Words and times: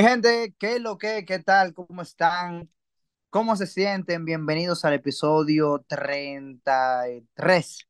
Mi 0.00 0.06
gente, 0.06 0.54
¿qué 0.58 0.76
es 0.76 0.80
lo 0.80 0.96
que? 0.96 1.26
¿Qué 1.26 1.40
tal? 1.40 1.74
¿Cómo 1.74 2.00
están? 2.00 2.70
¿Cómo 3.28 3.54
se 3.54 3.66
sienten? 3.66 4.24
Bienvenidos 4.24 4.86
al 4.86 4.94
episodio 4.94 5.84
33. 5.86 7.86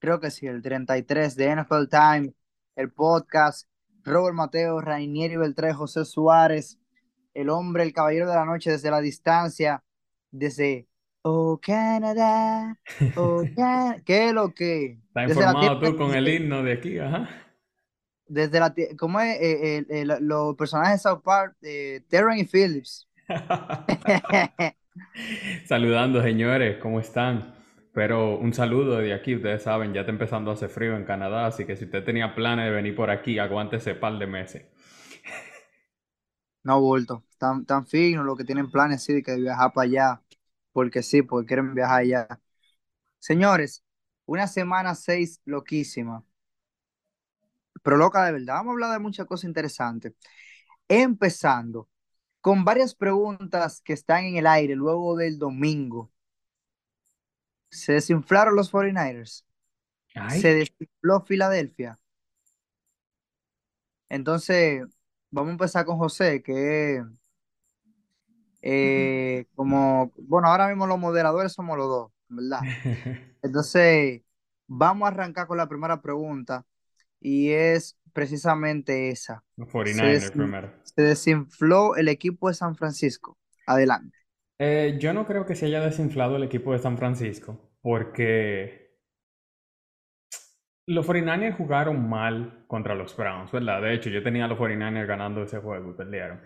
Creo 0.00 0.18
que 0.18 0.32
sí, 0.32 0.48
el 0.48 0.60
33 0.60 1.36
de 1.36 1.54
NFL 1.54 1.84
Time, 1.88 2.32
el 2.74 2.90
podcast. 2.90 3.68
Robert 4.02 4.34
Mateo, 4.34 4.80
Rainieri 4.80 5.36
Beltré, 5.36 5.72
José 5.72 6.04
Suárez, 6.04 6.80
el 7.32 7.48
hombre, 7.48 7.84
el 7.84 7.92
caballero 7.92 8.28
de 8.28 8.34
la 8.34 8.44
noche 8.44 8.72
desde 8.72 8.90
la 8.90 9.00
distancia, 9.00 9.84
desde 10.32 10.88
Oh 11.22 11.60
Canadá, 11.62 12.76
oh 13.16 13.44
Canadá. 13.54 14.02
¿Qué 14.04 14.30
es 14.30 14.32
lo 14.32 14.52
que? 14.52 14.98
¿Estás 15.06 15.28
Desde 15.28 15.42
la 15.42 15.52
informado 15.52 15.78
tú 15.78 15.96
con 15.96 16.12
el 16.12 16.26
himno 16.26 16.64
de 16.64 16.72
aquí? 16.72 16.98
Ajá. 16.98 17.43
Desde 18.26 18.60
la 18.60 18.74
¿cómo 18.98 19.20
es? 19.20 19.36
Eh, 19.40 19.78
eh, 19.78 19.86
eh, 19.90 20.04
lo- 20.04 20.20
los 20.20 20.56
personajes 20.56 21.02
de 21.02 21.08
South 21.10 21.22
Park, 21.22 21.56
Terran 22.08 22.38
y 22.38 22.44
Phillips. 22.44 23.08
Saludando, 25.66 26.22
señores, 26.22 26.78
¿cómo 26.78 27.00
están? 27.00 27.54
Pero 27.92 28.36
un 28.38 28.52
saludo 28.54 28.98
de 28.98 29.12
aquí, 29.14 29.36
ustedes 29.36 29.62
saben, 29.62 29.92
ya 29.92 30.00
está 30.00 30.12
empezando 30.12 30.50
a 30.50 30.54
hacer 30.54 30.68
frío 30.68 30.96
en 30.96 31.04
Canadá, 31.04 31.46
así 31.46 31.64
que 31.64 31.76
si 31.76 31.84
usted 31.84 32.04
tenía 32.04 32.34
planes 32.34 32.66
de 32.66 32.70
venir 32.72 32.94
por 32.96 33.10
aquí, 33.10 33.38
aguántese 33.38 33.94
par 33.94 34.18
de 34.18 34.26
meses. 34.26 34.64
No, 36.62 36.80
bulto, 36.80 37.24
tan, 37.38 37.66
tan 37.66 37.86
fino 37.86 38.24
lo 38.24 38.36
que 38.36 38.44
tienen 38.44 38.70
planes 38.70 38.96
así 39.02 39.12
de 39.12 39.22
que 39.22 39.36
viajar 39.36 39.72
para 39.72 39.84
allá, 39.86 40.22
porque 40.72 41.02
sí, 41.02 41.22
porque 41.22 41.46
quieren 41.48 41.74
viajar 41.74 42.00
allá. 42.00 42.40
Señores, 43.20 43.84
una 44.26 44.46
semana 44.48 44.94
seis 44.94 45.40
loquísima, 45.46 46.24
pero 47.84 47.98
loca 47.98 48.24
de 48.24 48.32
verdad. 48.32 48.54
Vamos 48.54 48.70
a 48.70 48.72
hablar 48.72 48.92
de 48.92 48.98
muchas 48.98 49.26
cosas 49.26 49.44
interesantes. 49.44 50.14
Empezando 50.88 51.88
con 52.40 52.64
varias 52.64 52.94
preguntas 52.94 53.82
que 53.82 53.92
están 53.92 54.24
en 54.24 54.36
el 54.36 54.46
aire 54.46 54.74
luego 54.74 55.16
del 55.16 55.38
domingo. 55.38 56.10
¿Se 57.70 57.92
desinflaron 57.92 58.56
los 58.56 58.70
49ers? 58.70 59.44
¿Se 60.30 60.54
desinfló 60.54 61.20
Filadelfia? 61.20 62.00
Entonces, 64.08 64.84
vamos 65.30 65.50
a 65.50 65.52
empezar 65.52 65.84
con 65.84 65.98
José, 65.98 66.42
que 66.42 67.02
eh, 68.62 69.46
como, 69.54 70.10
bueno, 70.16 70.48
ahora 70.48 70.68
mismo 70.68 70.86
los 70.86 70.98
moderadores 70.98 71.52
somos 71.52 71.76
los 71.76 71.88
dos, 71.88 72.12
¿verdad? 72.28 72.60
Entonces, 73.42 74.22
vamos 74.66 75.04
a 75.06 75.08
arrancar 75.08 75.46
con 75.46 75.58
la 75.58 75.68
primera 75.68 76.00
pregunta 76.00 76.64
y 77.24 77.50
es 77.52 77.98
precisamente 78.12 79.10
esa. 79.10 79.42
Los 79.56 79.70
Se, 79.70 79.78
49ers 79.78 80.32
desin- 80.32 80.32
primero. 80.32 80.72
se 80.84 81.02
desinfló 81.02 81.96
el 81.96 82.08
equipo 82.08 82.48
de 82.48 82.54
San 82.54 82.76
Francisco. 82.76 83.38
Adelante. 83.66 84.16
Eh, 84.60 84.98
yo 85.00 85.12
no 85.14 85.26
creo 85.26 85.46
que 85.46 85.56
se 85.56 85.66
haya 85.66 85.80
desinflado 85.80 86.36
el 86.36 86.44
equipo 86.44 86.72
de 86.72 86.78
San 86.78 86.96
Francisco, 86.98 87.72
porque 87.82 89.00
los 90.86 91.06
49ers 91.06 91.56
jugaron 91.56 92.08
mal 92.08 92.64
contra 92.68 92.94
los 92.94 93.16
Browns, 93.16 93.50
¿verdad? 93.52 93.80
De 93.82 93.94
hecho, 93.94 94.10
yo 94.10 94.22
tenía 94.22 94.44
a 94.44 94.48
los 94.48 94.58
49ers 94.58 95.06
ganando 95.06 95.42
ese 95.42 95.58
juego 95.58 95.90
y 95.90 95.94
perdieron. 95.94 96.40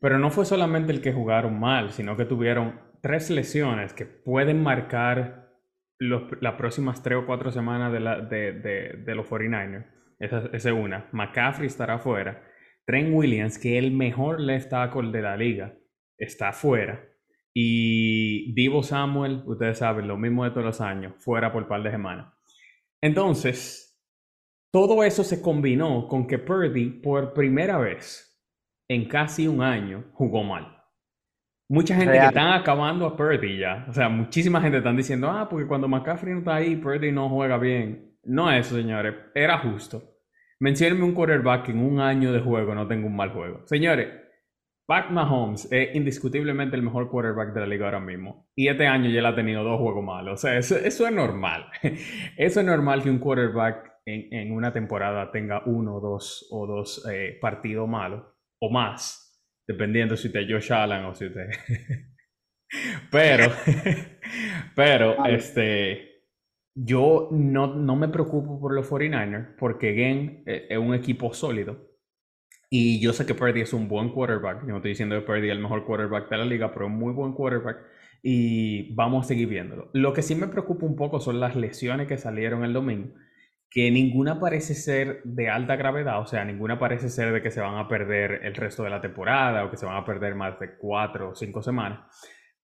Pero 0.00 0.18
no 0.18 0.30
fue 0.30 0.44
solamente 0.44 0.92
el 0.92 1.00
que 1.00 1.12
jugaron 1.12 1.58
mal, 1.58 1.92
sino 1.92 2.16
que 2.16 2.24
tuvieron 2.26 2.80
tres 3.00 3.30
lesiones 3.30 3.94
que 3.94 4.04
pueden 4.06 4.62
marcar 4.62 5.50
los- 5.98 6.24
las 6.42 6.54
próximas 6.54 7.02
tres 7.02 7.18
o 7.18 7.26
cuatro 7.26 7.50
semanas 7.50 7.92
de, 7.92 8.00
la- 8.00 8.20
de- 8.20 8.52
de- 8.52 8.92
de 9.04 9.14
los 9.14 9.26
49ers. 9.26 9.86
Esa, 10.22 10.48
esa 10.52 10.68
es 10.70 10.74
una. 10.74 11.08
McCaffrey 11.10 11.66
estará 11.66 11.98
fuera. 11.98 12.44
Trent 12.86 13.12
Williams, 13.12 13.58
que 13.58 13.76
es 13.76 13.84
el 13.84 13.90
mejor 13.90 14.40
left 14.40 14.70
tackle 14.70 15.10
de 15.10 15.20
la 15.20 15.36
liga, 15.36 15.74
está 16.16 16.52
fuera. 16.52 17.04
Y 17.52 18.52
Divo 18.54 18.84
Samuel, 18.84 19.42
ustedes 19.46 19.78
saben, 19.78 20.06
lo 20.06 20.16
mismo 20.16 20.44
de 20.44 20.50
todos 20.50 20.64
los 20.64 20.80
años, 20.80 21.14
fuera 21.18 21.52
por 21.52 21.66
par 21.66 21.82
de 21.82 21.90
semanas. 21.90 22.32
Entonces, 23.00 24.00
todo 24.70 25.02
eso 25.02 25.24
se 25.24 25.42
combinó 25.42 26.06
con 26.06 26.26
que 26.28 26.38
Purdy, 26.38 27.00
por 27.02 27.34
primera 27.34 27.78
vez 27.78 28.40
en 28.88 29.08
casi 29.08 29.48
un 29.48 29.60
año, 29.60 30.04
jugó 30.12 30.44
mal. 30.44 30.78
Mucha 31.68 31.96
gente 31.96 32.12
que 32.12 32.18
Real. 32.18 32.28
están 32.28 32.52
acabando 32.52 33.06
a 33.06 33.16
Purdy 33.16 33.58
ya. 33.58 33.86
O 33.88 33.92
sea, 33.92 34.08
muchísima 34.08 34.60
gente 34.60 34.78
están 34.78 34.96
diciendo, 34.96 35.28
ah, 35.30 35.48
porque 35.48 35.66
cuando 35.66 35.88
McCaffrey 35.88 36.32
no 36.32 36.38
está 36.40 36.56
ahí, 36.56 36.76
Purdy 36.76 37.10
no 37.10 37.28
juega 37.28 37.58
bien. 37.58 38.18
No 38.22 38.50
es 38.52 38.66
eso, 38.66 38.76
señores. 38.76 39.14
Era 39.34 39.58
justo. 39.58 40.11
Menciónenme 40.62 41.02
un 41.02 41.12
quarterback 41.12 41.64
que 41.66 41.72
en 41.72 41.80
un 41.80 41.98
año 41.98 42.32
de 42.32 42.38
juego 42.38 42.72
no 42.72 42.86
tenga 42.86 43.08
un 43.08 43.16
mal 43.16 43.30
juego. 43.30 43.66
Señores, 43.66 44.08
Pat 44.86 45.10
Mahomes 45.10 45.66
es 45.72 45.92
indiscutiblemente 45.96 46.76
el 46.76 46.84
mejor 46.84 47.10
quarterback 47.10 47.52
de 47.52 47.60
la 47.60 47.66
liga 47.66 47.86
ahora 47.86 47.98
mismo. 47.98 48.48
Y 48.54 48.68
este 48.68 48.86
año 48.86 49.10
ya 49.10 49.18
él 49.18 49.26
ha 49.26 49.34
tenido 49.34 49.64
dos 49.64 49.80
juegos 49.80 50.04
malos. 50.04 50.34
O 50.34 50.36
sea, 50.36 50.56
eso, 50.56 50.76
eso 50.76 51.04
es 51.04 51.12
normal. 51.12 51.66
Eso 52.36 52.60
es 52.60 52.66
normal 52.66 53.02
que 53.02 53.10
un 53.10 53.18
quarterback 53.18 53.92
en, 54.06 54.32
en 54.32 54.52
una 54.52 54.72
temporada 54.72 55.32
tenga 55.32 55.64
uno 55.66 55.98
dos, 55.98 56.46
o 56.52 56.64
dos 56.68 57.04
eh, 57.10 57.38
partidos 57.40 57.88
malos 57.88 58.22
o 58.60 58.70
más. 58.70 59.44
Dependiendo 59.66 60.16
si 60.16 60.28
usted 60.28 60.42
es 60.42 60.48
Josh 60.48 60.72
Allen 60.72 61.06
o 61.06 61.14
si 61.14 61.26
usted... 61.26 61.48
Pero, 63.10 63.52
pero, 64.74 65.26
este, 65.26 66.11
yo 66.74 67.28
no, 67.30 67.74
no 67.74 67.96
me 67.96 68.08
preocupo 68.08 68.58
por 68.60 68.74
los 68.74 68.88
49ers 68.90 69.56
porque 69.58 69.90
again, 69.90 70.42
eh, 70.46 70.66
es 70.70 70.78
un 70.78 70.94
equipo 70.94 71.32
sólido. 71.34 71.92
Y 72.70 73.00
yo 73.00 73.12
sé 73.12 73.26
que 73.26 73.34
Purdy 73.34 73.60
es 73.60 73.74
un 73.74 73.86
buen 73.86 74.08
quarterback. 74.08 74.62
Yo 74.62 74.68
no 74.68 74.76
estoy 74.76 74.92
diciendo 74.92 75.14
que 75.16 75.26
Purdy 75.26 75.48
es 75.48 75.52
el 75.52 75.60
mejor 75.60 75.84
quarterback 75.84 76.30
de 76.30 76.38
la 76.38 76.46
liga, 76.46 76.72
pero 76.72 76.86
un 76.86 76.98
muy 76.98 77.12
buen 77.12 77.34
quarterback. 77.34 77.76
Y 78.22 78.94
vamos 78.94 79.26
a 79.26 79.28
seguir 79.28 79.48
viéndolo. 79.48 79.90
Lo 79.92 80.14
que 80.14 80.22
sí 80.22 80.34
me 80.34 80.48
preocupa 80.48 80.86
un 80.86 80.96
poco 80.96 81.20
son 81.20 81.38
las 81.38 81.54
lesiones 81.54 82.08
que 82.08 82.16
salieron 82.16 82.64
el 82.64 82.72
domingo, 82.72 83.12
que 83.68 83.90
ninguna 83.90 84.40
parece 84.40 84.74
ser 84.74 85.22
de 85.24 85.50
alta 85.50 85.76
gravedad, 85.76 86.20
o 86.20 86.26
sea, 86.26 86.44
ninguna 86.44 86.78
parece 86.78 87.10
ser 87.10 87.32
de 87.32 87.42
que 87.42 87.50
se 87.50 87.60
van 87.60 87.76
a 87.76 87.88
perder 87.88 88.40
el 88.44 88.54
resto 88.54 88.84
de 88.84 88.90
la 88.90 89.00
temporada 89.00 89.64
o 89.64 89.70
que 89.70 89.76
se 89.76 89.84
van 89.84 89.96
a 89.96 90.04
perder 90.06 90.34
más 90.34 90.58
de 90.58 90.76
cuatro 90.76 91.30
o 91.30 91.34
cinco 91.34 91.62
semanas. 91.62 92.00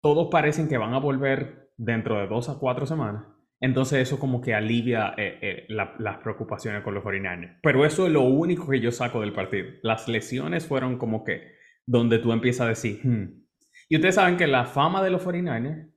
Todos 0.02 0.28
parecen 0.30 0.68
que 0.68 0.78
van 0.78 0.94
a 0.94 1.00
volver 1.00 1.72
dentro 1.78 2.20
de 2.20 2.28
dos 2.28 2.50
a 2.50 2.60
cuatro 2.60 2.86
semanas. 2.86 3.24
Entonces 3.60 4.00
eso 4.02 4.20
como 4.20 4.42
que 4.42 4.54
alivia 4.54 5.14
eh, 5.18 5.40
eh, 5.42 5.66
la- 5.70 5.96
las 6.00 6.18
preocupaciones 6.20 6.84
con 6.84 6.94
los 6.94 7.04
49ers. 7.04 7.60
Pero 7.64 7.86
eso 7.86 8.06
es 8.06 8.12
lo 8.14 8.22
único 8.24 8.68
que 8.70 8.80
yo 8.80 8.92
saco 8.92 9.22
del 9.22 9.34
partido. 9.34 9.68
Las 9.84 10.08
lesiones 10.08 10.68
fueron 10.68 10.98
como 10.98 11.24
que 11.24 11.54
donde 11.86 12.20
tú 12.20 12.32
empiezas 12.34 12.66
a 12.68 12.70
decir, 12.70 13.00
"Hmm". 13.04 13.44
Y 13.90 13.96
ustedes 13.96 14.16
saben 14.16 14.38
que 14.38 14.48
la 14.48 14.66
fama 14.66 15.02
de 15.04 15.10
los 15.12 15.22
49ers 15.24 15.88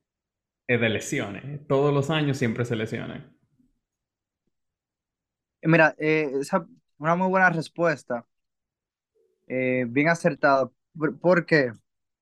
es 0.69 0.81
de 0.81 0.89
lesiones. 0.91 1.67
Todos 1.69 1.93
los 1.95 2.11
años 2.11 2.39
siempre 2.39 2.65
se 2.65 2.77
lesionan. 2.77 3.37
Mira, 5.63 5.95
eh, 5.99 6.31
esa 6.41 6.67
una 6.99 7.17
muy 7.17 7.29
buena 7.29 7.51
respuesta, 7.51 8.27
eh, 9.49 9.85
bien 9.89 10.09
acertada. 10.09 10.71
¿Por, 10.99 11.19
por 11.19 11.47
qué? 11.47 11.73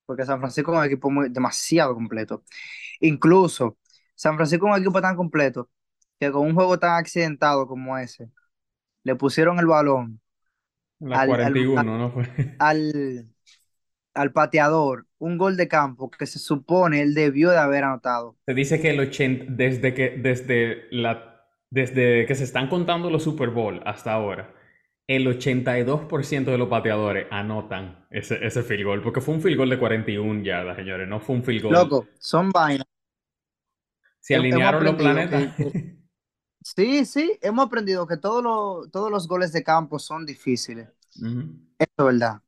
Porque 0.07 0.25
San 0.25 0.39
Francisco 0.41 0.73
es 0.73 0.79
un 0.79 0.85
equipo 0.87 1.11
muy, 1.11 1.29
demasiado 1.31 1.95
completo. 1.95 2.45
Incluso 3.01 3.79
San 4.19 4.35
Francisco 4.35 4.67
es 4.67 4.75
un 4.75 4.83
equipo 4.83 5.01
tan 5.01 5.15
completo 5.15 5.71
que 6.19 6.33
con 6.33 6.45
un 6.45 6.55
juego 6.55 6.77
tan 6.77 6.95
accidentado 6.99 7.69
como 7.69 7.97
ese, 7.97 8.29
le 9.05 9.15
pusieron 9.15 9.61
el 9.61 9.67
balón 9.67 10.21
La 10.99 11.21
al, 11.21 11.21
al, 11.21 11.29
41, 11.29 11.99
¿no 11.99 12.11
fue? 12.13 12.25
al, 12.59 13.29
al 14.15 14.33
pateador, 14.33 15.07
un 15.19 15.39
gol 15.39 15.57
de 15.57 15.69
campo 15.69 16.11
que 16.11 16.27
se 16.27 16.41
supone 16.41 17.01
él 17.01 17.15
debió 17.15 17.51
de 17.51 17.59
haber 17.59 17.85
anotado. 17.85 18.35
Se 18.45 18.55
dice 18.55 18.81
que 18.81 18.91
el 18.91 18.99
80, 18.99 19.45
desde 19.51 19.95
que, 19.95 20.11
desde 20.19 20.89
la, 20.91 21.45
desde 21.71 22.27
que 22.27 22.35
se 22.35 22.43
están 22.43 22.69
contando 22.69 23.11
los 23.11 23.23
Super 23.23 23.51
Bowl 23.51 23.81
hasta 23.87 24.13
ahora, 24.13 24.53
el 25.07 25.29
82% 25.29 26.51
de 26.51 26.59
los 26.59 26.69
pateadores 26.69 27.29
anotan 27.31 28.05
ese, 28.11 28.45
ese 28.45 28.65
field 28.65 28.85
goal, 28.85 29.01
porque 29.01 29.21
fue 29.21 29.37
un 29.37 29.43
field 29.43 29.59
goal 29.59 29.71
de 29.71 29.79
41 29.79 30.43
yardas, 30.43 30.77
señores, 30.77 31.07
no 31.07 31.21
fue 31.21 31.37
un 31.37 31.45
field 31.45 31.63
goal. 31.63 31.75
Loco, 31.75 32.09
son 32.19 32.51
vainas. 32.51 32.85
Se 34.21 34.35
alinearon 34.37 34.85
los 34.85 34.97
planetas. 34.97 35.49
que, 35.57 35.71
que- 35.73 35.79
sí, 36.63 37.05
sí, 37.05 37.39
hemos 37.43 37.67
aprendido 37.67 38.07
que 38.07 38.17
todos 38.17 38.43
los, 38.43 38.91
todos 38.91 39.11
los 39.11 39.29
goles 39.29 39.53
de 39.53 39.63
campo 39.65 39.99
son 39.99 40.27
difíciles. 40.27 40.89
Eso 41.79 41.91
es 41.99 42.05
verdad. 42.05 42.43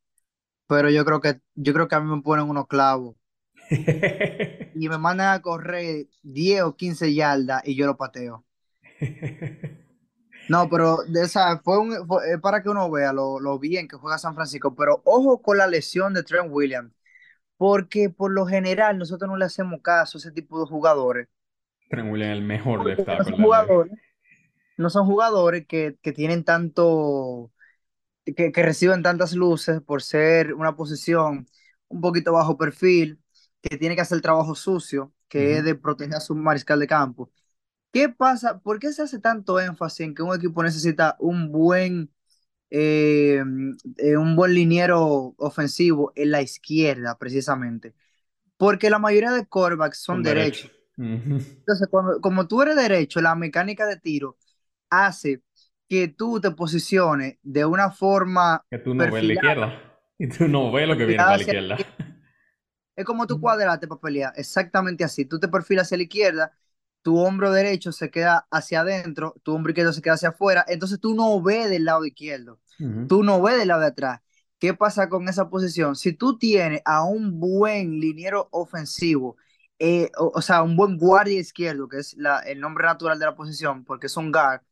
Pero 0.69 0.91
yo 0.91 1.05
creo 1.05 1.21
que, 1.21 1.41
yo 1.55 1.73
creo 1.75 1.89
que 1.89 1.95
a 1.97 2.01
mí 2.01 2.15
me 2.15 2.23
ponen 2.23 2.49
unos 2.49 2.67
clavos 2.69 3.17
y 3.71 4.89
me 4.89 4.99
mandan 4.99 5.35
a 5.35 5.43
correr 5.43 6.09
10 6.23 6.63
o 6.63 6.77
15 6.77 7.15
yardas 7.15 7.63
y 7.67 7.77
yo 7.77 7.87
lo 7.87 7.97
pateo. 7.97 8.45
No, 10.49 10.69
pero 10.69 10.99
de 11.07 11.23
esa 11.25 11.61
fue 11.61 11.79
un 11.79 12.07
fue- 12.09 12.39
para 12.41 12.63
que 12.63 12.69
uno 12.69 12.91
vea 12.91 13.13
lo, 13.13 13.39
lo 13.41 13.59
bien 13.59 13.87
que 13.89 13.97
juega 13.97 14.19
San 14.19 14.35
Francisco, 14.35 14.75
pero 14.75 15.01
ojo 15.05 15.41
con 15.43 15.59
la 15.59 15.67
lesión 15.69 16.13
de 16.15 16.25
Trent 16.25 16.49
Williams, 16.51 16.93
porque 17.57 18.11
por 18.11 18.33
lo 18.33 18.47
general 18.47 18.99
nosotros 18.99 19.31
no 19.31 19.37
le 19.37 19.47
hacemos 19.47 19.81
caso 19.83 20.19
a 20.19 20.21
ese 20.21 20.33
tipo 20.33 20.61
de 20.61 20.67
jugadores, 20.67 21.29
Trent 21.91 22.11
Williams, 22.11 22.39
el 22.39 22.43
mejor 22.43 22.83
porque 22.83 22.87
left 22.87 23.07
no 23.07 23.25
son 23.25 23.27
de 23.27 23.33
jugadores, 23.35 23.93
no 24.77 24.91
son 24.91 25.07
jugadores 25.07 25.67
que, 25.67 25.99
que 26.03 26.13
tienen 26.13 26.45
tanto, 26.45 27.53
que, 28.25 28.53
que 28.53 28.63
reciben 28.63 29.03
tantas 29.03 29.35
luces 29.35 29.81
por 29.83 30.03
ser 30.03 30.55
una 30.55 30.77
posición 30.77 31.49
un 31.89 32.01
poquito 32.01 32.33
bajo 32.33 32.57
perfil, 32.59 33.21
que 33.63 33.79
tiene 33.79 33.95
que 33.97 34.03
hacer 34.03 34.17
el 34.17 34.23
trabajo 34.23 34.55
sucio, 34.57 35.15
que 35.29 35.59
es 35.59 35.65
Ujú. 35.65 35.67
de 35.67 35.75
proteger 35.77 36.17
a 36.17 36.21
su 36.21 36.35
mariscal 36.37 36.81
de 36.81 36.87
campo. 36.89 37.31
¿Qué 37.93 38.09
pasa? 38.09 38.61
¿Por 38.61 38.79
qué 38.81 38.93
se 38.93 39.03
hace 39.03 39.19
tanto 39.21 39.61
énfasis 39.61 40.01
en 40.03 40.15
que 40.15 40.23
un 40.23 40.35
equipo 40.37 40.63
necesita 40.63 41.17
un 41.21 41.53
buen, 41.53 42.13
eh, 42.71 43.43
eh, 43.99 44.17
un 44.17 44.37
buen 44.37 44.55
liniero 44.55 45.35
ofensivo 45.39 46.13
en 46.17 46.31
la 46.33 46.43
izquierda, 46.43 47.19
precisamente? 47.19 47.95
Porque 48.57 48.91
la 48.91 48.99
mayoría 49.01 49.33
de 49.33 49.47
son 49.95 50.23
Son 50.23 50.23
derechos. 50.23 50.71
Entonces, 50.97 51.89
cuando, 51.91 52.21
como 52.21 52.47
tú 52.47 52.63
eres 52.63 52.77
derecho, 52.77 53.21
la 53.21 53.35
mecánica 53.35 53.87
de 53.87 53.97
tiro 53.97 54.37
hace 54.91 55.43
que 55.89 56.09
tú 56.09 56.41
te 56.41 56.51
posiciones 56.53 57.39
de 57.43 57.65
una 57.65 57.91
forma 57.91 58.65
Que 58.71 58.79
tú 58.79 58.95
no 58.95 59.11
ves 59.11 59.25
la 59.25 59.33
izquierda. 59.35 60.01
Y 60.19 60.29
tú 60.29 60.49
no 60.49 60.71
ves 60.71 60.87
lo 60.87 60.97
que 60.97 61.07
viene 61.07 61.23
para 61.23 61.37
la 61.37 61.43
izquierda. 61.43 61.77
Es 62.97 63.05
como 63.05 63.27
tú 63.27 63.41
cuadrate 63.41 63.89
para 63.89 64.01
pelear, 64.01 64.33
exactamente 64.37 65.05
así. 65.05 65.25
Tú 65.25 65.39
te 65.41 65.49
perfilas 65.49 65.87
hacia 65.87 65.97
la 65.97 66.03
izquierda, 66.03 66.53
tu 67.03 67.19
hombro 67.19 67.51
derecho 67.51 67.93
se 67.93 68.11
queda 68.11 68.47
hacia 68.51 68.81
adentro, 68.81 69.35
tu 69.43 69.55
hombro 69.55 69.71
izquierdo 69.71 69.93
se 69.93 70.03
queda 70.03 70.15
hacia 70.15 70.29
afuera, 70.31 70.65
entonces 70.69 71.01
tú 71.01 71.15
no 71.15 71.41
ves 71.43 71.71
del 71.71 71.87
lado 71.87 72.05
izquierdo, 72.05 72.61
tú 73.07 73.23
no 73.23 73.41
ves 73.41 73.57
del 73.57 73.69
lado 73.69 73.81
de 73.81 73.87
atrás. 73.87 74.21
¿Qué 74.59 74.75
pasa 74.75 75.09
con 75.09 75.27
esa 75.29 75.49
posición? 75.49 75.97
Si 75.97 76.13
tú 76.13 76.37
tienes 76.37 76.83
a 76.85 77.05
un 77.05 77.41
buen 77.41 77.99
liniero 78.01 78.49
ofensivo, 78.51 79.37
eh, 79.81 80.13
o, 80.19 80.33
o 80.37 80.43
sea, 80.43 80.63
un 80.65 80.77
buen 80.77 80.99
guardia 80.99 81.41
izquierdo, 81.41 81.89
que 81.89 81.99
es 81.99 82.17
la- 82.19 82.41
el 82.41 82.61
nombre 82.61 82.87
natural 82.87 83.19
de 83.21 83.27
la 83.27 83.37
posición, 83.37 83.85
porque 83.85 84.09
es 84.09 84.19
un 84.19 84.33
guard, 84.33 84.63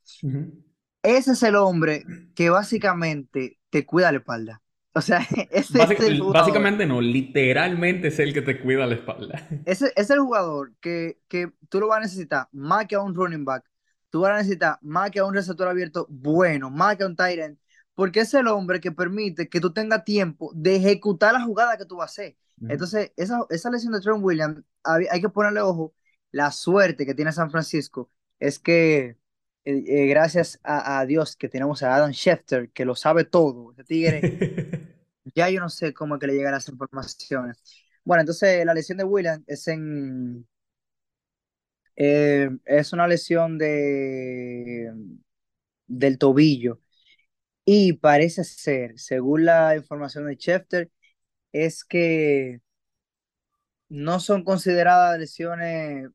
ese 1.02 1.32
es 1.32 1.42
el 1.42 1.56
hombre 1.56 2.10
que 2.34 2.50
básicamente 2.50 3.58
te 3.70 3.86
cuida 3.86 4.12
la 4.12 4.18
espalda. 4.18 4.62
O 4.94 5.00
sea, 5.00 5.20
ese 5.50 5.82
es 5.82 6.00
el 6.00 6.16
Básic- 6.16 6.18
jugador 6.18 6.32
básicamente 6.32 6.86
no, 6.86 7.00
literalmente 7.00 8.08
es 8.08 8.18
el 8.18 8.32
que 8.32 8.42
te 8.42 8.60
cuida 8.60 8.86
la 8.86 8.94
espalda. 8.94 9.46
Ese 9.64 9.92
es 9.96 10.08
el 10.10 10.20
jugador 10.20 10.74
que, 10.80 11.20
que 11.28 11.52
tú 11.68 11.80
lo 11.80 11.88
vas 11.88 11.98
a 11.98 12.00
necesitar 12.02 12.48
más 12.52 12.86
que 12.86 12.94
a 12.94 13.00
un 13.02 13.14
running 13.14 13.44
back. 13.44 13.64
Tú 14.10 14.20
vas 14.22 14.32
a 14.32 14.36
necesitar 14.38 14.78
más 14.80 15.10
que 15.10 15.18
a 15.18 15.24
un 15.26 15.34
receptor 15.34 15.68
abierto 15.68 16.06
bueno, 16.08 16.70
más 16.70 16.96
que 16.96 17.04
a 17.04 17.06
un 17.06 17.16
tight 17.16 17.38
end, 17.38 17.58
porque 17.94 18.20
es 18.20 18.32
el 18.34 18.46
hombre 18.48 18.80
que 18.80 18.92
permite 18.92 19.48
que 19.48 19.60
tú 19.60 19.70
tengas 19.72 20.04
tiempo 20.04 20.50
de 20.54 20.76
ejecutar 20.76 21.34
la 21.34 21.42
jugada 21.42 21.76
que 21.76 21.84
tú 21.84 21.96
vas 21.96 22.10
a 22.10 22.12
hacer. 22.22 22.36
Entonces, 22.66 23.12
esa, 23.16 23.40
esa 23.50 23.70
lesión 23.70 23.92
de 23.92 24.00
Trent 24.00 24.22
Williams, 24.22 24.62
hay, 24.84 25.06
hay 25.10 25.20
que 25.20 25.28
ponerle 25.28 25.60
ojo. 25.60 25.94
La 26.30 26.50
suerte 26.52 27.06
que 27.06 27.14
tiene 27.14 27.32
San 27.32 27.50
Francisco 27.50 28.10
es 28.38 28.58
que, 28.58 29.16
eh, 29.64 29.84
eh, 29.86 30.06
gracias 30.08 30.60
a, 30.62 30.98
a 31.00 31.06
Dios, 31.06 31.36
que 31.36 31.48
tenemos 31.48 31.82
a 31.82 31.94
Adam 31.94 32.12
Schefter, 32.12 32.70
que 32.70 32.84
lo 32.84 32.94
sabe 32.94 33.24
todo. 33.24 33.72
Ese 33.72 33.84
tigre 33.84 34.20
ya 35.34 35.48
yo 35.50 35.60
no 35.60 35.68
sé 35.68 35.92
cómo 35.94 36.14
es 36.16 36.20
que 36.20 36.26
le 36.26 36.34
llegan 36.34 36.52
las 36.52 36.68
informaciones. 36.68 37.58
Bueno, 38.04 38.22
entonces 38.22 38.64
la 38.64 38.74
lesión 38.74 38.98
de 38.98 39.04
Williams 39.04 39.44
es 39.46 39.68
en 39.68 40.46
eh, 41.96 42.48
es 42.64 42.92
una 42.92 43.06
lesión 43.08 43.58
de 43.58 44.92
del 45.86 46.18
tobillo 46.18 46.80
y 47.64 47.94
parece 47.94 48.44
ser, 48.44 48.98
según 48.98 49.44
la 49.46 49.76
información 49.76 50.26
de 50.26 50.36
Schefter, 50.36 50.90
es 51.52 51.84
que 51.84 52.60
no 53.88 54.20
son 54.20 54.44
consideradas 54.44 55.18
lesiones 55.18 56.08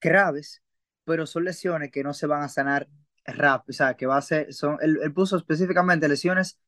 graves, 0.00 0.62
pero 1.04 1.26
son 1.26 1.44
lesiones 1.44 1.90
que 1.90 2.04
no 2.04 2.14
se 2.14 2.26
van 2.26 2.42
a 2.42 2.48
sanar 2.48 2.88
rápido, 3.26 3.72
o 3.72 3.74
sea, 3.74 3.94
que 3.96 4.06
va 4.06 4.16
a 4.18 4.22
ser, 4.22 4.52
son, 4.54 4.78
él, 4.82 4.98
él 5.02 5.12
puso 5.12 5.36
específicamente 5.36 6.08
lesiones 6.08 6.58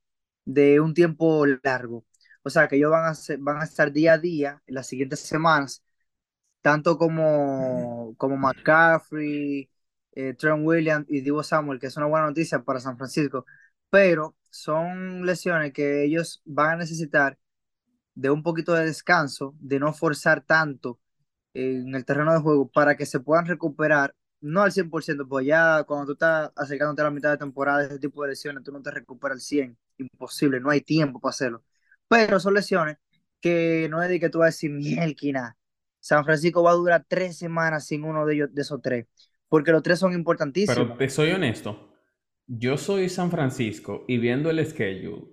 de 0.45 0.81
un 0.81 0.95
tiempo 0.95 1.47
largo, 1.63 2.07
o 2.43 2.51
sea, 2.51 2.69
que 2.69 2.77
ellos 2.77 2.91
van 2.91 3.07
a, 3.07 3.15
van 3.41 3.63
a 3.63 3.65
estar 3.65 3.93
día 3.93 4.15
a 4.15 4.19
día 4.19 4.63
en 4.67 4.75
las 4.75 4.87
siguientes 4.89 5.21
semanas, 5.21 5.85
tanto 6.61 6.99
como, 6.99 8.15
como 8.19 8.37
McCaffrey, 8.37 9.71
eh, 10.15 10.35
Trent 10.35 10.67
Williams 10.67 11.07
y 11.09 11.21
Divo 11.21 11.43
Samuel, 11.43 11.79
que 11.81 11.87
es 11.89 11.97
una 11.97 12.07
buena 12.07 12.27
noticia 12.27 12.63
para 12.63 12.81
San 12.81 12.97
Francisco, 12.99 13.47
pero 13.91 14.37
son 14.51 15.27
lesiones 15.27 15.73
que 15.73 16.05
ellos 16.05 16.43
van 16.45 16.73
a 16.73 16.77
necesitar 16.79 17.39
de 18.15 18.31
un 18.31 18.43
poquito 18.43 18.75
de 18.75 18.87
descanso, 18.87 19.55
de 19.61 19.79
no 19.81 19.93
forzar 19.95 20.43
tanto 20.43 21.01
en 21.55 21.95
el 21.95 22.05
terreno 22.05 22.33
de 22.33 22.41
juego 22.41 22.69
para 22.71 22.97
que 22.97 23.07
se 23.07 23.21
puedan 23.21 23.47
recuperar, 23.47 24.15
no 24.41 24.63
al 24.63 24.73
100%, 24.73 25.29
pues 25.29 25.47
ya 25.47 25.85
cuando 25.85 26.07
tú 26.07 26.13
estás 26.13 26.51
acercándote 26.57 27.03
a 27.03 27.05
la 27.07 27.11
mitad 27.11 27.31
de 27.31 27.39
temporada, 27.39 27.85
ese 27.85 27.99
tipo 27.99 28.23
de 28.23 28.31
lesiones, 28.31 28.65
tú 28.65 28.73
no 28.73 28.83
te 28.83 28.91
recuperas 28.91 29.37
al 29.37 29.41
100, 29.41 29.79
imposible, 29.99 30.61
no 30.61 30.71
hay 30.71 30.81
tiempo 30.83 31.21
para 31.21 31.31
hacerlo. 31.31 31.65
Pero 32.09 32.41
son 32.41 32.55
lesiones 32.55 32.97
que 33.41 33.89
no 33.91 34.03
es 34.03 34.09
de 34.09 34.21
que 34.21 34.29
tú 34.31 34.39
vas 34.39 34.47
a 34.47 34.49
decir, 34.51 34.71
mielquina, 34.71 35.57
San 36.01 36.25
Francisco 36.25 36.63
va 36.63 36.73
a 36.73 36.75
durar 36.75 37.05
tres 37.09 37.39
semanas 37.39 37.87
sin 37.87 38.05
uno 38.05 38.27
de 38.27 38.35
ellos, 38.35 38.55
de 38.55 38.63
esos 38.63 38.81
tres, 38.83 39.07
porque 39.49 39.73
los 39.73 39.83
tres 39.83 39.99
son 39.99 40.13
Pero 40.65 40.95
importantísimos. 40.95 40.97
te 40.97 41.09
soy 41.09 41.31
honesto, 41.33 41.93
yo 42.47 42.77
soy 42.77 43.09
San 43.09 43.31
Francisco 43.31 44.05
y 44.09 44.19
viendo 44.19 44.51
el 44.51 44.65
schedule, 44.67 45.27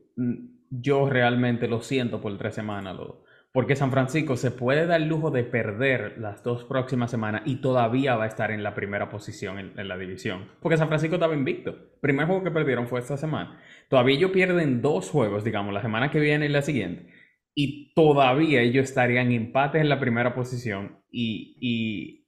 yo 0.70 1.10
realmente 1.10 1.68
lo 1.68 1.82
siento 1.82 2.22
por 2.22 2.38
tres 2.38 2.56
semanas, 2.56 2.96
loco. 2.96 3.24
Porque 3.52 3.76
San 3.76 3.92
Francisco 3.92 4.38
se 4.38 4.52
puede 4.52 4.86
dar 4.86 5.02
el 5.02 5.08
lujo 5.08 5.32
de 5.32 5.44
perder 5.44 6.20
las 6.20 6.44
dos 6.44 6.64
próximas 6.66 7.10
semanas 7.10 7.42
y 7.46 7.62
todavía 7.62 8.16
va 8.16 8.26
a 8.26 8.28
estar 8.28 8.52
en 8.52 8.62
la 8.62 8.76
primera 8.76 9.10
posición 9.10 9.58
en, 9.58 9.80
en 9.80 9.88
la 9.88 9.98
división. 9.98 10.48
Porque 10.62 10.78
San 10.78 10.88
Francisco 10.88 11.16
estaba 11.16 11.34
invicto. 11.34 11.72
El 11.72 12.00
primer 12.00 12.28
juego 12.28 12.44
que 12.44 12.52
perdieron 12.52 12.88
fue 12.88 13.00
esta 13.00 13.18
semana. 13.18 13.60
Todavía 13.90 14.18
ellos 14.18 14.32
pierden 14.32 14.82
dos 14.84 15.10
juegos, 15.10 15.44
digamos, 15.44 15.74
la 15.74 15.82
semana 15.82 16.12
que 16.12 16.20
viene 16.20 16.46
y 16.46 16.50
la 16.50 16.62
siguiente. 16.62 17.12
Y 17.56 17.92
todavía 17.96 18.62
ellos 18.62 18.86
estarían 18.86 19.28
en 19.28 19.34
empate 19.48 19.80
en 19.80 19.90
la 19.90 20.00
primera 20.00 20.36
posición 20.36 21.00
y, 21.12 21.58
y 21.60 22.28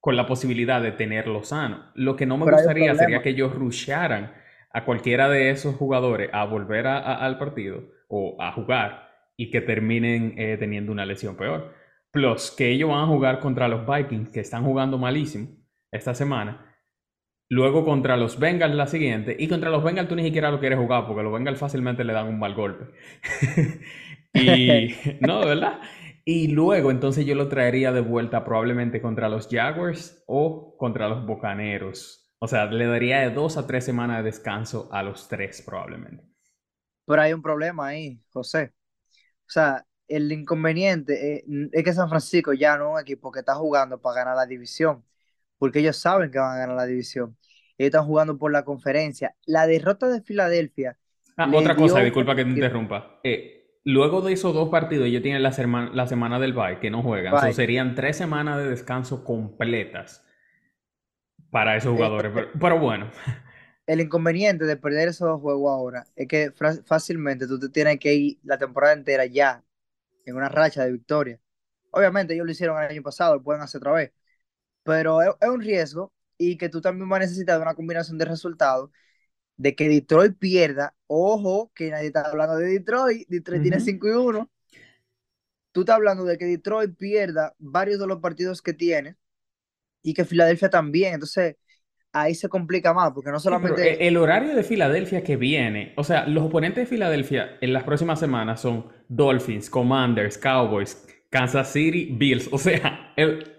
con 0.00 0.16
la 0.16 0.26
posibilidad 0.26 0.82
de 0.82 0.92
tenerlo 0.92 1.42
sano. 1.44 1.92
Lo 1.94 2.16
que 2.16 2.26
no 2.26 2.38
me 2.38 2.44
Pero 2.44 2.56
gustaría 2.58 2.94
sería 2.94 3.22
que 3.22 3.30
ellos 3.30 3.54
rusharan 3.54 4.32
a 4.76 4.84
cualquiera 4.84 5.28
de 5.28 5.50
esos 5.50 5.74
jugadores 5.76 6.30
a 6.32 6.44
volver 6.44 6.86
a- 6.86 6.98
al 7.16 7.38
partido 7.38 7.82
o 8.08 8.36
a 8.40 8.52
jugar 8.52 9.08
y 9.36 9.50
que 9.50 9.60
terminen 9.60 10.34
eh, 10.38 10.56
teniendo 10.58 10.92
una 10.92 11.06
lesión 11.06 11.36
peor. 11.36 11.72
Plus, 12.12 12.50
que 12.50 12.70
ellos 12.70 12.90
van 12.90 13.04
a 13.04 13.06
jugar 13.06 13.40
contra 13.40 13.68
los 13.68 13.86
Vikings, 13.86 14.30
que 14.30 14.40
están 14.40 14.64
jugando 14.64 14.98
malísimo 14.98 15.48
esta 15.92 16.14
semana. 16.14 16.74
Luego 17.48 17.84
contra 17.84 18.16
los 18.16 18.38
Bengals 18.40 18.74
la 18.74 18.86
siguiente. 18.88 19.36
Y 19.38 19.48
contra 19.48 19.70
los 19.70 19.84
Bengals 19.84 20.08
tú 20.08 20.16
ni 20.16 20.24
siquiera 20.24 20.50
lo 20.50 20.60
quieres 20.60 20.78
jugar 20.78 21.06
porque 21.06 21.22
los 21.22 21.32
Bengals 21.32 21.58
fácilmente 21.60 22.04
le 22.04 22.12
dan 22.12 22.28
un 22.28 22.38
mal 22.38 22.54
golpe. 22.54 22.86
y 24.34 24.94
no, 25.20 25.40
verdad. 25.40 25.80
Y 26.24 26.48
luego 26.48 26.90
entonces 26.90 27.24
yo 27.26 27.34
lo 27.36 27.48
traería 27.48 27.92
de 27.92 28.00
vuelta 28.00 28.44
probablemente 28.44 29.00
contra 29.00 29.28
los 29.28 29.48
Jaguars 29.48 30.24
o 30.26 30.76
contra 30.78 31.08
los 31.08 31.24
Bucaneros. 31.24 32.25
O 32.38 32.48
sea, 32.48 32.64
le 32.64 32.86
daría 32.86 33.20
de 33.20 33.30
dos 33.30 33.58
a 33.58 33.66
tres 33.66 33.84
semanas 33.84 34.18
de 34.18 34.22
descanso 34.24 34.88
a 34.90 35.02
los 35.02 35.28
tres 35.28 35.60
probablemente. 35.60 36.24
Pero 37.04 37.22
hay 37.22 37.32
un 37.32 37.42
problema 37.42 37.88
ahí, 37.88 38.20
José. 38.32 38.72
O 39.46 39.50
sea, 39.50 39.86
el 40.08 40.30
inconveniente 40.32 41.38
eh, 41.38 41.44
es 41.72 41.84
que 41.84 41.92
San 41.94 42.08
Francisco 42.08 42.54
ya 42.54 42.78
no 42.78 42.88
es 42.90 42.94
un 42.96 43.00
equipo 43.00 43.32
que 43.32 43.40
está 43.40 43.54
jugando 43.56 44.00
para 44.00 44.16
ganar 44.20 44.36
la 44.36 44.46
división, 44.46 45.04
porque 45.58 45.80
ellos 45.80 45.98
saben 45.98 46.30
que 46.32 46.38
van 46.40 46.56
a 46.56 46.60
ganar 46.60 46.76
la 46.76 46.86
división. 46.86 47.38
Ellos 47.78 47.88
están 47.88 48.06
jugando 48.06 48.38
por 48.38 48.52
la 48.52 48.64
conferencia. 48.64 49.36
La 49.46 49.66
derrota 49.68 50.08
de 50.08 50.22
Filadelfia 50.22 50.98
Ah, 51.36 51.50
otra 51.52 51.76
cosa, 51.76 52.00
disculpa 52.00 52.34
que 52.34 52.44
te 52.44 52.50
interrumpa. 52.50 53.20
Eh, 53.22 53.78
luego 53.84 54.22
de 54.22 54.32
esos 54.32 54.54
dos 54.54 54.68
partidos, 54.70 55.06
ellos 55.06 55.22
tienen 55.22 55.42
la, 55.42 55.52
serma- 55.52 55.90
la 55.92 56.06
semana 56.06 56.38
del 56.38 56.52
bye 56.54 56.80
que 56.80 56.90
no 56.90 57.02
juegan. 57.02 57.38
So, 57.38 57.40
Bye. 57.46 57.52
serían 57.52 57.94
tres 57.94 58.16
semanas 58.16 58.58
de 58.58 58.68
descanso 58.70 59.22
completas 59.24 60.25
para 61.56 61.76
esos 61.76 61.92
Eh, 61.94 62.12
jugadores. 62.12 62.32
Pero, 62.34 62.48
pero 62.60 62.78
bueno, 62.78 63.10
el 63.86 64.00
inconveniente 64.00 64.64
de 64.64 64.76
perder 64.76 65.08
esos 65.08 65.40
juegos 65.40 65.70
ahora 65.70 66.06
es 66.16 66.26
que 66.28 66.52
fácilmente 66.84 67.46
tú 67.46 67.58
te 67.58 67.68
tienes 67.68 67.98
que 67.98 68.14
ir 68.14 68.38
la 68.42 68.58
temporada 68.58 68.94
entera 68.94 69.26
ya 69.26 69.64
en 70.26 70.36
una 70.36 70.48
racha 70.48 70.84
de 70.84 70.92
victoria. 70.92 71.40
Obviamente 71.92 72.34
ellos 72.34 72.46
lo 72.46 72.52
hicieron 72.52 72.82
el 72.82 72.90
año 72.90 73.02
pasado, 73.02 73.36
lo 73.36 73.42
pueden 73.44 73.62
hacer 73.62 73.80
otra 73.80 73.92
vez, 73.92 74.12
pero 74.84 75.22
es, 75.22 75.30
es 75.40 75.48
un 75.50 75.60
riesgo 75.62 76.12
y 76.38 76.58
que 76.58 76.68
tú 76.70 76.80
también 76.82 77.08
vas 77.08 77.18
a 77.18 77.24
necesitar 77.24 77.60
una 77.62 77.74
combinación 77.74 78.18
de 78.18 78.26
resultados 78.26 78.90
de 79.56 79.74
que 79.76 79.88
Detroit 79.88 80.38
pierda. 80.38 80.96
Ojo, 81.08 81.72
que 81.74 81.90
nadie 81.90 82.08
está 82.08 82.22
hablando 82.30 82.56
de 82.56 82.68
Detroit. 82.68 83.28
Detroit 83.28 83.62
tiene 83.62 83.80
ujú. 83.80 83.80
5 83.80 84.08
y 84.08 84.12
1. 84.12 84.50
Tú 85.72 85.80
estás 85.80 85.96
hablando 85.96 86.24
de 86.24 86.38
que 86.38 86.46
Detroit 86.46 86.96
pierda 86.96 87.54
varios 87.58 88.00
de 88.00 88.06
los 88.06 88.20
partidos 88.20 88.62
que 88.62 88.72
tiene 88.74 89.16
y 90.06 90.14
que 90.14 90.24
Filadelfia 90.24 90.70
también. 90.70 91.14
Entonces, 91.14 91.56
ahí 92.12 92.34
se 92.34 92.48
complica 92.50 92.94
más, 92.94 93.12
porque 93.14 93.30
no 93.32 93.40
solamente 93.40 93.82
e- 93.82 94.08
el 94.08 94.16
horario 94.16 94.54
de 94.56 94.62
Filadelfia 94.64 95.22
que 95.22 95.36
viene, 95.36 95.92
o 95.96 96.04
sea, 96.04 96.26
los 96.26 96.44
oponentes 96.44 96.84
de 96.84 96.86
Filadelfia 96.86 97.58
en 97.60 97.72
las 97.72 97.84
próximas 97.84 98.18
semanas 98.18 98.60
son 98.60 98.86
Dolphins, 99.08 99.70
Commanders, 99.70 100.36
Cowboys, 100.38 101.06
Kansas 101.30 101.72
City, 101.72 102.08
Bills. 102.12 102.48
O 102.52 102.58
sea, 102.58 103.12
el- 103.16 103.52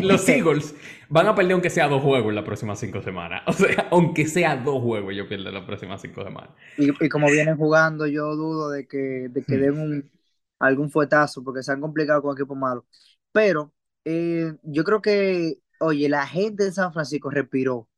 Los 0.00 0.28
Eagles 0.30 0.74
van 1.10 1.26
a 1.28 1.34
perder 1.34 1.52
aunque 1.54 1.70
sea 1.70 1.88
dos 1.88 2.02
juegos 2.02 2.30
en 2.30 2.36
las 2.36 2.44
próximas 2.44 2.78
cinco 2.80 3.02
semanas. 3.02 3.42
O 3.46 3.52
sea, 3.52 3.88
aunque 3.90 4.26
sea 4.26 4.56
dos 4.56 4.82
juegos, 4.82 5.14
yo 5.16 5.28
pierdo 5.28 5.48
en 5.50 5.54
las 5.56 5.64
próximas 5.64 6.00
cinco 6.02 6.24
semanas. 6.24 6.50
Y, 6.76 6.88
y 7.04 7.08
como 7.08 7.30
vienen 7.30 7.56
jugando, 7.56 8.06
yo 8.06 8.34
dudo 8.36 8.70
de 8.70 8.86
que, 8.86 9.28
de 9.30 9.44
que 9.44 9.56
Hmm. 9.56 9.58
den 9.58 9.78
un, 9.78 10.10
algún 10.58 10.90
fuetazo, 10.90 11.44
porque 11.44 11.62
se 11.62 11.72
han 11.72 11.80
complicado 11.80 12.22
con 12.22 12.36
equipos 12.36 12.56
malos. 12.56 12.84
Pero 13.32 13.74
eh, 14.04 14.54
yo 14.62 14.84
creo 14.84 15.02
que, 15.02 15.58
oye, 15.80 16.08
la 16.08 16.26
gente 16.26 16.64
de 16.64 16.72
San 16.72 16.92
Francisco 16.92 17.30
respiró, 17.30 17.88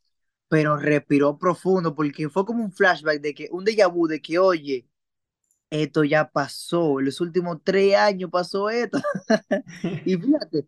pero 0.48 0.76
respiró 0.78 1.38
profundo, 1.38 1.94
porque 1.94 2.28
fue 2.30 2.46
como 2.46 2.64
un 2.64 2.72
flashback 2.72 3.20
de 3.20 3.34
que, 3.34 3.48
un 3.52 3.64
déjà 3.66 3.88
vu 3.92 4.08
de 4.08 4.20
que, 4.22 4.38
oye, 4.38 4.86
esto 5.70 6.04
ya 6.04 6.30
pasó, 6.30 7.00
en 7.00 7.06
los 7.06 7.20
últimos 7.20 7.58
tres 7.64 7.96
años 7.96 8.30
pasó 8.30 8.70
esto. 8.70 8.98
Y 10.04 10.16
fíjate, 10.16 10.66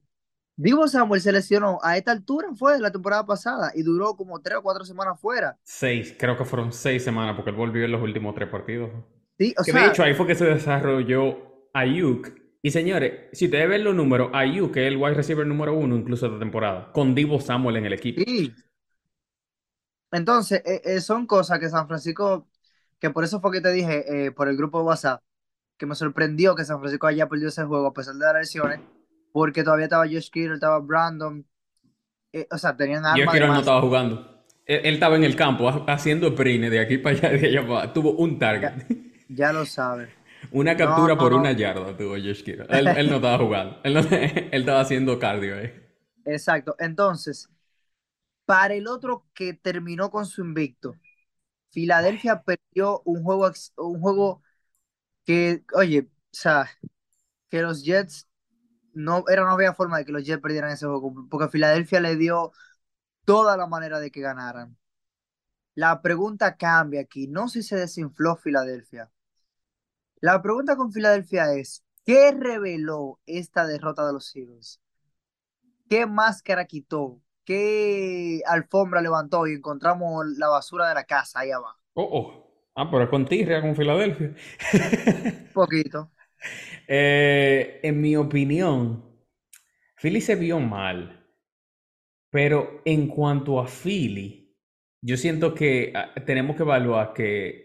Divo 0.57 0.89
Samuel 0.89 1.21
se 1.23 1.33
lesionó 1.33 1.79
a 1.83 1.97
esta 1.99 2.13
altura, 2.13 2.49
fue 2.57 2.79
la 2.81 2.93
temporada 2.93 3.27
pasada, 3.27 3.73
y 3.75 3.83
duró 3.83 4.17
como 4.17 4.41
tres 4.43 4.59
o 4.59 4.63
cuatro 4.63 4.85
semanas 4.85 5.21
fuera. 5.21 5.59
Seis, 5.63 6.15
creo 6.19 6.37
que 6.37 6.45
fueron 6.45 6.73
seis 6.73 7.03
semanas 7.05 7.35
porque 7.37 7.51
él 7.51 7.57
volvió 7.57 7.85
en 7.85 7.93
los 7.93 8.03
últimos 8.03 8.35
tres 8.35 8.49
partidos. 8.49 8.91
Sí, 9.39 9.55
o 9.59 9.65
Que 9.65 9.73
sea, 9.73 9.83
de 9.83 9.87
hecho 9.87 10.03
ahí 10.03 10.15
fue 10.15 10.27
que 10.27 10.35
se 10.35 10.45
desarrolló 10.47 11.69
Ayuk. 11.73 12.29
Y 12.65 12.73
señores, 12.73 13.29
si 13.33 13.45
ustedes 13.45 13.69
ven 13.69 13.85
los 13.85 13.95
números, 13.95 14.31
Ayuk 14.33 14.73
que 14.75 14.83
es 14.87 14.89
el 14.93 14.97
wide 14.97 15.15
receiver 15.15 15.47
número 15.47 15.73
uno 15.75 15.95
incluso 15.97 16.29
de 16.29 16.41
temporada, 16.41 16.91
con 16.93 17.15
Divo 17.15 17.41
Samuel 17.41 17.77
en 17.77 17.87
el 17.87 17.93
equipo. 17.93 18.25
sí. 18.27 18.55
Entonces, 20.13 20.63
eh, 20.65 20.81
eh, 20.85 21.01
son 21.01 21.27
cosas 21.27 21.59
que 21.59 21.69
San 21.69 21.89
Francisco, 21.89 22.49
que 23.01 23.11
por 23.11 23.25
eso 23.25 23.41
fue 23.41 23.51
que 23.53 23.61
te 23.61 23.73
dije, 23.73 24.27
eh, 24.27 24.33
por 24.33 24.49
el 24.49 24.57
grupo 24.57 24.79
de 24.79 24.85
WhatsApp, 24.87 25.23
que 25.79 25.87
me 25.87 25.95
sorprendió 25.97 26.55
que 26.57 26.65
San 26.65 26.81
Francisco 26.81 27.07
haya 27.09 27.29
perdido 27.29 27.49
ese 27.51 27.65
juego 27.65 27.89
a 27.89 27.95
pesar 27.95 28.15
de 28.15 28.21
las 28.27 28.35
lesiones, 28.37 28.83
porque 29.33 29.65
todavía 29.65 29.87
estaba 29.87 30.07
Josh 30.07 30.31
Kittle, 30.31 30.55
estaba 30.55 30.79
Brandon, 30.81 31.47
eh, 32.33 32.49
o 32.51 32.59
sea, 32.59 32.77
tenían 32.77 33.07
armas 33.07 33.39
de 33.39 33.41
quiero 33.41 33.53
no 33.53 33.61
estaba 33.61 33.81
jugando. 33.81 34.45
Él, 34.67 34.81
él 34.85 34.95
estaba 34.95 35.17
en 35.17 35.25
el 35.25 35.37
campo 35.37 35.69
ha- 35.69 35.85
haciendo 35.93 36.29
sprint 36.29 36.65
de 36.67 36.81
aquí 36.81 36.99
para 36.99 37.17
allá, 37.17 37.31
de 37.31 37.47
allá 37.49 37.67
para. 37.67 37.93
Tuvo 37.93 38.13
un 38.13 38.39
target. 38.39 38.73
Ya 39.29 39.53
lo 39.53 39.67
sabes. 39.67 40.15
Una 40.61 40.75
captura 40.77 41.17
No, 41.17 41.19
por 41.19 41.33
no. 41.33 41.39
una 41.39 41.53
yarda 41.53 41.95
tuvo 41.99 42.15
Josh 42.15 42.43
Kittle. 42.45 42.67
Él, 42.71 42.87
él 42.97 43.11
no 43.11 43.17
estaba 43.17 43.39
jugando. 43.39 43.79
Él, 43.85 43.97
estaba 44.53 44.81
haciendo 44.81 45.19
cardio 45.19 45.57
ahí. 45.59 45.73
Exacto. 46.25 46.75
Entonces, 46.79 47.49
para 48.47 48.75
el 48.75 48.89
otro 48.89 49.27
que 49.35 49.55
terminó 49.55 50.11
con 50.11 50.27
su 50.27 50.43
invicto, 50.43 51.01
Filadelfia 51.71 52.43
perdió 52.45 53.03
un 53.05 53.23
juego, 53.25 53.51
un 53.79 54.01
juego 54.01 54.43
que, 55.25 55.65
oye, 55.75 56.11
o 56.11 56.11
sea, 56.33 56.71
que 57.51 57.63
los 57.63 57.85
Jets 57.85 58.29
no, 58.95 59.25
era, 59.29 59.45
no 59.45 59.53
había 59.53 59.75
forma 59.75 59.99
de 59.99 60.07
que 60.07 60.13
los 60.13 60.25
Jets 60.25 60.43
perdieran 60.43 60.73
ese 60.73 60.87
juego, 60.87 61.15
porque 61.31 61.49
Filadelfia 61.51 62.01
le 62.01 62.17
dio 62.17 62.53
toda 63.25 63.57
la 63.57 63.67
manera 63.69 64.01
de 64.01 64.11
que 64.13 64.23
ganaran. 64.23 64.79
La 65.77 66.03
pregunta 66.03 66.57
cambia 66.57 67.03
aquí, 67.03 67.29
no 67.29 67.49
si 67.49 67.63
se 67.63 67.77
desinfló 67.77 68.37
Filadelfia. 68.37 69.11
La 70.25 70.41
pregunta 70.41 70.75
con 70.75 70.91
Filadelfia 70.91 71.53
es, 71.53 71.85
¿qué 72.07 72.33
reveló 72.33 73.21
esta 73.27 73.67
derrota 73.67 74.07
de 74.07 74.15
los 74.15 74.35
Eagles? 74.35 74.81
¿Qué 75.87 76.07
máscara 76.07 76.65
quitó? 76.65 77.21
¿Qué 77.45 78.41
alfombra 78.47 79.03
levantó 79.03 79.47
y 79.47 79.53
encontramos 79.53 80.25
la 80.39 80.49
basura 80.49 80.89
de 80.89 80.95
la 80.95 81.05
casa 81.05 81.41
ahí 81.41 81.51
abajo? 81.51 81.79
Oh, 81.93 82.09
oh. 82.11 82.71
Ah, 82.75 82.91
pero 82.91 83.05
es 83.05 83.11
con 83.11 83.27
Tirria, 83.27 83.61
con 83.61 83.77
Filadelfia. 83.77 84.29
Un 84.29 85.49
poquito. 85.53 86.11
Eh, 86.89 87.81
en 87.83 88.01
mi 88.01 88.17
opinión, 88.17 89.05
Philly 90.01 90.23
se 90.23 90.37
vio 90.37 90.59
mal. 90.59 91.23
Pero 92.31 92.81
en 92.87 93.09
cuanto 93.09 93.61
a 93.61 93.67
Philly, 93.67 94.57
yo 95.03 95.19
siento 95.19 95.55
que 95.55 95.93
ah, 95.95 96.15
tenemos 96.25 96.57
que 96.57 96.63
evaluar 96.63 97.13
que 97.13 97.64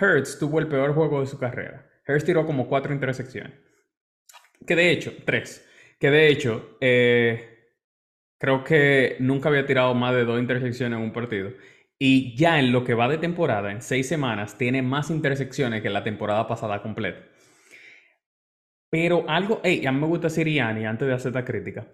Hurts 0.00 0.38
tuvo 0.38 0.58
el 0.58 0.68
peor 0.68 0.94
juego 0.94 1.20
de 1.20 1.26
su 1.26 1.38
carrera. 1.38 1.90
Hurts 2.06 2.24
tiró 2.24 2.46
como 2.46 2.68
cuatro 2.68 2.92
intersecciones. 2.92 3.52
Que 4.66 4.76
de 4.76 4.90
hecho, 4.90 5.12
tres. 5.24 5.66
Que 5.98 6.10
de 6.10 6.28
hecho, 6.28 6.76
eh, 6.80 7.72
creo 8.38 8.64
que 8.64 9.16
nunca 9.20 9.48
había 9.48 9.66
tirado 9.66 9.94
más 9.94 10.14
de 10.14 10.24
dos 10.24 10.38
intersecciones 10.38 10.98
en 10.98 11.04
un 11.04 11.12
partido. 11.12 11.52
Y 11.98 12.36
ya 12.36 12.60
en 12.60 12.70
lo 12.70 12.84
que 12.84 12.94
va 12.94 13.08
de 13.08 13.18
temporada, 13.18 13.72
en 13.72 13.82
seis 13.82 14.06
semanas, 14.06 14.56
tiene 14.56 14.82
más 14.82 15.10
intersecciones 15.10 15.82
que 15.82 15.90
la 15.90 16.04
temporada 16.04 16.46
pasada 16.46 16.80
completa. 16.80 17.24
Pero 18.90 19.28
algo, 19.28 19.60
hey, 19.64 19.84
a 19.86 19.92
mí 19.92 20.00
me 20.00 20.06
gusta 20.06 20.30
Siriani 20.30 20.86
antes 20.86 21.08
de 21.08 21.14
hacer 21.14 21.30
esta 21.30 21.44
crítica. 21.44 21.88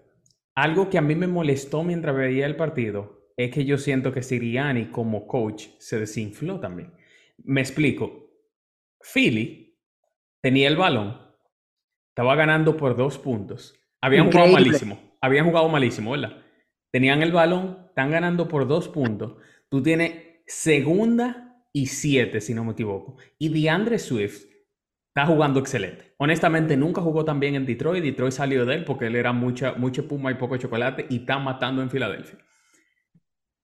Algo 0.54 0.90
que 0.90 0.98
a 0.98 1.02
mí 1.02 1.14
me 1.14 1.26
molestó 1.26 1.82
mientras 1.82 2.14
veía 2.14 2.46
el 2.46 2.56
partido 2.56 3.32
es 3.36 3.50
que 3.50 3.64
yo 3.64 3.78
siento 3.78 4.12
que 4.12 4.22
Siriani 4.22 4.86
como 4.86 5.26
coach 5.26 5.66
se 5.78 5.98
desinfló 5.98 6.60
también. 6.60 6.92
Me 7.38 7.61
explico. 7.61 8.31
Philly 9.03 9.79
tenía 10.43 10.69
el 10.69 10.76
balón, 10.76 11.21
estaba 12.11 12.35
ganando 12.37 12.76
por 12.76 12.97
dos 12.97 13.19
puntos. 13.19 13.79
Habían 14.00 14.31
jugado 14.31 14.53
malísimo. 14.53 15.17
Habían 15.21 15.47
jugado 15.47 15.69
malísimo, 15.69 16.12
¿verdad? 16.12 16.43
Tenían 16.93 17.23
el 17.23 17.33
balón, 17.33 17.87
están 17.88 18.11
ganando 18.11 18.47
por 18.47 18.69
dos 18.69 18.88
puntos. 18.88 19.37
Tú 19.69 19.83
tienes 19.83 20.43
segunda 20.47 21.67
y 21.73 21.87
siete, 21.87 22.41
si 22.41 22.55
no 22.55 22.64
me 22.64 22.73
equivoco. 22.73 23.17
Y 23.38 23.49
DeAndre 23.49 23.99
Swift 23.99 24.45
está 25.09 25.26
jugando 25.26 25.61
excelente. 25.61 26.14
Honestamente, 26.19 26.76
nunca 26.76 27.00
jugó 27.00 27.25
tan 27.25 27.41
bien 27.41 27.55
en 27.55 27.67
Detroit. 27.67 28.03
Detroit 28.03 28.33
salió 28.33 28.64
de 28.64 28.76
él 28.76 28.85
porque 28.85 29.07
él 29.07 29.17
era 29.17 29.33
mucha, 29.33 29.73
mucho 29.75 30.07
puma 30.07 30.31
y 30.31 30.35
poco 30.35 30.57
chocolate 30.57 31.07
y 31.09 31.17
está 31.17 31.38
matando 31.38 31.83
en 31.83 31.91
Filadelfia. 31.91 32.38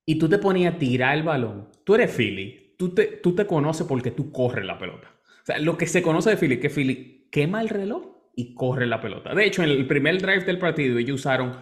Y 0.07 0.19
tú 0.19 0.29
te 0.29 0.39
ponías 0.39 0.75
a 0.75 0.79
tirar 0.79 1.17
el 1.17 1.23
balón. 1.23 1.69
Tú 1.85 1.95
eres 1.95 2.13
Philly. 2.17 2.60
Tú 2.81 2.95
te, 2.95 3.05
tú 3.05 3.35
te 3.35 3.47
conoces 3.47 3.87
porque 3.87 4.11
tú 4.11 4.33
corres 4.33 4.65
la 4.65 4.79
pelota. 4.79 5.09
O 5.43 5.45
sea, 5.45 5.59
lo 5.59 5.77
que 5.77 5.87
se 5.87 6.01
conoce 6.01 6.31
de 6.31 6.39
Philly 6.39 6.55
es 6.55 6.61
que 6.61 6.71
Philly 6.71 7.29
quema 7.31 7.61
el 7.61 7.69
reloj 7.69 8.07
y 8.35 8.55
corre 8.55 8.87
la 8.87 9.03
pelota. 9.03 9.35
De 9.35 9.45
hecho, 9.45 9.63
en 9.63 9.69
el 9.69 9.87
primer 9.87 10.17
drive 10.17 10.47
del 10.47 10.59
partido 10.59 10.97
ellos 10.97 11.21
usaron 11.21 11.59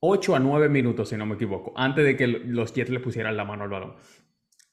8 0.00 0.36
a 0.36 0.38
9 0.38 0.68
minutos, 0.68 1.08
si 1.08 1.16
no 1.16 1.24
me 1.24 1.36
equivoco, 1.36 1.72
antes 1.74 2.04
de 2.04 2.18
que 2.18 2.26
los 2.26 2.74
Jets 2.74 2.90
le 2.90 3.00
pusieran 3.00 3.34
la 3.34 3.46
mano 3.46 3.64
al 3.64 3.70
balón. 3.70 3.94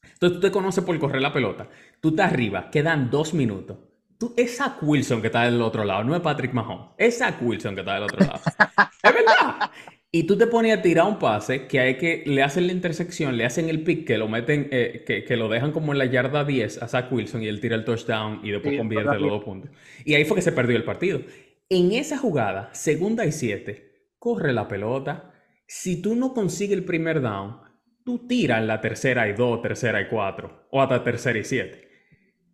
Entonces 0.04 0.38
tú 0.38 0.40
te 0.42 0.52
conoces 0.52 0.84
por 0.84 1.00
correr 1.00 1.22
la 1.22 1.32
pelota. 1.32 1.70
Tú 2.02 2.10
estás 2.10 2.34
arriba, 2.34 2.70
quedan 2.70 3.10
dos 3.10 3.34
minutos. 3.34 3.78
Tú, 4.20 4.34
es 4.36 4.58
Zach 4.58 4.76
Wilson 4.82 5.22
que 5.22 5.28
está 5.28 5.44
del 5.44 5.62
otro 5.62 5.86
lado, 5.86 6.04
no 6.04 6.14
es 6.14 6.20
Patrick 6.20 6.52
Mahomes. 6.52 6.90
Es 6.98 7.20
Zach 7.20 7.42
Wilson 7.42 7.74
que 7.74 7.82
está 7.82 7.94
del 7.94 8.04
otro 8.04 8.20
lado. 8.20 8.42
es 9.02 9.14
verdad. 9.14 9.72
Y 10.16 10.24
tú 10.24 10.38
te 10.38 10.48
pones 10.48 10.78
a 10.78 10.82
tirar 10.82 11.08
un 11.08 11.20
pase 11.20 11.68
que 11.68 11.78
hay 11.78 11.98
que 11.98 12.24
le 12.26 12.42
hacen 12.42 12.68
la 12.68 12.72
intersección, 12.72 13.36
le 13.36 13.44
hacen 13.44 13.68
el 13.68 13.84
pick, 13.84 14.08
que 14.08 14.18
lo 14.18 14.30
meten, 14.30 14.70
eh, 14.72 15.04
que, 15.06 15.26
que, 15.26 15.36
lo 15.36 15.50
dejan 15.50 15.74
como 15.74 15.92
en 15.92 15.98
la 15.98 16.06
yarda 16.06 16.46
10 16.46 16.82
a 16.82 16.88
Zach 16.88 17.12
Wilson 17.12 17.44
y 17.44 17.50
él 17.50 17.60
tira 17.60 17.76
el 17.76 17.84
touchdown 17.84 18.40
y 18.42 18.52
después 18.52 18.72
Sí, 18.72 18.78
convierte 18.78 19.20
los 19.20 19.30
dos 19.30 19.44
puntos. 19.44 19.72
Y 20.06 20.14
ahí 20.14 20.24
fue 20.24 20.36
que 20.36 20.42
se 20.42 20.54
perdió 20.54 20.78
el 20.78 20.86
partido. 20.86 21.20
En 21.68 21.92
esa 21.92 22.18
jugada, 22.18 22.74
segunda 22.74 23.26
y 23.26 23.34
siete, 23.34 24.08
corre 24.18 24.54
la 24.54 24.70
pelota. 24.70 25.34
Si 25.68 26.02
tú 26.02 26.16
no 26.16 26.34
consigues 26.34 26.78
el 26.78 26.86
primer 26.86 27.20
down, 27.20 27.58
tú 28.06 28.26
tiras 28.26 28.62
en 28.62 28.68
la 28.68 28.80
tercera 28.80 29.28
y 29.28 29.34
dos, 29.34 29.62
tercera 29.62 30.00
y 30.00 30.08
cuatro, 30.08 30.66
o 30.72 30.82
hasta 30.82 31.04
tercera 31.04 31.40
y 31.40 31.44
siete. 31.44 31.90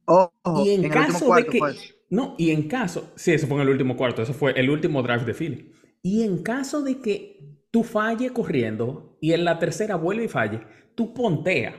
Ojo, 0.06 0.32
Y 0.66 0.72
en, 0.72 0.90
caso 0.90 1.36
de 1.36 1.46
que. 1.46 1.60
pues. 1.60 1.96
No, 2.10 2.34
y 2.40 2.50
en 2.50 2.68
caso. 2.68 3.14
Sí, 3.16 3.34
eso 3.34 3.46
fue 3.46 3.58
en 3.58 3.68
el 3.68 3.70
último 3.70 3.96
cuarto. 3.96 4.24
Eso 4.24 4.34
fue 4.34 4.60
el 4.60 4.68
último 4.72 5.04
drive 5.04 5.26
de 5.26 5.36
Philly. 5.36 5.72
Y 6.02 6.24
en 6.24 6.42
caso 6.42 6.82
de 6.82 7.00
que 7.00 7.51
tú 7.72 7.84
falles 7.84 8.32
corriendo 8.32 9.18
y 9.22 9.34
en 9.34 9.46
la 9.46 9.58
tercera 9.60 9.96
vuelve 9.96 10.26
y 10.26 10.28
falle, 10.28 10.62
tú 10.96 11.14
pontea 11.14 11.74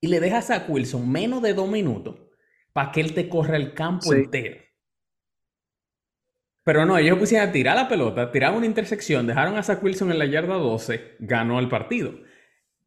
y 0.00 0.06
le 0.08 0.20
dejas 0.20 0.50
a 0.50 0.66
Wilson 0.68 1.10
menos 1.10 1.42
de 1.42 1.54
dos 1.54 1.68
minutos 1.68 2.16
para 2.72 2.92
que 2.92 3.00
él 3.00 3.14
te 3.14 3.28
corra 3.28 3.56
el 3.56 3.74
campo 3.74 4.12
Sí. 4.12 4.18
entero. 4.18 4.60
Pero 6.64 6.84
no, 6.84 6.98
ellos 6.98 7.18
pusieron 7.18 7.48
a 7.48 7.52
tirar 7.52 7.76
la 7.76 7.88
pelota, 7.88 8.30
tiraron 8.30 8.58
una 8.58 8.66
intersección, 8.66 9.26
dejaron 9.26 9.56
a 9.56 9.62
Zach 9.62 9.82
Wilson 9.82 10.10
en 10.12 10.18
la 10.18 10.26
yarda 10.26 10.54
12, 10.56 11.16
ganó 11.20 11.58
el 11.60 11.68
partido. 11.68 12.12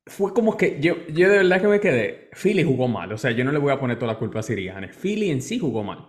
Fue 0.06 0.34
como 0.34 0.56
que 0.56 0.80
yo, 0.80 1.08
yo 1.08 1.30
de 1.30 1.38
verdad 1.38 1.62
que 1.62 1.68
me 1.68 1.80
quedé. 1.80 2.30
Philly 2.34 2.63
jugó 2.63 2.88
mal, 2.88 3.12
o 3.12 3.18
sea, 3.18 3.32
yo 3.32 3.44
no 3.44 3.51
le 3.51 3.58
voy 3.58 3.72
a 3.74 3.80
poner 3.80 3.98
toda 3.98 4.13
la 4.13 4.20
culpa 4.20 4.39
a 4.39 4.44
Sirianni. 4.44 4.88
Philly 4.89 5.32
en 5.32 5.41
sí 5.41 5.58
jugó 5.58 5.84
mal. 5.84 6.08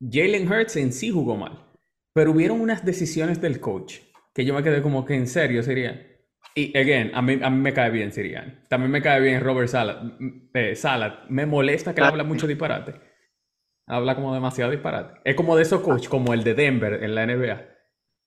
Jalen 0.00 0.50
Hurts 0.50 0.76
en 0.76 0.92
sí 0.92 1.10
jugó 1.10 1.36
mal. 1.36 1.66
Pero 2.12 2.32
hubieron 2.32 2.60
unas 2.60 2.84
decisiones 2.84 3.40
del 3.40 3.58
coach 3.60 4.00
que 4.36 4.46
yo 4.46 4.54
me 4.54 4.62
quedé 4.64 4.82
como 4.82 5.04
que 5.06 5.16
en 5.16 5.28
serio 5.28 5.64
sería. 5.64 6.06
Y, 6.54 6.76
again, 6.78 7.12
a 7.14 7.22
mí, 7.22 7.38
a 7.42 7.50
mí 7.50 7.58
me 7.60 7.74
cae 7.74 7.90
bien 7.90 8.12
Sirianni. 8.12 8.54
También 8.68 8.92
me 8.92 9.02
cae 9.02 9.20
bien 9.20 9.42
Robert 9.42 9.68
Salad. 9.68 10.02
M- 10.20 10.50
eh. 10.54 10.74
Me 11.30 11.46
molesta 11.46 11.94
que 11.94 12.02
él 12.02 12.06
habla 12.06 12.24
mucho 12.24 12.46
disparate. 12.48 12.94
Habla 13.86 14.16
como 14.16 14.34
demasiado 14.34 14.70
disparate. 14.72 15.20
Es 15.24 15.36
como 15.36 15.56
de 15.56 15.62
esos 15.62 15.82
coach, 15.82 16.08
como 16.08 16.34
el 16.34 16.44
de 16.44 16.54
Denver 16.54 17.04
en 17.04 17.14
la 17.14 17.22
NBA. 17.24 17.62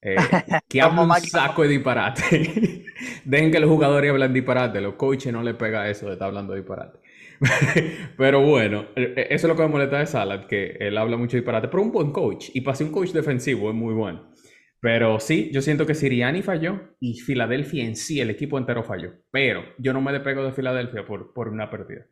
eh, 0.02 0.38
que 0.68 0.80
habla 0.82 1.02
un 1.02 1.16
saco 1.16 1.62
de 1.62 1.68
disparate. 1.68 2.86
Dejen 3.24 3.52
que 3.52 3.60
los 3.60 3.70
jugadores 3.70 4.10
hablen 4.10 4.32
disparate. 4.32 4.80
Los 4.80 4.94
coaches 4.94 5.32
no 5.32 5.42
les 5.42 5.56
pega 5.56 5.88
eso 5.90 6.06
de 6.08 6.14
estar 6.14 6.28
hablando 6.28 6.54
disparate. 6.54 6.98
Pero 8.16 8.42
bueno, 8.42 8.86
eh, 8.96 9.14
eh, 9.16 9.26
eso 9.30 9.46
es 9.46 9.50
lo 9.50 9.56
que 9.56 9.62
me 9.62 9.68
molesta 9.68 9.98
de 9.98 10.06
Salad, 10.06 10.46
que 10.46 10.76
él 10.80 10.98
habla 10.98 11.16
mucho 11.16 11.36
disparate, 11.38 11.68
pero 11.68 11.82
un 11.82 11.92
buen 11.92 12.12
coach. 12.12 12.50
Y 12.54 12.60
para 12.62 12.76
ser 12.76 12.88
un 12.88 12.92
coach 12.92 13.10
defensivo 13.12 13.70
es 13.70 13.74
muy 13.76 13.94
bueno. 13.94 14.30
Pero 14.80 15.20
sí, 15.20 15.50
yo 15.52 15.62
siento 15.62 15.86
que 15.86 15.94
Siriani 15.94 16.42
falló 16.42 16.94
y 17.00 17.18
Filadelfia 17.20 17.84
en 17.84 17.96
sí, 17.96 18.20
el 18.20 18.30
equipo 18.30 18.58
entero 18.58 18.82
falló. 18.84 19.12
Pero 19.30 19.62
yo 19.78 19.92
no 19.92 20.00
me 20.00 20.12
despego 20.12 20.42
de 20.44 20.52
Filadelfia 20.52 21.06
por, 21.06 21.32
por 21.34 21.48
una 21.48 21.70
pérdida. 21.70 22.06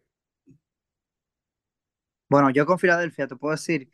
Bueno, 2.29 2.51
yo 2.51 2.67
con 2.67 2.79
Filadelfia 2.79 3.27
te 3.27 3.37
puedo 3.37 3.53
decir 3.53 3.91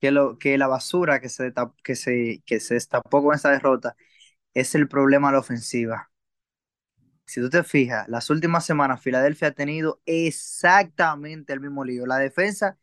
que, 0.00 0.10
lo, 0.10 0.38
que 0.38 0.58
la 0.58 0.66
basura 0.66 1.20
que 1.20 1.28
se, 1.28 1.52
que, 1.84 1.94
se, 1.96 2.42
que 2.46 2.60
se 2.60 2.74
destapó 2.74 3.22
con 3.22 3.34
esa 3.34 3.50
derrota 3.50 3.96
es 4.54 4.74
el 4.74 4.88
problema 4.88 5.28
de 5.28 5.34
la 5.34 5.40
ofensiva. 5.40 6.10
Si 7.24 7.40
tú 7.40 7.50
te 7.50 7.64
fijas, 7.64 8.08
las 8.08 8.30
últimas 8.30 8.64
semanas 8.64 9.00
Filadelfia 9.02 9.48
ha 9.48 9.50
tenido 9.52 10.00
exactamente 10.06 11.52
el 11.52 11.60
mismo 11.60 11.84
lío. 11.84 12.06
La 12.06 12.18
defensa 12.18 12.78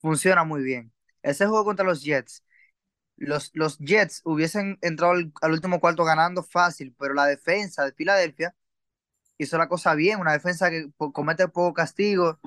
funciona 0.00 0.44
muy 0.44 0.62
bien. 0.62 0.92
Ese 1.22 1.46
juego 1.46 1.64
contra 1.64 1.84
los 1.86 2.02
Jets, 2.04 2.44
los, 3.16 3.50
los 3.54 3.78
Jets 3.78 4.22
hubiesen 4.24 4.78
entrado 4.82 5.14
al, 5.14 5.32
al 5.42 5.52
último 5.52 5.80
cuarto 5.80 6.04
ganando 6.04 6.42
fácil, 6.42 6.94
pero 6.98 7.14
la 7.14 7.26
defensa 7.26 7.84
de 7.84 7.92
Filadelfia 7.92 8.54
hizo 9.38 9.58
la 9.58 9.68
cosa 9.68 9.94
bien, 9.94 10.20
una 10.20 10.32
defensa 10.32 10.70
que 10.70 10.90
comete 11.12 11.48
poco 11.48 11.74
castigo, 11.74 12.40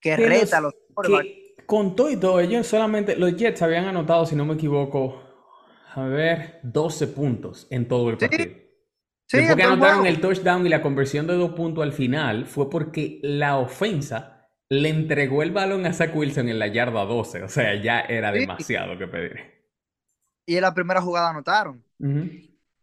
que, 0.00 0.16
reta 0.16 0.58
a 0.58 0.62
los, 0.62 0.74
que 1.02 1.54
con 1.66 1.96
todo 1.96 2.10
y 2.10 2.16
todo, 2.18 2.40
ellos 2.40 2.66
solamente, 2.66 3.16
los 3.16 3.36
Jets 3.36 3.62
habían 3.62 3.86
anotado, 3.86 4.26
si 4.26 4.36
no 4.36 4.44
me 4.44 4.54
equivoco, 4.54 5.22
a 5.94 6.02
ver, 6.04 6.60
12 6.62 7.06
puntos 7.08 7.66
en 7.70 7.88
todo 7.88 8.10
el 8.10 8.18
Sí, 8.18 8.28
partido. 8.28 8.52
sí, 9.28 9.38
Después 9.38 9.56
en 9.56 9.58
que 9.58 9.62
anotaron 9.64 10.06
juego. 10.06 10.06
el 10.06 10.20
touchdown 10.20 10.66
y 10.66 10.70
la 10.70 10.82
conversión 10.82 11.26
de 11.26 11.34
dos 11.34 11.52
puntos 11.52 11.84
al 11.84 11.92
final, 11.92 12.46
fue 12.46 12.70
porque 12.70 13.20
la 13.22 13.58
ofensa 13.58 14.48
le 14.70 14.90
entregó 14.90 15.42
el 15.42 15.52
balón 15.52 15.86
a 15.86 15.92
Zach 15.94 16.14
Wilson 16.16 16.48
en 16.48 16.58
la 16.58 16.68
yarda 16.68 17.04
12. 17.04 17.42
O 17.44 17.48
sea, 17.48 17.74
ya 17.82 18.00
era 18.02 18.32
Sí, 18.32 18.46
demasiado 18.46 18.98
que 18.98 19.08
pedir. 19.08 19.63
Y 20.46 20.56
en 20.56 20.62
la 20.62 20.74
primera 20.74 21.00
jugada 21.02 21.30
anotaron. 21.30 21.84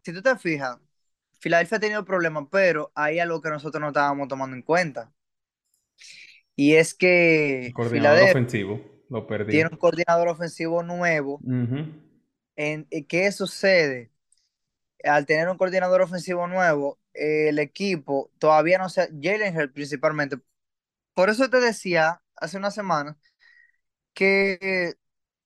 Si 0.04 0.14
tú 0.14 0.22
te 0.22 0.38
fijas, 0.38 0.78
Filadelfia 1.40 1.78
ha 1.78 1.82
tenido 1.82 2.06
problemas, 2.06 2.46
pero 2.52 2.92
hay 2.96 3.18
algo 3.20 3.42
que 3.42 3.50
nosotros 3.50 3.82
no 3.82 3.88
estábamos 3.88 4.28
tomando 4.28 4.56
en 4.56 4.62
cuenta. 4.64 5.12
Y 6.56 6.76
es 6.76 6.94
El 7.64 7.72
que 7.74 7.74
coordinador 7.74 8.24
Filadelfia 8.24 8.24
ofensivo 8.24 8.82
lo 9.10 9.26
perdió. 9.26 9.66
tiene 9.66 9.70
un 9.72 9.78
coordinador 9.78 10.30
ofensivo 10.30 10.82
nuevo. 10.82 11.44
En- 12.56 12.88
¿Qué 13.08 13.32
sucede? 13.32 14.12
Al 15.04 15.26
tener 15.26 15.50
un 15.50 15.58
coordinador 15.58 16.02
ofensivo 16.02 16.48
nuevo, 16.48 17.00
eh, 17.14 17.50
el 17.50 17.60
equipo 17.60 18.32
todavía 18.40 18.78
no 18.80 18.90
se... 18.90 19.10
Jalen 19.22 19.58
Hurts 19.58 19.74
principalmente. 19.74 20.38
Por 21.16 21.30
eso 21.30 21.50
te 21.50 21.60
decía 21.62 22.22
hace 22.38 22.58
una 22.58 22.72
semana 22.72 23.18
que 24.14 24.96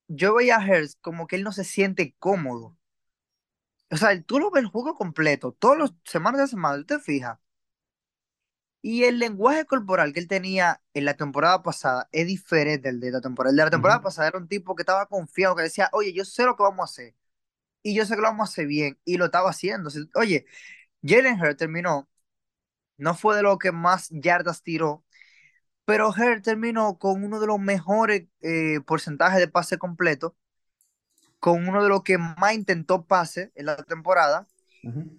yo 0.07 0.35
veía 0.35 0.57
a 0.57 0.65
Hurts 0.65 0.97
como 1.01 1.27
que 1.27 1.35
él 1.38 1.43
no 1.43 1.51
se 1.51 1.63
siente 1.63 2.15
cómodo. 2.19 2.77
O 3.91 3.97
sea, 3.97 4.21
tú 4.21 4.38
lo 4.39 4.51
ves 4.51 4.62
el 4.63 4.69
juego 4.69 4.93
completo, 4.95 5.51
todas 5.53 5.77
las 5.79 5.93
semanas 6.05 6.41
de 6.41 6.47
semana, 6.47 6.77
tú 6.77 6.85
te 6.85 7.00
fijas. 7.00 7.39
Y 8.81 9.03
el 9.05 9.17
lenguaje 9.19 9.65
corporal 9.65 10.13
que 10.13 10.19
él 10.19 10.27
tenía 10.27 10.81
en 10.93 11.05
la 11.05 11.15
temporada 11.15 11.63
pasada 11.63 12.07
es 12.12 12.27
diferente 12.27 12.89
del 12.89 13.00
de 13.00 13.12
la 13.12 13.21
temporada. 13.21 13.51
El 13.51 13.57
de 13.57 13.63
la 13.63 13.69
temporada 13.71 14.01
Ujú. 14.01 14.03
pasada 14.03 14.27
era 14.27 14.38
un 14.38 14.47
tipo 14.47 14.75
que 14.75 14.83
estaba 14.83 15.07
confiado, 15.07 15.55
que 15.55 15.63
decía, 15.63 15.89
oye, 15.91 16.13
yo 16.13 16.24
sé 16.25 16.43
lo 16.45 16.55
que 16.55 16.62
vamos 16.63 16.81
a 16.81 16.91
hacer. 16.91 17.15
Y 17.83 17.95
yo 17.95 18.05
sé 18.05 18.15
que 18.15 18.21
lo 18.21 18.29
vamos 18.29 18.50
a 18.50 18.53
hacer 18.53 18.67
bien. 18.67 19.00
Y 19.05 19.17
lo 19.17 19.25
estaba 19.27 19.50
haciendo. 19.51 19.89
Oye, 20.15 20.45
Jalen 21.03 21.41
Hurts 21.41 21.57
terminó, 21.57 22.09
no 22.97 23.15
fue 23.15 23.38
de 23.38 23.43
lo 23.43 23.59
que 23.59 23.71
más 23.74 24.09
yardas 24.12 24.63
tiró, 24.63 25.04
pero 25.86 26.10
Hurts 26.10 26.44
terminó 26.44 26.98
con 27.00 27.24
uno 27.24 27.39
de 27.39 27.48
los 27.48 27.60
mejores 27.60 28.27
eh, 28.42 28.82
porcentajes 28.86 29.39
de 29.39 29.48
pase 29.48 29.77
completo, 29.77 30.36
con 31.39 31.68
uno 31.68 31.84
de 31.84 31.89
los 31.89 32.04
que 32.04 32.18
más 32.18 32.54
intentó 32.54 33.06
pase 33.06 33.51
en 33.56 33.68
la 33.68 33.77
temporada. 33.77 34.48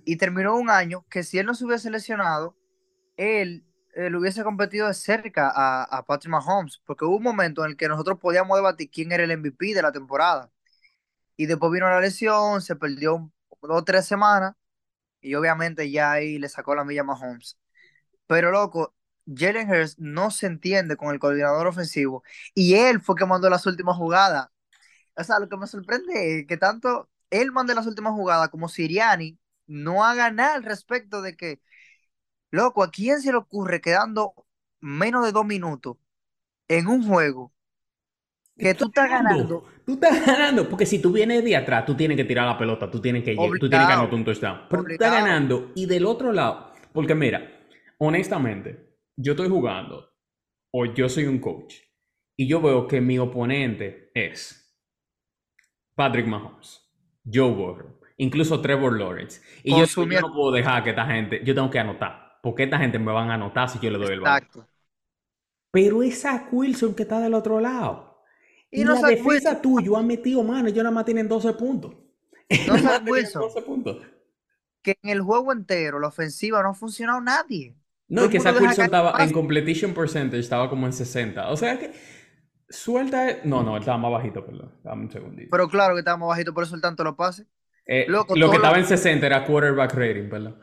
Y 0.04 0.16
terminó 0.18 0.56
un 0.56 0.70
año 0.70 1.06
que 1.10 1.24
si 1.24 1.38
él 1.38 1.46
no 1.46 1.54
se 1.54 1.64
hubiese 1.66 1.90
lesionado, 1.90 2.56
él, 3.16 3.64
hubiese 4.18 4.44
competido 4.44 4.88
de 4.88 4.94
cerca 4.94 5.50
a, 5.54 5.84
a 5.84 6.04
Patrick 6.06 6.30
Mahomes, 6.32 6.80
porque 6.86 7.04
hubo 7.06 7.16
un 7.18 7.24
momento 7.24 7.64
en 7.64 7.72
el 7.72 7.78
que 7.78 7.88
nosotros 7.88 8.18
podíamos 8.20 8.58
debatir 8.58 8.90
quién 8.90 9.12
era 9.12 9.24
el 9.24 9.32
MVP 9.32 9.74
de 9.74 9.82
la 9.82 9.92
temporada. 9.92 10.50
Y 11.36 11.46
después 11.46 11.72
vino 11.72 11.88
la 11.88 12.00
lesión, 12.00 12.62
se 12.62 12.76
perdió 12.76 13.16
un- 13.16 13.32
dos 13.62 13.78
o 13.82 13.84
tres 13.84 14.06
semanas, 14.06 14.54
y 15.22 15.34
obviamente 15.36 15.90
ya 15.90 16.12
ahí 16.12 16.38
le 16.38 16.48
sacó 16.50 16.74
la 16.76 16.84
milla 16.84 17.02
a 17.02 17.04
Mahomes. 17.04 17.58
Pero 18.28 18.52
loco, 18.52 18.95
Jalen 19.26 19.70
Hurts 19.70 19.98
no 19.98 20.30
se 20.30 20.46
entiende 20.46 20.96
con 20.96 21.12
el 21.12 21.18
coordinador 21.20 21.66
ofensivo, 21.66 22.22
y 22.54 22.74
él 22.74 23.00
fue 23.00 23.16
que 23.16 23.26
mandó 23.26 23.50
las 23.50 23.66
últimas 23.66 23.96
jugadas. 23.96 24.48
O 25.16 25.24
sea, 25.24 25.38
lo 25.40 25.48
que 25.48 25.56
me 25.56 25.66
sorprende 25.66 26.40
es 26.40 26.46
que 26.46 26.56
tanto 26.56 27.10
él 27.30 27.52
mande 27.52 27.74
las 27.74 27.86
últimas 27.86 28.12
jugadas 28.14 28.48
como 28.50 28.68
Siriani 28.68 29.38
no 29.66 30.04
haga 30.04 30.30
nada 30.32 30.54
al 30.56 30.64
respecto 30.64 31.22
de 31.22 31.36
que 31.36 31.60
Loco, 32.50 32.82
¿a 32.82 32.90
quién 32.90 33.20
se 33.22 33.30
le 33.32 33.38
ocurre 33.38 33.80
quedando 33.80 34.34
menos 34.80 35.24
de 35.24 35.32
dos 35.32 35.46
minutos 35.46 35.96
en 36.68 36.86
un 36.88 37.06
juego 37.06 37.52
que 38.58 38.74
tú 38.74 38.86
estás 38.86 39.08
ganando. 39.10 39.64
Tú 39.84 39.94
estás 39.94 40.26
ganando. 40.26 40.68
Porque 40.68 40.86
si 40.86 40.98
tú 41.00 41.12
vienes 41.12 41.44
de 41.44 41.56
atrás, 41.56 41.84
tú 41.86 41.94
tienes 41.96 42.16
que 42.16 42.24
tirar 42.24 42.46
la 42.46 42.58
pelota, 42.58 42.90
tú 42.90 43.00
tienes 43.00 43.22
que, 43.24 43.36
lle- 43.38 43.58
tú 43.58 43.68
tienes 43.68 43.86
que 43.86 43.92
anotar 43.92 44.14
obligado, 44.14 44.18
un 44.18 44.24
touchdown. 44.24 44.60
Pero 44.68 44.84
tú 44.84 44.92
estás 44.92 45.10
obligado? 45.10 45.12
ganando. 45.12 45.72
Y 45.74 45.86
del 45.86 46.06
otro 46.06 46.32
lado, 46.32 46.72
porque 46.92 47.14
mira, 47.14 47.50
honestamente, 47.98 48.85
yo 49.16 49.32
estoy 49.32 49.48
jugando 49.48 50.12
o 50.72 50.84
yo 50.86 51.08
soy 51.08 51.24
un 51.26 51.38
coach 51.38 51.76
y 52.36 52.46
yo 52.46 52.60
veo 52.60 52.86
que 52.86 53.00
mi 53.00 53.18
oponente 53.18 54.10
es 54.14 54.62
Patrick 55.94 56.26
Mahomes, 56.26 56.82
Joe 57.24 57.50
Burrow, 57.50 57.98
incluso 58.18 58.60
Trevor 58.60 58.98
Lawrence. 58.98 59.40
Y 59.62 59.70
yo, 59.70 59.86
yo 59.86 60.20
no 60.20 60.32
puedo 60.34 60.52
dejar 60.52 60.84
que 60.84 60.90
esta 60.90 61.06
gente, 61.06 61.42
yo 61.44 61.54
tengo 61.54 61.70
que 61.70 61.78
anotar. 61.78 62.38
Porque 62.42 62.64
esta 62.64 62.78
gente 62.78 62.98
me 62.98 63.12
van 63.12 63.30
a 63.30 63.34
anotar 63.34 63.68
si 63.68 63.78
yo 63.80 63.90
le 63.90 63.98
doy 63.98 64.12
el 64.12 64.20
balón. 64.20 64.42
Exacto. 64.42 64.68
Pero 65.70 66.02
es 66.02 66.20
Zach 66.20 66.48
Wilson 66.52 66.94
que 66.94 67.02
está 67.04 67.20
del 67.20 67.34
otro 67.34 67.60
lado. 67.60 68.22
Y 68.70 68.82
Y 68.82 68.84
no 68.84 68.94
la 68.94 69.08
defensa 69.08 69.60
tuyo 69.60 69.96
ha 69.96 70.02
metido 70.02 70.42
mano, 70.44 70.68
ellos 70.68 70.84
nada 70.84 70.94
más 70.94 71.04
tienen 71.06 71.28
12 71.28 71.54
puntos. 71.54 71.94
no 72.66 72.78
Zach 72.78 73.02
Wilson, 73.06 73.42
12 73.42 73.62
puntos. 73.62 73.98
que 74.82 74.98
en 75.02 75.10
el 75.10 75.22
juego 75.22 75.52
entero 75.52 75.98
la 75.98 76.08
ofensiva 76.08 76.62
no 76.62 76.70
ha 76.70 76.74
funcionado 76.74 77.20
nadie. 77.20 77.74
No, 78.08 78.24
el 78.24 78.30
que 78.30 78.40
Zach 78.40 78.60
Wilson 78.60 78.84
estaba 78.84 79.14
en 79.22 79.32
completion 79.32 79.92
percentage, 79.92 80.40
estaba 80.40 80.70
como 80.70 80.86
en 80.86 80.92
60. 80.92 81.48
O 81.50 81.56
sea 81.56 81.78
que 81.78 81.92
suelta. 82.68 83.38
No, 83.44 83.62
no, 83.62 83.76
él 83.76 83.80
estaba 83.80 83.98
más 83.98 84.12
bajito, 84.12 84.44
perdón. 84.44 84.72
Dame 84.82 85.02
un 85.02 85.10
segundito. 85.10 85.48
Pero 85.50 85.68
claro 85.68 85.94
que 85.94 86.00
estábamos 86.00 86.28
bajitos, 86.28 86.54
por 86.54 86.64
eso 86.64 86.74
el 86.74 86.80
tanto 86.80 87.02
lo 87.04 87.16
pase. 87.16 87.46
Eh, 87.86 88.06
Loco, 88.08 88.34
lo 88.36 88.46
que 88.50 88.58
lo 88.58 88.62
estaba 88.62 88.78
en 88.78 88.86
60 88.86 89.26
era 89.26 89.44
quarterback 89.44 89.94
rating, 89.94 90.28
perdón. 90.28 90.58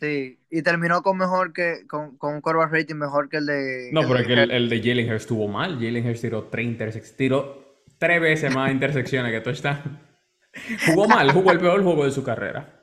sí, 0.00 0.38
y 0.50 0.62
terminó 0.62 1.02
con 1.02 1.16
mejor 1.16 1.52
que, 1.52 1.86
con, 1.88 2.16
con 2.18 2.34
un 2.34 2.40
quarterback 2.42 2.72
rating 2.72 2.96
mejor 2.96 3.28
que 3.28 3.38
el 3.38 3.46
de, 3.46 3.90
No, 3.92 4.02
pero 4.02 4.18
es 4.18 4.26
que 4.26 4.34
el, 4.34 4.50
el 4.50 4.68
de 4.68 4.80
Jalen 4.82 5.12
estuvo 5.12 5.48
mal. 5.48 5.78
Jalen 5.80 6.12
tiró 6.14 6.44
tres 6.44 6.66
intersecciones. 6.66 7.16
Tiró 7.16 7.84
tres 7.98 8.20
veces 8.20 8.54
más 8.54 8.70
intersecciones 8.72 9.32
que 9.32 9.40
touchdown. 9.40 10.00
Jugó 10.86 11.08
mal, 11.08 11.32
jugó 11.32 11.52
el 11.52 11.58
peor 11.58 11.82
juego 11.82 12.04
de 12.04 12.10
su 12.10 12.22
carrera. 12.22 12.81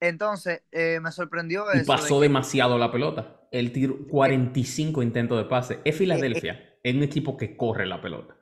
Entonces, 0.00 0.62
eh, 0.72 1.00
me 1.00 1.12
sorprendió 1.12 1.66
Y 1.72 1.80
eso 1.80 1.98
de 2.02 2.14
pasó 2.14 2.20
que 2.20 2.20
demasiado 2.20 2.78
la 2.78 2.92
pelota. 2.92 3.48
Él 3.50 3.72
tiró 3.72 4.06
45 4.08 5.02
intentos 5.02 5.36
de 5.38 5.44
pase. 5.44 5.74
Es 5.74 5.80
eh, 5.84 5.90
eh, 5.90 5.92
Filadelfia. 5.98 6.78
Es 6.82 6.94
un 6.94 7.02
equipo 7.02 7.36
que 7.36 7.56
corre 7.56 7.86
la 7.86 8.00
pelota. 8.00 8.36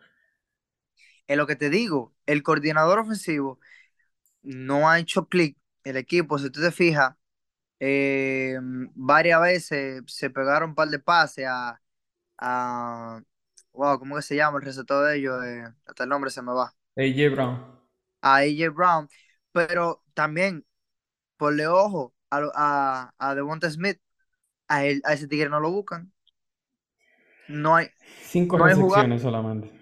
es 1.26 1.36
lo 1.36 1.46
que 1.46 1.56
te 1.56 1.70
digo, 1.70 2.14
el 2.26 2.42
coordinador 2.42 2.98
ofensivo 3.00 3.60
no 4.42 4.88
ha 4.90 4.98
hecho 5.00 5.28
clic. 5.28 5.58
El 5.84 5.96
equipo, 5.98 6.38
si 6.38 6.50
tú 6.50 6.60
te 6.62 6.72
fijas, 6.72 7.16
eh, 7.80 8.58
varias 8.94 9.40
veces 9.42 10.02
se 10.08 10.30
pegaron 10.30 10.70
un 10.70 10.76
par 10.76 10.88
de 10.90 10.98
pases 11.00 11.46
a, 11.48 11.80
a 12.38 13.22
wow, 13.72 13.98
¿cómo 13.98 14.16
que 14.16 14.22
se 14.22 14.36
llama 14.36 14.58
el 14.58 14.64
receptor 14.64 15.06
de 15.06 15.18
ellos? 15.18 15.44
Eh, 15.44 15.64
hasta 15.86 16.04
el 16.04 16.10
nombre 16.10 16.30
se 16.30 16.42
me 16.42 16.52
va. 16.52 16.74
AJ 16.96 17.30
Brown. 17.30 17.56
A 18.22 18.36
AJ 18.42 18.70
Brown, 18.74 19.08
pero 19.52 20.02
también 20.14 20.64
ponle 21.38 21.68
ojo 21.68 22.14
a, 22.30 22.40
a, 22.56 23.14
a 23.18 23.36
Devonta 23.36 23.70
Smith, 23.70 24.00
a, 24.68 24.84
él, 24.86 25.02
a 25.04 25.14
ese 25.14 25.28
tigre 25.28 25.50
no 25.50 25.60
lo 25.60 25.70
buscan. 25.72 26.12
No 27.48 27.74
hay, 27.76 27.88
Cinco 28.20 28.56
no 28.56 28.64
recepciones 28.64 29.22
solamente. 29.22 29.72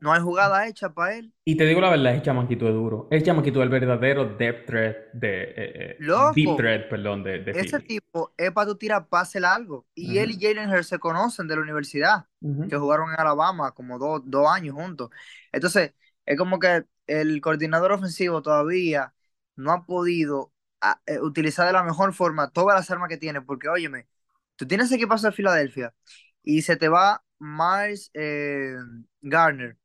no 0.00 0.12
hay 0.12 0.20
jugada 0.22 0.66
hecha 0.66 0.92
para 0.94 1.16
él. 1.16 1.32
Y 1.44 1.56
te 1.56 1.64
digo 1.64 1.80
la 1.80 1.90
verdad, 1.90 2.14
es 2.16 2.22
chamaquito 2.22 2.66
es 2.68 2.74
duro. 2.74 3.08
Es 3.10 3.22
chamaquito 3.22 3.62
el 3.62 3.68
verdadero 3.68 4.36
depth 4.36 4.66
threat 4.66 4.96
de... 5.12 5.42
eh, 5.42 5.54
eh, 5.56 6.06
deep 6.34 6.56
Loco, 6.56 6.56
threat, 6.56 6.88
perdón, 6.90 7.22
de, 7.22 7.38
de 7.42 7.52
ese 7.52 7.80
Philly. 7.80 7.80
tipo 7.80 8.34
es 8.36 8.52
para 8.52 8.68
tú 8.68 8.76
tirar 8.78 9.08
pase 9.08 9.40
largo. 9.40 9.86
Y 9.94 10.18
él 10.18 10.32
y 10.32 10.40
Jalen 10.40 10.70
Hurts 10.70 10.88
se 10.88 10.98
conocen 10.98 11.48
de 11.48 11.56
la 11.56 11.62
universidad, 11.62 12.26
que 12.68 12.76
jugaron 12.76 13.10
en 13.12 13.20
Alabama 13.20 13.72
como 13.72 13.98
dos, 13.98 14.22
dos 14.24 14.48
años 14.50 14.74
juntos. 14.74 15.10
Entonces, 15.52 15.94
es 16.26 16.38
como 16.38 16.58
que 16.58 16.84
el 17.06 17.40
coordinador 17.40 17.92
ofensivo 17.92 18.42
todavía 18.42 19.14
no 19.56 19.72
ha 19.72 19.86
podido 19.86 20.52
a- 20.92 21.00
eh, 21.06 21.20
utilizar 21.20 21.66
de 21.66 21.72
la 21.72 21.82
mejor 21.84 22.12
forma 22.14 22.50
todas 22.50 22.76
las 22.76 22.90
armas 22.90 23.08
que 23.08 23.16
tiene, 23.18 23.40
porque 23.42 23.68
óyeme, 23.68 24.06
tú 24.56 24.66
tienes 24.66 24.90
equipazo 24.92 25.26
de 25.28 25.32
Filadelfia 25.32 25.94
y 26.42 26.62
se 26.62 26.76
te 26.76 26.88
va 26.88 27.22
Miles 27.38 28.10
eh, 28.14 28.76
Garner, 29.22 29.76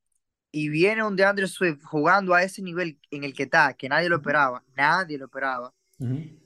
y 0.52 0.70
viene 0.70 1.04
un 1.04 1.16
DeAndre 1.16 1.48
Swift 1.48 1.84
jugando 1.84 2.34
a 2.34 2.44
ese 2.44 2.62
nivel 2.62 3.00
en 3.12 3.24
el 3.24 3.34
que 3.34 3.44
está, 3.44 3.74
que 3.74 3.90
nadie 3.90 4.10
lo 4.10 4.18
esperaba, 4.18 4.64
nadie 4.76 5.18
lo 5.18 5.26
esperaba, 5.26 5.74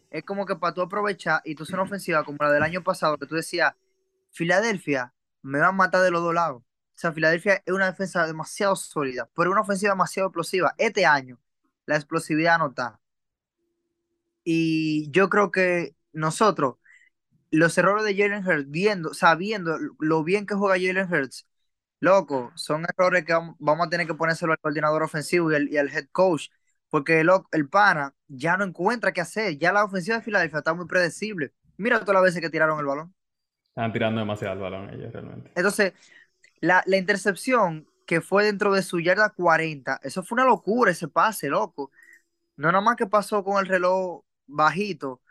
es 0.09 0.23
como 0.23 0.45
que 0.45 0.55
para 0.55 0.73
tú 0.73 0.81
aprovechar 0.81 1.41
y 1.45 1.55
tú 1.55 1.63
hacer 1.63 1.75
una 1.75 1.83
ofensiva 1.83 2.23
como 2.23 2.37
la 2.41 2.51
del 2.51 2.63
año 2.63 2.83
pasado, 2.83 3.17
que 3.17 3.25
tú 3.27 3.35
decías, 3.35 3.73
Filadelfia 4.31 5.13
me 5.41 5.59
va 5.59 5.67
a 5.67 5.71
matar 5.71 6.01
de 6.03 6.11
los 6.11 6.21
dos 6.23 6.33
lados. 6.33 6.61
O 6.63 6.97
sea, 6.97 7.11
Filadelfia 7.13 7.61
es 7.65 7.73
una 7.73 7.87
defensa 7.87 8.25
demasiado 8.25 8.75
sólida, 8.75 9.29
pero 9.35 9.51
una 9.51 9.61
ofensiva 9.61 9.91
demasiado 9.93 10.29
explosiva. 10.29 10.73
Este 10.77 11.05
año, 11.05 11.39
la 11.85 11.95
explosividad 11.97 12.57
no 12.59 12.67
está. 12.69 12.99
Y 14.45 15.11
yo 15.11 15.27
creo 15.29 15.51
que 15.51 15.95
nosotros, 16.13 16.75
los 17.51 17.77
errores 17.77 18.05
de 18.05 18.15
Jalen 18.15 18.47
Hurts, 18.47 18.69
viendo, 18.69 19.13
sabiendo 19.13 19.77
lo 19.99 20.23
bien 20.23 20.45
que 20.45 20.53
juega 20.55 20.75
Jalen 20.75 21.11
Hurts, 21.11 21.47
loco, 21.99 22.51
son 22.55 22.85
errores 22.85 23.25
que 23.25 23.33
vamos 23.33 23.87
a 23.87 23.89
tener 23.89 24.05
que 24.05 24.13
ponérselo 24.13 24.51
al 24.51 24.59
coordinador 24.59 25.01
ofensivo 25.03 25.51
y 25.51 25.77
al, 25.77 25.89
head 25.89 26.07
coach, 26.11 26.49
porque 26.89 27.21
el, 27.21 27.29
el 27.51 27.67
pana 27.67 28.13
ya 28.27 28.55
no 28.55 28.63
encuentra 28.63 29.11
qué 29.11 29.21
hacer. 29.21 29.57
Ya 29.57 29.73
la 29.73 29.83
ofensiva 29.83 30.17
de 30.17 30.23
Filadelfia 30.23 30.59
está 30.59 30.73
muy 30.75 30.85
predecible. 30.85 31.51
Mira 31.77 31.99
todas 31.99 32.13
las 32.13 32.23
veces 32.23 32.41
que 32.41 32.49
tiraron 32.51 32.79
el 32.79 32.85
balón. 32.85 33.13
Están 33.69 33.91
tirando 33.91 34.19
demasiado 34.19 34.53
el 34.53 34.59
balón 34.59 34.89
ellos 34.91 35.11
realmente. 35.11 35.51
Entonces, 35.55 35.93
la, 36.61 36.83
la, 36.85 36.97
intercepción 36.97 37.87
que 38.05 38.21
fue 38.21 38.45
dentro 38.45 38.73
de 38.73 38.83
su 38.83 38.99
yarda 38.99 39.31
40, 39.31 39.99
eso 40.03 40.23
fue 40.23 40.35
una 40.35 40.45
locura 40.45 40.91
ese 40.91 41.07
pase, 41.07 41.49
loco. 41.49 41.91
No 42.55 42.71
nada 42.71 42.81
más 42.81 42.95
que 42.95 43.07
pasó 43.07 43.43
con 43.43 43.59
el 43.59 43.65
reloj 43.65 44.23
bajito 44.47 45.21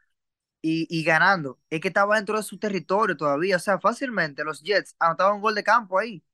y, 0.62 0.87
y, 0.88 1.05
ganando, 1.05 1.61
es 1.68 1.81
que 1.81 1.88
estaba 1.88 2.16
dentro 2.16 2.37
de 2.37 2.42
su 2.42 2.59
territorio 2.59 3.16
todavía. 3.16 3.57
O 3.57 3.59
sea, 3.59 3.79
fácilmente 3.79 4.44
los 4.44 4.62
Jets 4.62 4.96
anotaban 4.98 5.37
un 5.37 5.42
gol 5.42 5.55
de 5.55 5.62
campo 5.62 5.98
ahí. 5.98 6.24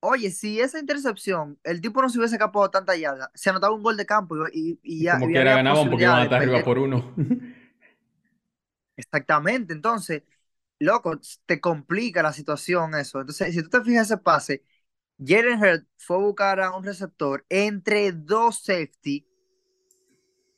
Oye, 0.00 0.30
si 0.30 0.60
esa 0.60 0.78
intercepción, 0.78 1.58
el 1.64 1.80
tipo 1.80 2.00
no 2.00 2.08
se 2.08 2.18
hubiese 2.18 2.36
escapado 2.36 2.70
tanta 2.70 2.96
yarda, 2.96 3.30
se 3.34 3.50
anotaba 3.50 3.74
un 3.74 3.82
gol 3.82 3.96
de 3.96 4.06
campo 4.06 4.36
y, 4.52 4.78
y, 4.82 5.02
ya. 5.02 5.14
Como 5.14 5.26
quiera 5.26 5.56
ganaban 5.56 5.90
porque 5.90 6.04
iban 6.04 6.20
a 6.20 6.24
estar 6.24 6.40
arriba 6.40 6.62
por 6.62 6.78
uno. 6.78 7.14
Exactamente, 8.96 9.72
entonces, 9.72 10.22
loco, 10.78 11.20
te 11.46 11.60
complica 11.60 12.22
la 12.22 12.32
situación 12.32 12.94
eso. 12.94 13.20
Entonces, 13.20 13.54
si 13.54 13.62
tú 13.62 13.68
te 13.70 13.82
fijas 13.82 14.06
ese 14.06 14.18
pase, 14.18 14.64
Jalen 15.18 15.60
Hurd 15.60 15.86
fue 15.96 16.16
a 16.16 16.20
buscar 16.20 16.60
a 16.60 16.76
un 16.76 16.84
receptor 16.84 17.44
entre 17.48 18.12
dos 18.12 18.62
safety 18.64 19.26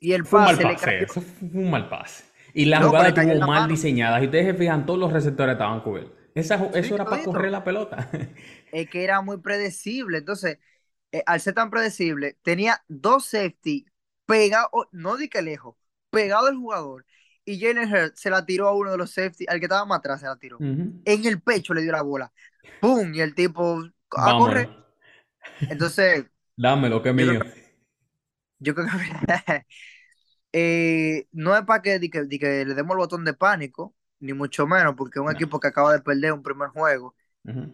y 0.00 0.12
el 0.12 0.24
fue 0.24 0.40
pase, 0.40 0.56
un 0.56 0.62
mal 0.64 0.76
pase 0.76 1.02
Eso 1.04 1.20
fue 1.20 1.48
un 1.52 1.70
mal 1.70 1.88
pase. 1.88 2.24
Y 2.54 2.64
la 2.64 2.82
jugada 2.82 3.08
estuvo 3.08 3.46
mal 3.46 3.68
diseñada. 3.68 4.18
Si 4.18 4.24
ustedes 4.24 4.46
se 4.46 4.54
fijan, 4.54 4.86
todos 4.86 4.98
los 4.98 5.12
receptores 5.12 5.52
estaban 5.52 5.82
cubiertos. 5.82 6.18
eso 6.34 6.94
era 6.94 7.04
para 7.04 7.22
correr 7.22 7.50
la 7.52 7.62
pelota. 7.62 8.10
Es 8.72 8.88
que 8.88 9.04
era 9.04 9.20
muy 9.20 9.38
predecible. 9.38 10.18
Entonces, 10.18 10.58
eh, 11.12 11.22
al 11.26 11.40
ser 11.40 11.54
tan 11.54 11.70
predecible, 11.70 12.38
tenía 12.42 12.82
dos 12.88 13.26
safety 13.26 13.84
pegados, 14.26 14.70
no 14.92 15.16
di 15.16 15.28
que 15.28 15.42
lejos, 15.42 15.76
pegado 16.10 16.46
del 16.46 16.56
jugador. 16.56 17.04
Y 17.44 17.58
Jalen 17.60 17.92
Hurd 17.92 18.12
se 18.14 18.30
la 18.30 18.46
tiró 18.46 18.68
a 18.68 18.76
uno 18.76 18.92
de 18.92 18.98
los 18.98 19.10
safety, 19.10 19.44
al 19.48 19.58
que 19.58 19.64
estaba 19.64 19.84
más 19.84 19.98
atrás 19.98 20.20
se 20.20 20.26
la 20.26 20.36
tiró. 20.36 20.58
En 20.60 21.02
el 21.04 21.40
pecho 21.40 21.74
le 21.74 21.82
dio 21.82 21.90
la 21.90 22.02
bola. 22.02 22.32
¡Pum! 22.80 23.12
Y 23.12 23.20
el 23.20 23.34
tipo 23.34 23.82
a 24.16 24.38
correr. 24.38 24.68
Entonces. 25.62 26.26
Dámelo, 26.56 27.02
que 27.02 27.12
mío. 27.12 27.40
Yo 28.60 28.74
creo 28.74 28.86
que. 28.86 29.64
Eh, 30.52 31.28
no 31.30 31.56
es 31.56 31.62
para 31.64 31.80
que, 31.80 32.00
le 32.00 32.74
demos 32.74 32.94
el 32.94 32.98
botón 32.98 33.24
de 33.24 33.34
pánico, 33.34 33.94
ni 34.18 34.32
mucho 34.32 34.66
menos, 34.66 34.96
porque 34.96 35.20
es 35.20 35.24
un 35.24 35.30
equipo 35.30 35.60
que 35.60 35.68
acaba 35.68 35.92
de 35.92 36.00
perder 36.00 36.32
un 36.32 36.42
primer 36.42 36.70
juego. 36.70 37.14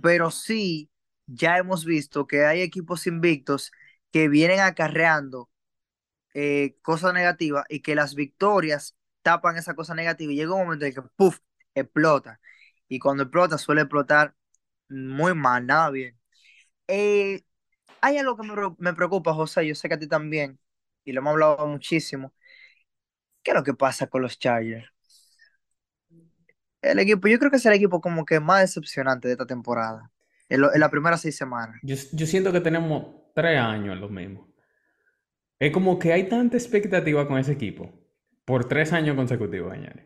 Pero 0.03 0.31
sí, 0.31 0.91
ya 1.27 1.59
hemos 1.59 1.87
visto 1.87 2.27
que 2.27 2.45
hay 2.45 2.61
equipos 2.61 3.07
invictos 3.07 3.73
que 4.13 4.29
vienen 4.29 4.61
acarreando 4.61 5.51
eh, 6.35 6.77
cosas 6.83 7.15
negativas 7.15 7.65
y 7.69 7.81
que 7.81 7.95
las 7.95 8.15
victorias 8.15 8.97
tapan 9.23 9.57
esa 9.57 9.75
cosa 9.75 9.95
negativa 9.95 10.33
y 10.33 10.37
llega 10.37 10.55
un 10.55 10.65
momento 10.65 10.85
en 10.85 10.95
que 10.95 11.03
¡puf! 11.17 11.41
explota. 11.75 12.41
Y 12.89 12.99
cuando 12.99 13.25
explota 13.25 13.59
suele 13.59 13.83
explotar 13.83 14.35
muy 14.89 15.35
mal, 15.35 15.67
nada 15.67 15.91
bien. 15.91 16.19
Eh, 16.89 17.43
hay 18.01 18.19
algo 18.19 18.37
que 18.37 18.47
me, 18.47 18.55
me, 18.79 18.95
preocupa, 18.95 19.35
José, 19.35 19.67
yo 19.67 19.75
sé 19.75 19.89
que 19.89 19.95
a 19.95 19.99
ti 19.99 20.09
también, 20.09 20.59
y 21.07 21.13
lo 21.13 21.21
hemos 21.21 21.33
hablado 21.33 21.67
muchísimo. 21.67 22.35
¿Qué 23.43 23.53
es 23.53 23.57
lo 23.57 23.63
que 23.63 23.73
pasa 23.75 24.09
con 24.09 24.21
los 24.23 24.39
Chargers? 24.39 24.91
El 26.83 26.99
equipo, 26.99 27.29
yo 27.29 27.39
creo 27.39 27.51
que 27.51 27.57
es 27.57 27.67
el 27.67 27.73
equipo 27.73 28.01
como 28.01 28.25
que 28.25 28.41
más 28.41 28.61
decepcionante 28.61 29.29
de 29.29 29.33
esta 29.33 29.47
temporada, 29.47 30.11
en, 30.49 30.61
las 30.61 30.91
primeras 30.91 31.21
seis 31.21 31.37
semanas. 31.37 31.81
Yo, 31.83 31.97
siento 32.27 32.53
que 32.53 32.61
tenemos 32.61 33.33
tres 33.35 33.59
años 33.59 33.95
en 33.95 34.01
los 34.01 34.11
mismos. 34.11 34.49
Es 35.59 35.73
como 35.73 35.99
que 35.99 36.13
hay 36.13 36.29
tanta 36.29 36.57
expectativa 36.57 37.27
con 37.27 37.39
ese 37.39 37.53
equipo 37.53 37.91
por 38.45 38.69
tres 38.69 38.93
años 38.93 39.17
consecutivos, 39.17 39.73
señores. 39.73 40.05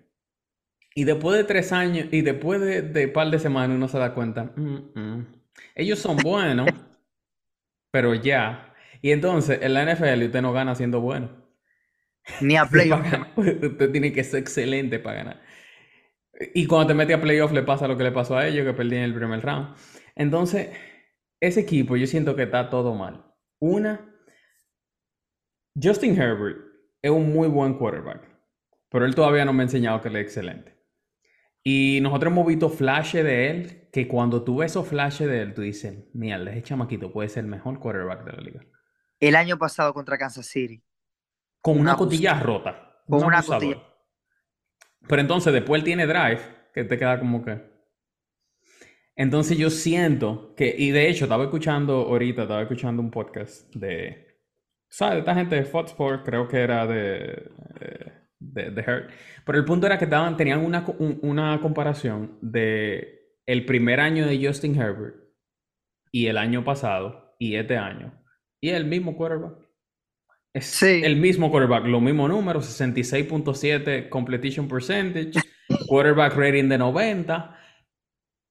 Y 0.94 1.04
después 1.04 1.36
de 1.36 1.44
tres 1.44 1.72
años, 1.72 2.08
y 2.10 2.20
después 2.20 2.60
de, 2.60 3.06
un 3.06 3.12
par 3.12 3.30
de 3.30 3.38
semanas, 3.38 3.76
uno 3.76 3.88
se 3.88 3.98
da 3.98 4.14
cuenta, 4.14 4.52
mm, 4.56 4.92
mm, 4.94 5.26
ellos 5.74 5.98
son 5.98 6.16
buenos, 6.22 6.68
pero 7.90 8.14
ya. 8.14 8.69
Y 9.02 9.12
entonces, 9.12 9.58
en 9.62 9.74
la 9.74 9.84
NFL 9.84 10.24
usted 10.24 10.42
no 10.42 10.52
gana 10.52 10.74
siendo 10.74 11.00
bueno. 11.00 11.30
Ni 12.40 12.56
a 12.56 12.64
playoff. 12.70 13.00
usted 13.36 13.90
tiene 13.90 14.12
que 14.12 14.24
ser 14.24 14.40
excelente 14.40 14.98
para 14.98 15.16
ganar. 15.16 15.42
Y 16.54 16.66
cuando 16.66 16.88
te 16.88 16.94
mete 16.94 17.14
a 17.14 17.20
playoff 17.20 17.52
le 17.52 17.62
pasa 17.62 17.88
lo 17.88 17.96
que 17.96 18.04
le 18.04 18.12
pasó 18.12 18.36
a 18.36 18.46
ellos, 18.46 18.66
que 18.66 18.72
perdían 18.72 19.02
el 19.02 19.14
primer 19.14 19.42
round. 19.42 19.76
Entonces, 20.14 20.70
ese 21.40 21.60
equipo 21.60 21.96
yo 21.96 22.06
siento 22.06 22.36
que 22.36 22.44
está 22.44 22.70
todo 22.70 22.94
mal. 22.94 23.24
Una, 23.58 24.10
Justin 25.80 26.20
Herbert 26.20 26.58
es 27.02 27.10
un 27.10 27.32
muy 27.32 27.48
buen 27.48 27.74
quarterback, 27.74 28.22
pero 28.90 29.04
él 29.04 29.14
todavía 29.14 29.44
no 29.44 29.52
me 29.52 29.62
ha 29.62 29.64
enseñado 29.64 30.00
que 30.00 30.08
él 30.08 30.16
es 30.16 30.22
excelente. 30.24 30.80
Y 31.62 32.00
nosotros 32.00 32.32
hemos 32.32 32.46
visto 32.46 32.70
flashes 32.70 33.24
de 33.24 33.50
él, 33.50 33.88
que 33.92 34.08
cuando 34.08 34.44
tú 34.44 34.58
ves 34.58 34.72
esos 34.72 34.88
flashes 34.88 35.28
de 35.28 35.42
él, 35.42 35.54
tú 35.54 35.62
dices, 35.62 36.08
mierda, 36.14 36.50
ese 36.52 36.62
chamaquito 36.62 37.12
puede 37.12 37.28
ser 37.28 37.44
el 37.44 37.50
mejor 37.50 37.78
quarterback 37.78 38.24
de 38.24 38.32
la 38.32 38.40
liga. 38.40 38.66
El 39.20 39.36
año 39.36 39.58
pasado 39.58 39.92
contra 39.94 40.18
Kansas 40.18 40.46
City. 40.46 40.82
Con 41.60 41.78
una, 41.78 41.94
cotilla 41.94 42.40
rota. 42.40 43.02
Con 43.06 43.22
una 43.22 43.42
cotilla. 43.42 43.82
Pero 45.06 45.20
entonces 45.20 45.52
después 45.52 45.80
él 45.80 45.84
tiene 45.84 46.06
drive, 46.06 46.40
que 46.74 46.84
te 46.84 46.98
queda 46.98 47.20
como 47.20 47.44
que... 47.44 47.70
Entonces 49.14 49.58
yo 49.58 49.68
siento 49.68 50.54
que, 50.56 50.74
y 50.76 50.90
de 50.90 51.08
hecho 51.08 51.26
estaba 51.26 51.44
escuchando 51.44 51.94
ahorita, 52.08 52.42
estaba 52.42 52.62
escuchando 52.62 53.02
un 53.02 53.10
podcast 53.10 53.74
de, 53.74 54.40
¿sabes? 54.88 55.18
Esta 55.18 55.34
gente 55.34 55.56
de 55.56 55.64
Fox 55.64 55.90
Sports, 55.90 56.22
creo 56.24 56.48
que 56.48 56.58
era 56.58 56.86
de... 56.86 57.52
Eh, 57.80 58.20
de, 58.40 58.70
de 58.70 58.80
Hurt. 58.80 59.10
Pero 59.44 59.58
el 59.58 59.64
punto 59.64 59.86
era 59.86 59.98
que 59.98 60.06
tenían 60.06 60.64
una, 60.64 60.84
una 61.20 61.60
comparación 61.60 62.38
de 62.40 63.36
el 63.46 63.64
primer 63.66 64.00
año 64.00 64.26
de 64.26 64.44
Justin 64.44 64.80
Herbert 64.80 65.16
y 66.10 66.26
el 66.26 66.38
año 66.38 66.64
pasado 66.64 67.36
y 67.38 67.56
este 67.56 67.76
año. 67.76 68.19
Y 68.60 68.70
el 68.70 68.84
mismo 68.84 69.16
quarterback. 69.16 69.54
Es 70.52 70.82
el 70.82 71.16
mismo 71.16 71.50
quarterback, 71.50 71.86
los 71.86 72.02
mismos 72.02 72.28
números, 72.28 72.80
66.7 72.80 74.08
completion 74.08 74.66
percentage, 74.66 75.32
quarterback 75.86 76.34
rating 76.34 76.68
de 76.68 76.78
90. 76.78 77.56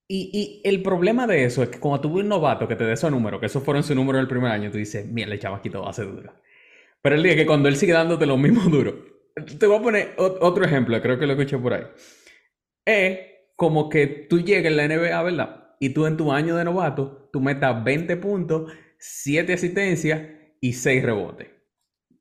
Y, 0.08 0.32
y, 0.34 0.68
el 0.68 0.82
problema 0.82 1.28
de 1.28 1.44
eso 1.44 1.62
es 1.62 1.70
que 1.70 1.80
cuando 1.80 2.02
tuve 2.02 2.22
un 2.22 2.30
novato 2.30 2.68
que 2.68 2.76
te 2.76 2.86
dé 2.86 2.94
esos 2.94 3.12
números, 3.12 3.40
que 3.40 3.46
esos 3.46 3.62
fueron 3.62 3.84
su 3.84 3.94
número 3.94 4.18
del 4.18 4.28
primer 4.28 4.52
año, 4.52 4.72
tú 4.72 4.78
dices, 4.78 5.06
mira, 5.06 5.32
el 5.32 5.40
chavaquito 5.40 5.82
va 5.82 5.90
a 5.90 5.94
ser 5.94 6.08
duro. 6.08 6.34
Pero 7.02 7.16
el 7.16 7.24
día 7.24 7.36
que 7.36 7.46
cuando 7.46 7.70
él 7.70 7.76
sigue 7.76 7.94
dándote 7.94 8.26
los 8.26 8.40
mismos 8.40 8.66
duros, 8.72 8.96
te 9.60 9.68
voy 9.68 9.78
a 9.78 9.82
poner 9.82 10.14
otro 10.18 10.66
ejemplo, 10.66 11.00
creo 11.02 11.20
que 11.20 11.28
lo 11.28 11.34
escuché 11.34 11.58
por 11.58 11.74
ahí. 11.74 11.84
Es 12.86 13.20
como 13.56 13.90
que 13.90 14.08
tú 14.08 14.40
llegas 14.40 14.72
en 14.72 14.78
la 14.78 14.88
NBA, 14.88 15.22
¿verdad? 15.22 15.76
Y 15.80 15.90
tú 15.90 16.06
en 16.06 16.18
tu 16.18 16.32
año 16.32 16.56
de 16.56 16.66
novato, 16.66 17.30
tú 17.32 17.42
metas 17.42 17.84
20 17.84 18.18
puntos, 18.18 18.72
7 19.00 19.54
asistencias 19.54 20.22
y 20.62 20.74
6 20.74 21.04
rebotes. 21.04 21.48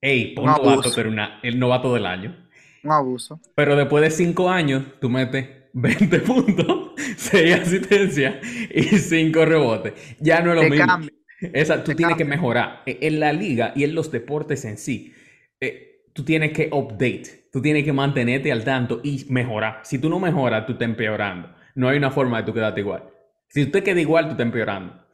Ey, 0.01 0.35
pon 0.35 0.47
novato, 0.47 0.91
pero 0.95 1.11
una, 1.11 1.41
el 1.43 1.59
novato 1.59 1.93
del 1.93 2.07
año. 2.07 2.49
Un 2.85 2.93
abuso. 2.93 3.41
Pero 3.55 3.75
después 3.75 4.03
de 4.05 4.11
5 4.11 4.49
años, 4.49 4.85
tú 5.01 5.11
metes 5.11 5.49
20 5.73 6.21
puntos, 6.21 6.93
6 7.17 7.55
asistencias 7.55 8.37
y 8.73 8.83
5 8.83 9.45
rebotes. 9.45 9.95
Ya 10.21 10.41
no 10.41 10.53
es 10.53 10.63
lo 10.63 10.71
mismo. 10.71 11.09
Esa, 11.41 11.83
tú 11.85 11.95
tienes 11.95 12.17
que 12.17 12.25
mejorar. 12.25 12.83
E, 12.87 12.99
en 13.03 13.21
la 13.21 13.33
liga 13.33 13.73
y 13.75 13.85
en 13.85 13.95
los 13.95 14.11
deportes 14.11 14.65
en 14.65 14.79
sí. 14.79 15.13
Eh, 15.61 16.05
tú 16.13 16.25
tienes 16.25 16.53
que 16.53 16.69
update, 16.73 17.49
tú 17.53 17.61
tienes 17.61 17.85
que 17.85 17.93
mantenerte 17.93 18.53
al 18.53 18.65
tanto 18.65 19.01
y 19.03 19.27
mejorar. 19.29 19.81
Si 19.83 19.99
tú 19.99 20.09
no 20.09 20.21
mejoras, 20.21 20.67
tú 20.67 20.73
estás 20.73 20.89
empeorando. 20.89 21.55
No 21.75 21.89
hay 21.89 21.99
una 21.99 22.11
forma 22.11 22.39
de 22.39 22.45
tú 22.45 22.55
quedarte 22.55 22.81
igual. 22.81 23.05
Si 23.49 23.65
tú 23.65 23.73
te 23.73 23.83
quedas 23.83 24.01
igual, 24.01 24.27
tú 24.27 24.31
estás 24.33 24.47
empeorando. 24.47 25.08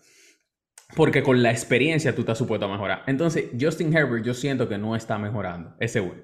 Porque 0.95 1.23
con 1.23 1.43
la 1.43 1.51
experiencia 1.51 2.15
tú 2.15 2.21
estás 2.23 2.39
supuesto 2.39 2.67
a 2.67 2.69
mejorar. 2.69 3.03
Entonces, 3.07 3.47
Justin 3.59 3.95
Herbert 3.97 4.25
yo 4.25 4.35
siento 4.35 4.69
que 4.69 4.79
no 4.79 4.95
está 4.95 5.19
mejorando, 5.19 5.75
es 5.81 5.93
seguro. 5.93 6.17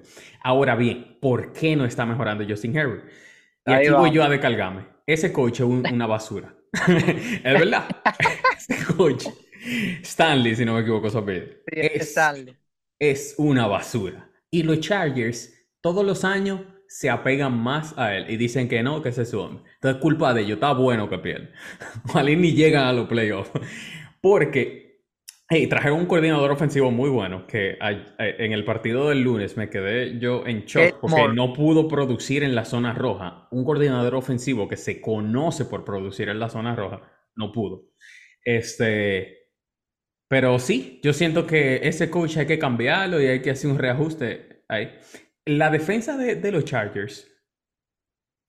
Ahora 0.43 0.75
bien, 0.75 1.17
¿por 1.21 1.53
qué 1.53 1.75
no 1.75 1.85
está 1.85 2.05
mejorando 2.05 2.45
Justin 2.47 2.75
Herbert? 2.75 3.05
Y 3.65 3.73
aquí 3.73 3.89
voy 3.89 4.11
yo 4.11 4.23
a 4.23 4.29
descargarme. 4.29 4.85
Ese 5.05 5.31
coche 5.33 5.63
es 5.63 5.69
una 5.69 6.07
basura. 6.07 6.55
es 6.87 7.43
verdad. 7.43 7.85
Ese 8.57 8.93
coche 8.95 9.29
Stanley, 10.03 10.55
si 10.55 10.65
no 10.65 10.73
me 10.73 10.81
equivoco, 10.81 11.09
su 11.09 11.17
apellido. 11.17 11.47
Sí, 11.67 11.79
Es, 11.79 12.09
Stanley. 12.09 12.55
es 12.99 13.35
una 13.37 13.67
basura. 13.67 14.29
Y 14.49 14.63
los 14.63 14.79
Chargers, 14.79 15.53
todos 15.81 16.05
los 16.05 16.23
años, 16.25 16.61
se 16.87 17.09
apegan 17.09 17.57
más 17.57 17.97
a 17.97 18.15
él 18.15 18.29
y 18.29 18.35
dicen 18.35 18.67
que 18.67 18.83
no, 18.83 19.01
que 19.01 19.09
ese 19.09 19.21
es 19.21 19.29
su 19.29 19.39
hombre. 19.39 19.63
Entonces, 19.75 20.01
culpa 20.01 20.33
de 20.33 20.41
ellos. 20.41 20.55
Está 20.55 20.73
bueno 20.73 21.09
que 21.09 21.17
pierdan. 21.19 21.51
Ojalá 22.09 22.31
ni 22.31 22.53
llegan 22.53 22.85
a 22.85 22.93
los 22.93 23.07
playoffs. 23.07 23.51
Porque 24.21 25.01
hey, 25.49 25.67
trajeron 25.67 25.99
un 25.99 26.05
coordinador 26.05 26.51
ofensivo 26.51 26.91
muy 26.91 27.09
bueno 27.09 27.45
que 27.45 27.77
a- 27.81 27.87
a- 27.89 28.27
en 28.27 28.53
el 28.53 28.63
partido 28.63 29.09
del 29.09 29.21
lunes 29.21 29.57
me 29.57 29.69
quedé 29.69 30.17
yo 30.19 30.45
en 30.45 30.61
shock 30.65 30.99
porque 31.01 31.15
Moore. 31.17 31.33
no 31.35 31.53
pudo 31.53 31.87
producir 31.87 32.43
en 32.43 32.55
la 32.55 32.63
zona 32.63 32.93
roja. 32.93 33.47
Un 33.51 33.65
coordinador 33.65 34.15
ofensivo 34.15 34.67
que 34.67 34.77
se 34.77 35.01
conoce 35.01 35.65
por 35.65 35.83
producir 35.83 36.29
en 36.29 36.39
la 36.39 36.49
zona 36.49 36.75
roja, 36.75 37.01
no 37.35 37.51
pudo. 37.51 37.89
Este, 38.45 39.49
pero 40.29 40.57
sí, 40.59 40.99
yo 41.03 41.13
siento 41.13 41.45
que 41.45 41.81
ese 41.83 42.09
coach 42.09 42.37
hay 42.37 42.45
que 42.47 42.59
cambiarlo 42.59 43.21
y 43.21 43.27
hay 43.27 43.41
que 43.41 43.51
hacer 43.51 43.69
un 43.69 43.77
reajuste 43.79 44.63
ahí. 44.69 44.89
La 45.45 45.69
defensa 45.69 46.17
de, 46.17 46.35
de 46.35 46.51
los 46.51 46.65
Chargers 46.65 47.27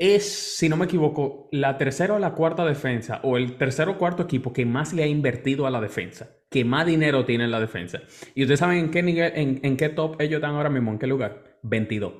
es, 0.03 0.57
si 0.57 0.69
no 0.69 0.77
me 0.77 0.87
equivoco, 0.87 1.49
la 1.53 1.79
tercera 1.79 2.15
o 2.15 2.19
la 2.19 2.35
cuarta 2.35 2.65
defensa 2.65 3.21
o 3.23 3.37
el 3.37 3.57
tercero 3.57 3.93
o 3.93 3.99
cuarto 3.99 4.25
equipo 4.25 4.53
que 4.53 4.67
más 4.67 4.93
le 4.93 5.05
ha 5.05 5.07
invertido 5.07 5.65
a 5.65 5.71
la 5.71 5.81
defensa, 5.81 6.31
que 6.51 6.65
más 6.65 6.87
dinero 6.87 7.25
tiene 7.25 7.45
en 7.45 7.53
la 7.53 7.61
defensa. 7.61 8.01
Y 8.35 8.43
ustedes 8.43 8.59
saben 8.59 8.79
en 8.79 8.91
qué 8.91 9.03
nivel, 9.05 9.33
en, 9.37 9.61
en 9.63 9.77
qué 9.77 9.91
top 9.91 10.21
ellos 10.21 10.39
están 10.39 10.57
ahora 10.57 10.71
mismo, 10.71 10.91
en 10.91 10.99
qué 10.99 11.07
lugar. 11.07 11.59
22. 11.63 12.15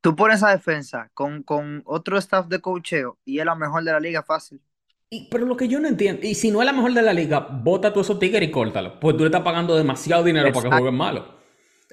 Tú 0.00 0.14
pones 0.14 0.36
esa 0.36 0.50
defensa 0.50 1.10
con, 1.12 1.42
con 1.42 1.82
otro 1.86 2.18
staff 2.18 2.46
de 2.46 2.60
coacheo 2.60 3.18
y 3.24 3.40
es 3.40 3.44
la 3.44 3.56
mejor 3.56 3.82
de 3.82 3.90
la 3.90 3.98
liga 3.98 4.22
fácil. 4.22 4.60
Y, 5.10 5.28
pero 5.28 5.44
lo 5.44 5.56
que 5.56 5.66
yo 5.66 5.80
no 5.80 5.88
entiendo, 5.88 6.24
y 6.24 6.36
si 6.36 6.52
no 6.52 6.60
es 6.60 6.66
la 6.66 6.72
mejor 6.72 6.92
de 6.92 7.02
la 7.02 7.12
liga, 7.12 7.40
bota 7.40 7.92
tú 7.92 8.00
esos 8.00 8.20
tigres 8.20 8.48
y 8.48 8.52
córtalo. 8.52 9.00
Pues 9.00 9.16
tú 9.16 9.24
le 9.24 9.28
estás 9.28 9.42
pagando 9.42 9.74
demasiado 9.74 10.22
dinero 10.22 10.52
para 10.52 10.70
que 10.70 10.76
jueguen 10.76 10.94
malo. 10.94 11.43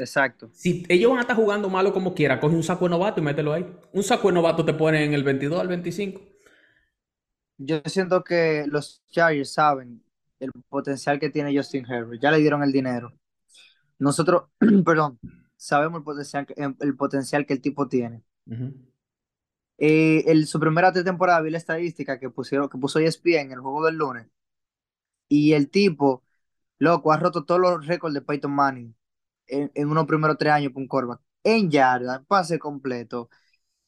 Exacto. 0.03 0.49
Si 0.53 0.83
ellos 0.89 1.09
van 1.11 1.19
a 1.19 1.21
estar 1.21 1.35
jugando 1.35 1.69
malo 1.69 1.93
como 1.93 2.13
quiera, 2.13 2.39
coge 2.39 2.55
un 2.55 2.63
saco 2.63 2.85
de 2.85 2.91
novato 2.91 3.19
y 3.19 3.23
mételo 3.23 3.53
ahí. 3.53 3.65
Un 3.93 4.03
saco 4.03 4.27
de 4.29 4.33
novato 4.35 4.65
te 4.65 4.73
pone 4.73 5.03
en 5.03 5.13
el 5.13 5.23
22 5.23 5.59
al 5.59 5.67
25. 5.67 6.21
Yo 7.57 7.81
siento 7.85 8.23
que 8.23 8.65
los 8.67 9.03
Chargers 9.11 9.53
saben 9.53 10.03
el 10.39 10.51
potencial 10.69 11.19
que 11.19 11.29
tiene 11.29 11.55
Justin 11.55 11.85
Herbert. 11.85 12.21
Ya 12.21 12.31
le 12.31 12.39
dieron 12.39 12.63
el 12.63 12.71
dinero. 12.71 13.13
Nosotros, 13.99 14.45
perdón, 14.85 15.19
sabemos 15.57 15.99
el 15.99 16.05
potencial, 16.05 16.45
que- 16.47 16.55
el 16.81 16.95
potencial 16.97 17.45
que 17.45 17.53
el 17.53 17.61
tipo 17.61 17.87
tiene. 17.89 18.23
Eh, 19.77 20.23
el, 20.27 20.47
su 20.47 20.59
primera 20.59 20.91
temporada 20.93 21.41
vi 21.41 21.49
la 21.51 21.57
estadística 21.57 22.19
que 22.19 22.29
pusieron, 22.29 22.69
que 22.69 22.77
puso 22.77 22.99
ESPN 22.99 23.47
en 23.47 23.51
el 23.53 23.59
juego 23.59 23.85
del 23.85 23.95
lunes. 23.95 24.27
Y 25.29 25.53
el 25.53 25.69
tipo, 25.69 26.23
loco, 26.79 27.11
ha 27.11 27.17
roto 27.17 27.45
todos 27.45 27.61
los 27.61 27.87
récords 27.87 28.13
de 28.13 28.21
Peyton 28.21 28.51
Manning 28.51 28.95
en, 29.51 29.71
en 29.75 29.89
unos 29.89 30.07
primeros 30.07 30.37
tres 30.39 30.53
años 30.53 30.73
con 30.73 30.87
quarterback. 30.87 31.21
En 31.43 31.71
yarda, 31.71 32.17
en 32.17 32.25
pase 32.25 32.59
completo, 32.59 33.29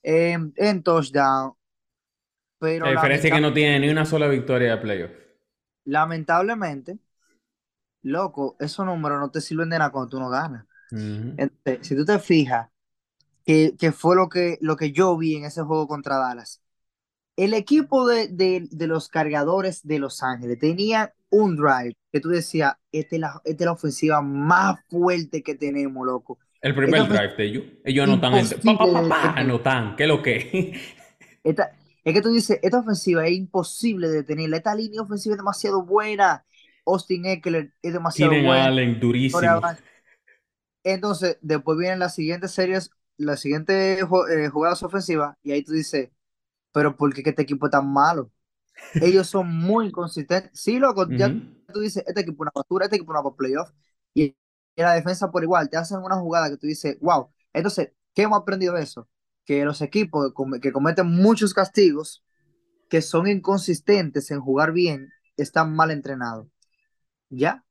en, 0.04 0.54
en 0.58 0.84
touchdown. 0.84 1.54
Pero 2.60 2.86
La 2.86 2.92
diferencia 2.92 3.30
es 3.30 3.34
que 3.34 3.42
no 3.42 3.52
tiene 3.52 3.80
ni 3.80 3.90
una 3.90 4.06
sola 4.06 4.28
victoria 4.28 4.76
de 4.76 4.78
playoff. 4.78 5.12
lamentablemente, 5.86 7.00
loco, 8.02 8.56
esos 8.60 8.86
números 8.86 9.20
no 9.20 9.32
te 9.32 9.42
sirven 9.42 9.70
de 9.70 9.78
nada 9.80 9.92
cuando 9.92 10.10
tú 10.10 10.20
no 10.20 10.30
ganas. 10.30 10.66
Entonces, 11.38 11.88
si 11.88 11.96
tú 11.96 12.06
te 12.06 12.20
fijas, 12.20 12.70
que, 13.46 13.76
que 13.80 13.92
fue 13.92 14.16
lo 14.18 14.30
que, 14.30 14.58
lo 14.62 14.78
que 14.78 14.92
yo 14.94 15.18
vi 15.18 15.36
en 15.38 15.46
ese 15.46 15.64
juego 15.64 15.88
contra 15.88 16.18
Dallas. 16.18 16.62
El 17.38 17.54
equipo 17.56 18.08
de, 18.08 18.28
de- 18.30 18.68
de 18.72 18.88
los 18.88 19.10
cargadores 19.10 19.86
de 19.88 20.00
Los 20.00 20.24
Ángeles 20.24 20.60
tenía 20.60 21.14
un 21.34 21.56
drive 21.56 21.94
que 22.12 22.20
tú 22.20 22.30
decías, 22.30 22.74
esta 22.92 23.16
es 23.16 23.20
la, 23.20 23.42
esta 23.44 23.64
es 23.64 23.66
la 23.66 23.72
ofensiva 23.72 24.22
más 24.22 24.80
fuerte 24.90 25.42
que 25.42 25.56
tenemos, 25.56 26.06
loco. 26.06 26.38
El 26.62 26.76
primer 26.76 27.02
Esta 27.02 27.14
drive 27.14 27.36
de 27.36 27.44
ellos. 27.46 27.64
Ellos 27.84 28.04
anotan. 28.08 28.34
en- 28.36 28.50
Pa, 28.64 28.78
pa, 28.78 28.86
pa, 28.94 29.10
pa, 29.10 29.32
anotan. 29.34 29.96
¿Qué 29.96 30.04
es 30.04 30.10
lo 30.10 30.22
que? 30.22 30.80
Esta, 31.44 31.72
es 32.06 32.14
que 32.14 32.22
tú 32.22 32.32
dices, 32.32 32.60
esta 32.62 32.80
ofensiva 32.80 33.26
es 33.28 33.34
imposible 33.34 34.08
de 34.08 34.18
detenerla. 34.18 34.58
Esta 34.58 34.76
línea 34.76 35.02
ofensiva 35.02 35.34
es 35.36 35.40
demasiado 35.40 35.84
buena. 35.84 36.46
Austin 36.86 37.26
Eckler 37.26 37.72
es 37.82 37.94
demasiado 37.94 38.32
a 38.32 38.36
buena. 38.36 38.66
Allen 38.66 39.00
durísimo. 39.00 39.62
Entonces, 40.84 41.38
después 41.42 41.78
vienen 41.78 42.00
las 42.00 42.16
siguientes 42.16 42.52
series, 42.52 42.92
las 43.18 43.40
siguientes 43.40 44.02
eh, 44.02 44.48
jugadas 44.50 44.84
ofensivas, 44.84 45.36
y 45.44 45.52
ahí 45.52 45.64
tú 45.64 45.72
dices, 45.74 46.10
pero 46.74 46.96
¿por 46.98 47.14
qué 47.14 47.24
este 47.30 47.44
equipo 47.44 47.68
es 47.68 47.72
tan 47.72 47.92
malo? 47.92 48.32
Ellos 49.00 49.28
son 49.28 49.48
muy 49.56 49.88
inconsistentes. 49.88 50.52
Sí, 50.60 50.80
loco, 50.80 51.08
ya 51.16 51.36
tú 51.74 51.80
dices, 51.82 52.04
este 52.08 52.22
equipo 52.22 52.44
es 52.44 52.48
una 52.48 52.52
basura, 52.56 52.86
este 52.86 52.98
equipo 52.98 53.14
es 53.14 53.22
una 53.22 53.36
playoff, 53.36 53.70
y, 54.14 54.24
y 54.26 54.82
la 54.82 54.94
defensa 54.94 55.32
por 55.32 55.44
igual, 55.44 55.70
te 55.70 55.78
hacen 55.78 56.00
una 56.00 56.18
jugada 56.18 56.50
que 56.50 56.58
tú 56.58 56.68
dices, 56.68 56.98
wow. 57.02 57.30
Entonces, 57.54 57.92
¿qué 58.14 58.24
hemos 58.24 58.40
aprendido 58.42 58.74
de 58.76 58.84
eso? 58.84 59.08
Que 59.46 59.66
los 59.66 59.82
equipos 59.82 60.28
que, 60.30 60.34
come- 60.34 60.60
que 60.60 60.72
cometen 60.72 61.08
muchos 61.08 61.54
castigos, 61.54 62.24
que 62.90 63.02
son 63.02 63.28
inconsistentes 63.28 64.32
en 64.32 64.42
jugar 64.42 64.72
bien, 64.74 65.10
están 65.38 65.76
mal 65.76 65.92
entrenados. 65.92 66.48
¿Ya? 67.30 67.66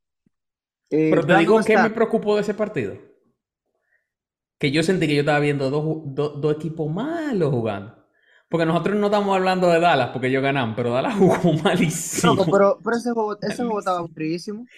Eh, 0.91 1.11
Pero 1.11 1.27
te 1.27 1.37
digo 1.39 1.57
que 1.65 1.73
está- 1.75 1.85
me 1.85 1.91
preocupó 1.91 2.35
de 2.37 2.43
ese 2.43 2.55
partido. 2.55 2.95
Que 4.59 4.71
yo 4.71 4.83
sentí 4.83 5.07
que 5.07 5.15
yo 5.17 5.21
estaba 5.21 5.41
viendo 5.41 5.69
dos, 5.71 5.85
do- 6.15 6.31
dos 6.31 6.57
equipos 6.57 6.91
malos 6.91 7.51
jugando. 7.51 8.02
Porque 8.53 8.67
nosotros 8.67 8.97
no 8.97 9.07
estamos 9.07 9.35
hablando 9.35 9.69
de 9.69 9.81
Dallas 9.81 10.11
porque 10.11 10.29
ellos 10.29 10.43
ganan, 10.43 10.77
pero 10.77 10.91
Dallas 10.93 11.17
jugó 11.17 11.53
malísimo. 11.65 12.45
Pero, 12.51 12.79
pero 12.85 12.97
ese 12.97 13.13
juego, 13.13 13.39
ese 13.43 13.65
juego 13.65 13.79
estaba 13.81 13.99
aburridísimo. 13.99 14.69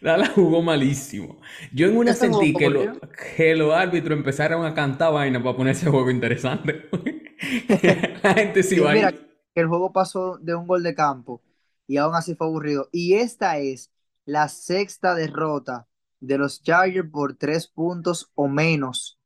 Dallas 0.00 0.30
jugó 0.30 0.62
malísimo. 0.62 1.40
Yo 1.72 1.88
en 1.88 1.96
una 1.96 2.12
Ese 2.12 2.20
sentí 2.20 2.54
que, 2.56 2.68
lo- 2.70 3.00
que 3.36 3.54
los 3.54 3.74
árbitros 3.74 4.16
empezaron 4.18 4.64
a 4.64 4.74
cantar 4.74 5.12
vaina 5.12 5.42
para 5.42 5.56
poner 5.56 5.74
ese 5.74 5.90
juego 5.90 6.10
interesante. 6.10 6.88
La 8.22 8.34
gente 8.34 8.62
sí 8.62 8.78
va 8.80 8.94
mira, 8.94 9.12
que 9.12 9.60
el 9.60 9.66
juego 9.68 9.92
pasó 9.92 10.38
de 10.38 10.54
un 10.54 10.66
gol 10.66 10.82
de 10.82 10.94
campo 10.94 11.42
y 11.86 11.96
aún 11.98 12.14
así 12.14 12.34
fue 12.34 12.46
aburrido. 12.46 12.88
Y 12.92 13.14
esta 13.14 13.58
es 13.58 13.90
la 14.24 14.48
sexta 14.48 15.14
derrota 15.14 15.86
de 16.20 16.38
los 16.38 16.62
Chargers 16.62 17.10
por 17.10 17.34
tres 17.36 17.68
puntos 17.68 18.30
o 18.34 18.48
menos 18.48 19.18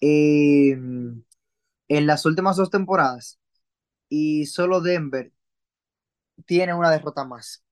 eh, 0.00 0.78
en 1.90 2.06
las 2.08 2.26
últimas 2.26 2.56
dos 2.56 2.70
temporadas. 2.70 3.40
Y 4.08 4.46
solo 4.46 4.80
Denver 4.82 5.32
tiene 6.46 6.74
una 6.74 6.90
derrota 6.90 7.24
más. 7.24 7.64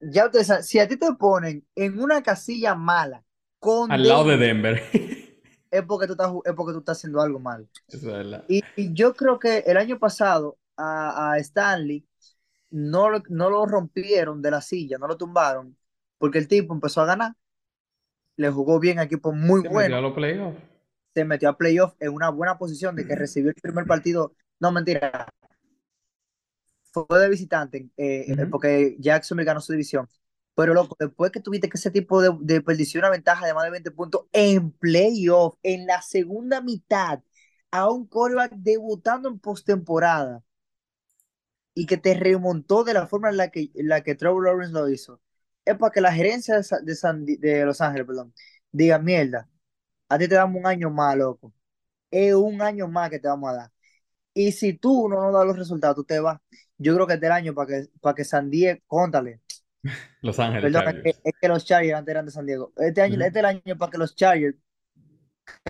Ya 0.00 0.26
ustedes 0.26 0.48
saben, 0.48 0.64
si 0.64 0.78
a 0.80 0.88
ti 0.88 0.96
te 0.98 1.14
ponen 1.14 1.66
en 1.74 2.00
una 2.00 2.22
casilla 2.22 2.74
mala 2.74 3.24
con 3.58 3.92
Al 3.92 4.02
lado 4.08 4.24
de 4.24 4.36
Denver, 4.38 4.82
Denver. 4.92 5.32
es 5.70 5.82
porque 5.84 6.06
tú 6.06 6.12
estás, 6.12 6.32
es 6.44 6.54
porque 6.54 6.72
tú 6.72 6.78
estás 6.80 6.98
haciendo 6.98 7.20
algo 7.20 7.38
mal. 7.38 7.68
Es. 7.88 8.02
Y, 8.48 8.62
y 8.76 8.94
yo 8.94 9.14
creo 9.14 9.38
que 9.38 9.58
el 9.60 9.76
año 9.76 9.98
pasado 9.98 10.58
a, 10.76 11.32
a 11.32 11.38
Stanley 11.38 12.06
no, 12.70 13.10
lo- 13.10 13.22
no 13.28 13.50
lo 13.50 13.66
rompieron 13.66 14.42
de 14.42 14.50
la 14.52 14.60
silla, 14.62 14.98
no 14.98 15.08
lo 15.08 15.16
tumbaron, 15.16 15.76
porque 16.18 16.38
el 16.38 16.48
tipo 16.48 16.74
empezó 16.74 17.02
a 17.02 17.06
ganar, 17.06 17.34
le 18.36 18.50
jugó 18.50 18.78
bien 18.78 18.98
a 18.98 19.04
equipos 19.04 19.34
muy 19.34 19.62
a 19.64 19.68
buenos. 19.70 20.02
Se 21.14 21.24
metió 21.24 21.48
a 21.50 21.56
playoff 21.58 21.94
en 22.00 22.10
una 22.14 22.30
buena 22.30 22.58
posición 22.58 22.96
de 22.96 23.06
que 23.06 23.16
recibió 23.16 23.50
el 23.50 23.56
primer 23.56 23.86
partido, 23.86 24.34
no 24.60 24.72
mentira, 24.72 25.26
fue 26.92 27.18
de 27.20 27.28
visitante, 27.28 27.88
eh, 27.96 28.26
Ujú. 28.26 28.50
porque 28.50 28.96
Jacksonville 28.98 29.46
ganó 29.46 29.60
su 29.60 29.72
división. 29.72 30.08
Pero 30.54 30.74
loco, 30.74 30.96
después 30.98 31.32
que 31.32 31.40
tuviste 31.40 31.68
que 31.68 31.78
ese 31.78 31.90
tipo 31.90 32.20
de, 32.20 32.30
de 32.40 32.60
perdició 32.60 33.00
una 33.00 33.08
ventaja 33.10 33.46
de 33.46 33.54
más 33.54 33.64
de 33.64 33.70
20 33.70 33.90
puntos 33.90 34.26
en 34.32 34.70
playoff, 34.72 35.56
en 35.62 35.86
la 35.86 36.02
segunda 36.02 36.60
mitad, 36.60 37.20
a 37.70 37.90
un 37.90 38.06
quarterback 38.06 38.52
debutando 38.56 39.28
en 39.30 39.38
postemporada 39.38 40.42
y 41.74 41.86
que 41.86 41.96
te 41.96 42.14
remontó 42.14 42.84
de 42.84 42.94
la 42.94 43.06
forma 43.06 43.30
en 43.30 43.36
la 43.38 43.50
que, 43.50 43.70
en 43.74 43.88
la 43.88 44.02
que 44.02 44.14
Trevor 44.14 44.44
Lawrence 44.44 44.72
lo 44.74 44.88
hizo, 44.88 45.20
es 45.64 45.76
para 45.78 45.92
que 45.92 46.00
la 46.00 46.12
gerencia 46.12 46.56
de, 46.56 46.62
Sa- 46.64 46.80
de, 46.80 46.94
San- 46.94 47.24
de 47.24 47.64
Los 47.64 47.80
Ángeles, 47.80 48.06
perdón, 48.06 48.34
diga, 48.70 48.98
mierda, 48.98 49.48
a 50.14 50.18
ti 50.18 50.28
te 50.28 50.34
damos 50.36 50.58
un 50.60 50.66
año 50.66 50.90
más, 50.90 51.16
loco. 51.16 51.52
Es 52.10 52.34
un 52.34 52.62
año 52.62 52.88
más 52.88 53.10
que 53.10 53.18
te 53.20 53.28
vamos 53.28 53.50
a 53.50 53.54
dar. 53.54 53.72
Y 54.34 54.52
si 54.52 54.74
tú 54.74 55.08
no 55.08 55.22
nos 55.22 55.32
das 55.34 55.46
los 55.46 55.58
resultados, 55.58 55.96
tú 55.96 56.04
te 56.04 56.20
vas. 56.20 56.40
Yo 56.78 56.94
creo 56.94 57.06
que 57.06 57.14
este 57.14 57.28
año 57.28 57.54
para 57.54 57.68
que, 57.68 57.88
para 58.00 58.14
que 58.16 58.24
San 58.24 58.50
Diego, 58.50 58.80
contale, 58.86 59.40
Los 60.22 60.38
Ángeles 60.38 60.72
perdón, 60.72 60.88
es 60.88 60.94
que, 61.02 61.12
Chargers. 61.12 61.20
es 61.24 61.32
que 61.40 61.48
los 61.48 61.64
Chargers 61.64 61.98
antes 61.98 62.12
eran 62.12 62.26
de 62.26 62.32
San 62.32 62.46
Diego. 62.46 62.72
Este 62.76 63.02
año, 63.02 63.14
este 63.16 63.26
es 63.28 63.36
el 63.36 63.46
año 63.46 63.78
para 63.78 63.90
que 63.92 63.98
los 63.98 64.14
Chargers 64.14 64.56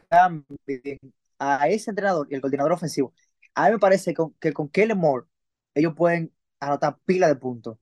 cambien 0.08 1.00
a 1.38 1.68
ese 1.68 1.90
entrenador 1.90 2.26
y 2.30 2.34
el 2.34 2.40
coordinador 2.40 2.72
ofensivo. 2.72 3.12
A 3.54 3.66
mí 3.66 3.72
me 3.72 3.78
parece 3.78 4.14
que, 4.14 4.22
que 4.40 4.52
con 4.52 4.68
Kellen 4.68 4.98
Moore 4.98 5.26
ellos 5.74 5.94
pueden 5.96 6.32
anotar 6.60 6.98
pila 7.04 7.28
de 7.28 7.36
puntos. 7.36 7.78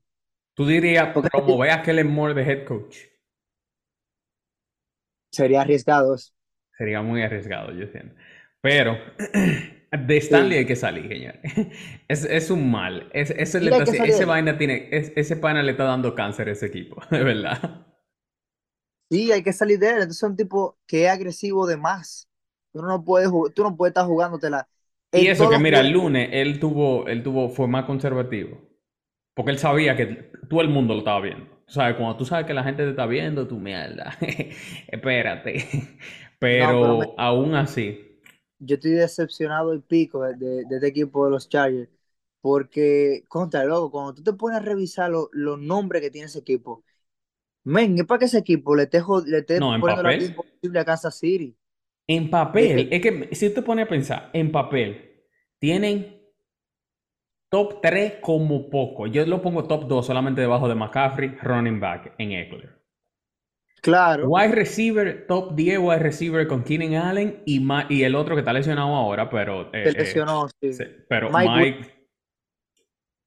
Tú 0.53 0.65
dirías, 0.65 1.13
Porque- 1.13 1.29
promover 1.29 1.71
a 1.71 1.81
Kellen 1.81 2.07
Moore 2.11 2.33
de 2.33 2.43
head 2.43 2.65
coach. 2.65 2.97
Sería 5.31 5.61
arriesgado 5.61 6.15
eso. 6.15 6.31
Sería 6.81 7.01
muy 7.01 7.21
arriesgado, 7.23 7.71
yo 7.73 7.87
siento. 7.87 8.15
Pero 8.61 8.97
De 9.91 10.17
Stanley 10.17 10.57
Sí. 10.57 10.59
hay 10.59 10.65
que 10.65 10.75
salir, 10.77 11.07
señor. 11.09 11.35
Es, 12.07 12.23
es 12.25 12.49
un 12.49 12.71
mal. 12.71 13.09
Es, 13.13 13.31
está- 13.31 13.59
ese 13.59 14.25
vaina 14.25 14.57
tiene, 14.57 14.87
es- 14.91 15.11
ese 15.15 15.35
pana 15.37 15.63
le 15.63 15.71
está 15.71 15.83
dando 15.85 16.15
cáncer 16.15 16.47
a 16.49 16.51
ese 16.53 16.67
equipo, 16.67 17.01
de 17.11 17.23
verdad. 17.23 17.85
Sí, 19.09 19.31
hay 19.31 19.43
que 19.43 19.51
salir 19.53 19.77
de 19.79 19.87
él. 19.89 19.93
Entonces 19.95 20.17
es 20.17 20.29
un 20.29 20.35
tipo 20.37 20.77
que 20.87 21.05
es 21.05 21.09
agresivo 21.11 21.67
de 21.67 21.77
más. 21.77 22.29
Tú 22.71 22.81
no 22.81 23.03
puedes, 23.03 23.29
tú 23.53 23.63
no 23.63 23.75
puedes 23.75 23.91
estar 23.91 24.05
jugándotela 24.05 24.67
Y 25.13 25.27
eso 25.27 25.49
que 25.49 25.57
mira, 25.59 25.79
el 25.81 25.91
lunes 25.91 26.29
él 26.31 26.59
tuvo, 26.59 27.07
él 27.07 27.23
tuvo, 27.23 27.49
fue 27.49 27.67
más 27.67 27.85
conservativo. 27.85 28.59
Porque 29.35 29.51
él 29.51 29.59
sabía 29.59 29.95
que 29.97 30.31
todo 30.49 30.61
el 30.61 30.69
mundo 30.69 30.93
lo 30.95 30.99
estaba 31.01 31.21
viendo. 31.21 31.45
O 31.67 31.71
sea, 31.71 31.95
cuando 31.97 32.17
tú 32.17 32.25
sabes 32.25 32.45
que 32.47 32.53
la 32.53 32.63
gente 32.63 32.83
te 32.83 32.91
está 32.91 33.05
viendo, 33.07 33.47
tu 33.47 33.57
mierda. 33.59 34.17
Espérate. 34.89 35.67
No, 36.49 36.79
pero 36.79 36.95
me- 36.95 37.07
aún 37.17 37.55
así, 37.55 38.19
yo 38.59 38.75
estoy 38.75 38.91
decepcionado 38.91 39.73
y 39.73 39.79
pico 39.79 40.23
de, 40.23 40.35
de- 40.35 40.65
de 40.65 40.75
este 40.75 40.87
equipo 40.87 41.25
de 41.25 41.31
los 41.31 41.49
Chargers. 41.49 41.89
Porque, 42.41 43.23
contra 43.27 43.63
loco, 43.65 43.91
cuando 43.91 44.15
tú 44.15 44.23
te 44.23 44.33
pones 44.33 44.57
a 44.59 44.61
revisar 44.61 45.09
lo- 45.11 45.29
los 45.33 45.59
nombres 45.59 46.01
que 46.01 46.09
tiene 46.11 46.25
ese 46.27 46.39
equipo, 46.39 46.83
men, 47.65 47.99
es 47.99 48.05
para 48.05 48.19
que 48.19 48.25
ese 48.25 48.39
equipo 48.39 48.75
le 48.75 48.83
esté, 48.85 49.01
le 49.27 49.39
esté 49.39 49.61
no, 49.61 49.75
en 49.75 49.81
poniendo 49.81 50.03
la 50.03 50.15
imposible 50.15 50.79
a 50.79 50.85
Kansas 50.85 51.17
City. 51.19 51.57
En 52.07 52.29
papel, 52.29 52.69
que, 52.73 52.89
es 52.91 53.01
que 53.01 53.29
si 53.35 53.49
te 53.53 53.61
pones 53.63 53.85
a 53.85 53.89
pensar, 53.89 54.29
en 54.33 54.51
papel, 54.51 55.23
tienen 55.59 56.21
top 57.49 57.81
3 57.83 58.15
como 58.19 58.67
poco. 58.71 59.05
Yo 59.05 59.23
lo 59.27 59.43
pongo 59.43 59.65
top 59.67 59.87
2 59.87 60.07
solamente 60.07 60.41
debajo 60.41 60.67
de 60.67 60.73
McCaffrey, 60.75 61.37
running 61.43 61.79
back 61.79 62.15
en 62.17 62.31
Eckler. 62.31 62.80
Claro, 63.81 64.33
Wide 64.33 64.53
receiver, 64.55 65.25
top 65.27 65.55
10 65.55 65.79
wide 65.79 65.99
receiver 65.99 66.47
con 66.47 66.63
Keenan 66.63 66.95
Allen 66.95 67.41
y, 67.45 67.59
Ma- 67.59 67.87
y 67.89 68.03
el 68.03 68.15
otro 68.15 68.35
que 68.35 68.41
está 68.41 68.53
lesionado 68.53 68.95
ahora, 68.95 69.29
pero, 69.29 69.69
se 69.83 69.89
eh, 69.89 69.93
eh, 69.93 69.93
lesionó, 69.93 70.47
sí. 70.59 70.79
sí, 70.79 70.83
pero 71.07 71.31
Mike 71.31 71.79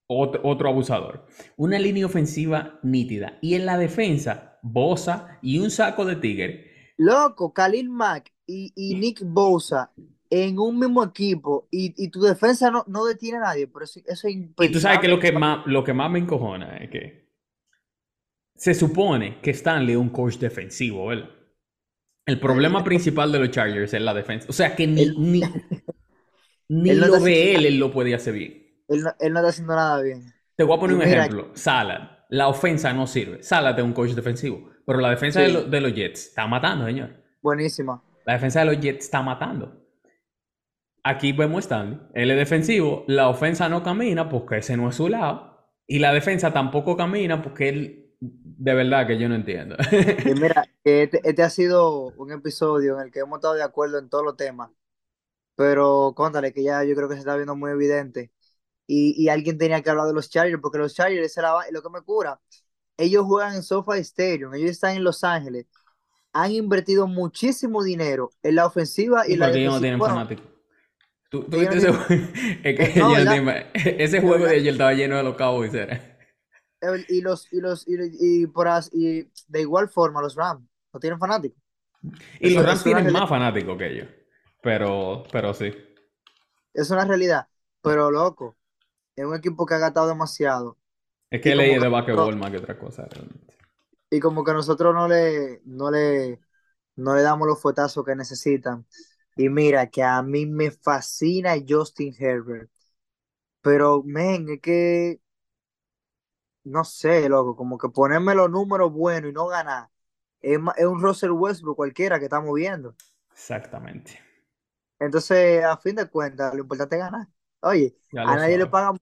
otro, 0.06 0.40
otro 0.44 0.68
abusador. 0.68 1.26
Una 1.56 1.78
línea 1.78 2.06
ofensiva 2.06 2.78
nítida. 2.82 3.38
Y 3.42 3.54
en 3.54 3.66
la 3.66 3.78
defensa, 3.78 4.58
Bosa 4.62 5.38
y 5.42 5.58
un 5.58 5.70
saco 5.70 6.04
de 6.04 6.16
tigre. 6.16 6.70
Loco, 6.96 7.52
Khalil 7.52 7.88
Mack 7.90 8.32
y, 8.46 8.72
y 8.76 8.94
Nick 8.96 9.20
Bosa 9.24 9.92
en 10.30 10.58
un 10.58 10.78
mismo 10.78 11.02
equipo 11.04 11.68
y, 11.70 11.94
y 12.02 12.08
tu 12.10 12.20
defensa 12.22 12.70
no, 12.70 12.84
no 12.88 13.04
detiene 13.04 13.38
a 13.38 13.40
nadie, 13.42 13.66
pero 13.68 13.84
eso, 13.84 14.00
eso 14.06 14.28
es 14.28 14.34
Y 14.58 14.70
tú 14.70 14.80
sabes 14.80 14.98
que 15.00 15.08
lo 15.08 15.18
impensable. 15.18 15.20
que 15.20 15.32
más, 15.32 15.66
lo 15.66 15.84
que 15.84 15.92
más 15.92 16.10
me 16.10 16.18
encojona 16.18 16.76
es 16.78 16.90
que 16.90 17.23
se 18.64 18.74
supone 18.74 19.40
que 19.42 19.50
Stanley 19.50 19.92
es 19.92 19.98
un 20.00 20.08
coach 20.08 20.36
defensivo, 20.38 21.06
¿verdad? 21.08 21.28
El 22.26 22.40
problema 22.40 22.84
principal 22.84 23.32
de 23.32 23.38
los 23.40 23.50
Chargers 23.50 23.94
es 23.94 24.02
la 24.02 24.14
defensa. 24.14 24.46
O 24.50 24.52
sea 24.52 24.74
que 24.76 24.86
ni, 24.86 25.02
Él, 25.02 25.14
ni, 25.16 25.40
ni 26.68 26.90
él 26.90 27.00
no 27.00 27.06
lo 27.08 27.20
de 27.20 27.54
él, 27.54 27.66
él 27.66 27.78
lo 27.78 27.90
podía 27.92 28.16
hacer 28.16 28.34
bien. 28.34 28.64
él 28.88 29.02
no, 29.02 29.10
él 29.20 29.32
no 29.32 29.40
está 29.40 29.48
haciendo 29.50 29.74
nada 29.76 30.00
bien. 30.02 30.32
Te 30.56 30.64
voy 30.64 30.76
a 30.76 30.80
poner 30.80 30.94
Y 30.94 30.96
un 30.96 31.02
mira, 31.02 31.26
ejemplo. 31.26 31.50
Salad. 31.54 32.10
La 32.30 32.48
ofensa 32.48 32.92
no 32.92 33.06
sirve. 33.06 33.42
Salad 33.42 33.78
es 33.78 33.84
un 33.84 33.92
coach 33.92 34.10
defensivo. 34.12 34.70
Pero 34.86 35.00
la 35.00 35.10
defensa 35.10 35.40
de, 35.40 35.48
lo- 35.48 35.64
de 35.64 35.80
los 35.80 35.94
Jets 35.94 36.28
está 36.28 36.46
matando, 36.46 36.86
señor. 36.86 37.10
buenísima. 37.40 38.02
La 38.26 38.34
defensa 38.34 38.60
de 38.60 38.66
los 38.66 38.80
Jets 38.80 39.06
está 39.06 39.22
matando. 39.22 39.86
Aquí 41.02 41.32
vemos 41.32 41.64
Stanley. 41.64 41.98
Él 42.14 42.30
es 42.30 42.36
defensivo. 42.38 43.04
La 43.08 43.28
ofensa 43.28 43.68
no 43.68 43.82
camina 43.82 44.28
porque 44.28 44.58
ese 44.58 44.76
no 44.76 44.88
es 44.88 44.96
su 44.96 45.08
lado. 45.08 45.70
Y 45.86 45.98
la 45.98 46.12
defensa 46.12 46.52
tampoco 46.52 46.96
camina 46.96 47.42
porque 47.42 47.68
él. 47.68 48.03
De 48.26 48.74
verdad 48.74 49.06
que 49.06 49.18
yo 49.18 49.28
no 49.28 49.34
entiendo. 49.34 49.76
Y 50.22 50.34
mira, 50.34 50.64
este, 50.84 51.20
este 51.28 51.42
ha 51.42 51.50
sido 51.50 52.12
un 52.16 52.32
episodio 52.32 52.94
en 52.98 53.06
el 53.06 53.10
que 53.12 53.20
hemos 53.20 53.38
estado 53.38 53.54
de 53.54 53.62
acuerdo 53.62 53.98
en 53.98 54.08
todos 54.08 54.24
los 54.24 54.36
temas, 54.36 54.70
pero 55.56 56.14
contale 56.16 56.52
que 56.54 56.62
ya 56.64 56.84
yo 56.84 56.94
creo 56.96 57.08
que 57.08 57.14
se 57.16 57.20
está 57.20 57.36
viendo 57.36 57.56
muy 57.56 57.72
evidente. 57.72 58.32
Y, 58.86 59.14
y 59.22 59.28
alguien 59.30 59.58
tenía 59.58 59.82
que 59.82 59.90
hablar 59.90 60.08
de 60.08 60.14
los 60.14 60.30
Chargers, 60.30 60.60
porque 60.62 60.78
los 60.78 60.94
Chargers, 60.94 61.36
es 61.38 61.72
lo 61.72 61.82
que 61.82 61.90
me 61.90 62.02
cura. 62.02 62.40
Ellos 62.98 63.24
juegan 63.26 63.54
en 63.56 63.62
SoFi 63.64 64.00
Stadium, 64.00 64.54
ellos 64.54 64.70
están 64.72 64.96
en 64.96 65.04
Los 65.04 65.24
Ángeles, 65.24 65.66
han 66.32 66.52
invertido 66.52 67.06
muchísimo 67.08 67.84
dinero 67.84 68.30
en 68.42 68.56
la 68.56 68.66
ofensiva 68.66 69.28
y 69.28 69.34
Y 69.34 69.36
la 69.36 69.48
porque 69.48 69.60
ellos 69.60 69.72
no 69.74 69.80
defensiva. 69.80 69.80
tienen 69.80 70.00
Bueno, 70.00 70.16
fanáticos. 70.16 70.46
¿Tú, 71.30 71.44
tú 71.44 71.58
ellos 71.58 71.60
viste 71.60 71.76
no 71.76 71.78
ese 71.78 71.88
tienen. 71.88 71.92
juego? 71.92 72.22
Es 72.64 72.80
ese 74.00 74.20
De 74.20 74.22
juego 74.22 74.46
de 74.46 74.56
ayer 74.56 74.72
estaba 74.72 74.94
lleno 74.94 75.16
de 75.16 75.24
los 75.24 75.36
Cowboys. 75.36 75.74
Era. 75.74 76.13
Y 77.08 77.20
los, 77.20 77.52
y 77.52 77.60
los, 77.60 77.86
y, 77.88 77.94
y 78.42 78.46
por 78.46 78.68
as- 78.68 78.90
y 78.92 79.30
de 79.48 79.60
igual 79.60 79.88
forma, 79.88 80.20
los 80.22 80.34
Rams 80.36 80.66
no 80.92 81.00
tienen 81.00 81.18
fanáticos. 81.18 81.62
Y 82.40 82.50
los 82.50 82.64
Rams 82.64 82.82
tienen 82.84 83.10
más 83.10 83.28
fanáticos 83.28 83.76
que 83.78 83.86
ellos. 83.92 84.08
Pero, 84.62 85.24
pero 85.32 85.52
sí. 85.54 85.72
Es 86.72 86.90
una 86.90 87.04
realidad. 87.04 87.48
Pero 87.82 88.10
loco, 88.10 88.56
es 89.16 89.24
un 89.26 89.34
equipo 89.36 89.66
que 89.66 89.74
ha 89.74 89.78
gastado 89.78 90.08
demasiado. 90.08 90.78
Es 91.30 91.42
que 91.42 91.54
leí 91.54 91.74
como 91.74 91.78
de 91.78 91.86
que 91.86 91.90
basquetbol 91.94 92.36
más 92.36 92.50
que 92.50 92.56
otra 92.56 92.78
cosa, 92.78 93.04
realmente. 93.10 93.54
y 94.10 94.20
como 94.20 94.44
que 94.44 94.52
nosotros 94.52 94.94
no 94.94 95.08
le, 95.08 95.60
no 95.64 95.90
le, 95.90 96.40
no 96.96 97.14
le 97.16 97.22
damos 97.22 97.48
los 97.48 97.60
fuetazos 97.60 98.04
que 98.04 98.14
necesitan. 98.16 98.86
Y 99.36 99.48
mira, 99.48 99.90
que 99.90 100.02
a 100.02 100.22
mí 100.22 100.46
me 100.46 100.70
fascina 100.70 101.54
Justin 101.68 102.14
Herbert. 102.18 102.70
Pero, 103.62 104.02
men, 104.04 104.48
es 104.50 104.60
que, 104.62 105.20
no 106.64 106.84
sé, 106.84 107.28
loco, 107.28 107.56
como 107.56 107.78
que 107.78 107.88
ponerme 107.88 108.34
los 108.34 108.50
números 108.50 108.92
buenos 108.92 109.30
y 109.30 109.34
no 109.34 109.46
ganar. 109.46 109.90
Es, 110.40 110.58
es 110.76 110.86
un 110.86 111.00
Russell 111.02 111.30
Westbrook 111.30 111.76
cualquiera 111.76 112.18
que 112.18 112.24
estamos 112.26 112.54
viendo. 112.54 112.96
Exactamente. 113.32 114.20
Entonces, 114.98 115.64
a 115.64 115.76
fin 115.76 115.96
de 115.96 116.08
cuentas, 116.08 116.54
lo 116.54 116.60
importante 116.60 116.96
es 116.96 117.02
ganar. 117.02 117.26
Oye, 117.60 117.96
a 118.16 118.36
nadie 118.36 118.58
le 118.58 118.66
pagan, 118.66 118.96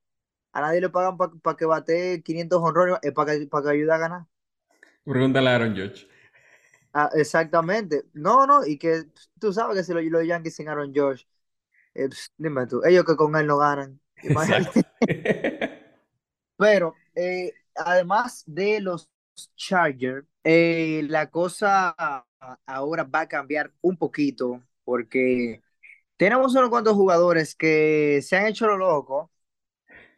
a 0.53 0.61
nadie 0.61 0.81
le 0.81 0.89
pagan 0.91 1.17
para 1.17 1.57
que 1.57 1.65
bate 1.65 2.23
500 2.23 2.61
honrones, 2.63 2.99
es 3.03 3.13
para 3.13 3.39
que, 3.39 3.47
para 3.47 3.65
que 3.65 3.71
ayude 3.71 3.93
a 3.93 3.99
ganar. 3.99 4.27
Pregúntale 5.05 5.51
a 5.51 5.55
Aaron 5.57 5.75
Judge. 5.75 6.07
Ah, 6.93 7.11
exactamente. 7.15 8.05
No, 8.13 8.47
no, 8.47 8.67
y 8.67 8.79
que 8.79 9.05
tú 9.39 9.53
sabes 9.53 9.77
que 9.77 9.85
si 9.85 9.93
los, 9.93 10.05
los 10.05 10.27
Yankees 10.27 10.57
sin 10.57 10.69
Aaron 10.69 10.93
George, 10.93 11.27
eh, 11.95 12.09
dime 12.37 12.67
tú, 12.67 12.83
ellos 12.85 13.05
que 13.05 13.17
con 13.17 13.37
él 13.37 13.47
no 13.47 13.59
ganan. 13.59 14.01
Pero 16.57 16.95
eh, 17.15 17.53
además 17.75 18.45
de 18.47 18.81
los 18.81 19.11
Chargers, 19.57 20.27
eh, 20.45 21.03
la 21.09 21.31
cosa 21.31 21.95
ahora 22.67 23.05
va 23.05 23.21
a 23.21 23.29
cambiar 23.29 23.73
un 23.81 23.97
poquito 23.97 24.63
porque 24.85 25.63
tenemos 26.17 26.55
unos 26.55 26.71
cuantos 26.71 26.95
jugadores 26.95 27.55
que 27.55 28.21
se 28.23 28.37
han 28.37 28.47
hecho 28.47 28.67
lo 28.67 28.77
loco 28.77 29.31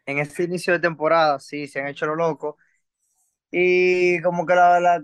en 0.05 0.19
este 0.19 0.43
inicio 0.43 0.73
de 0.73 0.79
temporada, 0.79 1.39
sí, 1.39 1.67
se 1.67 1.81
han 1.81 1.87
hecho 1.87 2.05
lo 2.05 2.15
loco. 2.15 2.57
Y 3.51 4.21
como 4.21 4.45
que 4.45 4.53
la, 4.55 5.01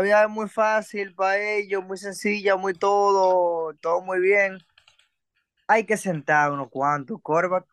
vida 0.00 0.24
es 0.24 0.30
muy 0.30 0.48
fácil 0.48 1.14
para 1.14 1.38
ellos, 1.38 1.84
muy 1.84 1.98
sencilla, 1.98 2.56
muy 2.56 2.74
todo, 2.74 3.74
todo 3.74 4.00
muy 4.02 4.20
bien. 4.20 4.58
Hay 5.68 5.84
que 5.84 5.96
sentar 5.96 6.50
unos 6.52 6.68
cuantos, 6.70 7.20
Corvac. 7.22 7.66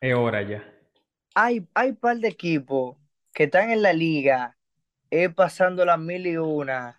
Es 0.00 0.14
hora 0.14 0.42
ya. 0.42 0.77
Hay, 1.40 1.68
hay 1.74 1.92
par 1.92 2.18
de 2.18 2.28
equipos 2.28 2.96
que 3.32 3.44
están 3.44 3.70
en 3.70 3.82
la 3.82 3.92
liga, 3.92 4.56
eh, 5.10 5.28
pasando 5.30 5.84
las 5.84 5.98
mil 6.00 6.26
y 6.26 6.36
una. 6.38 6.98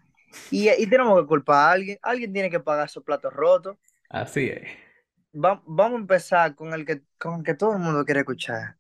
Y, 0.50 0.70
y 0.72 0.88
tenemos 0.90 1.20
que 1.22 1.28
culpar 1.28 1.58
a 1.70 1.72
alguien. 1.74 2.00
Alguien 2.02 2.34
tiene 2.34 2.50
que 2.52 2.60
pagar 2.62 2.88
esos 2.88 3.04
platos 3.04 3.34
rotos. 3.34 3.78
Así 4.10 4.50
es. 4.50 4.68
Va- 5.34 5.62
vamos 5.66 5.98
a 5.98 6.02
empezar 6.02 6.56
con 6.56 6.74
el 6.74 6.86
que, 6.86 7.04
con 7.18 7.40
el 7.40 7.44
que 7.44 7.54
todo 7.54 7.74
el 7.74 7.80
mundo 7.80 8.04
quiere 8.06 8.22
escuchar. 8.22 8.78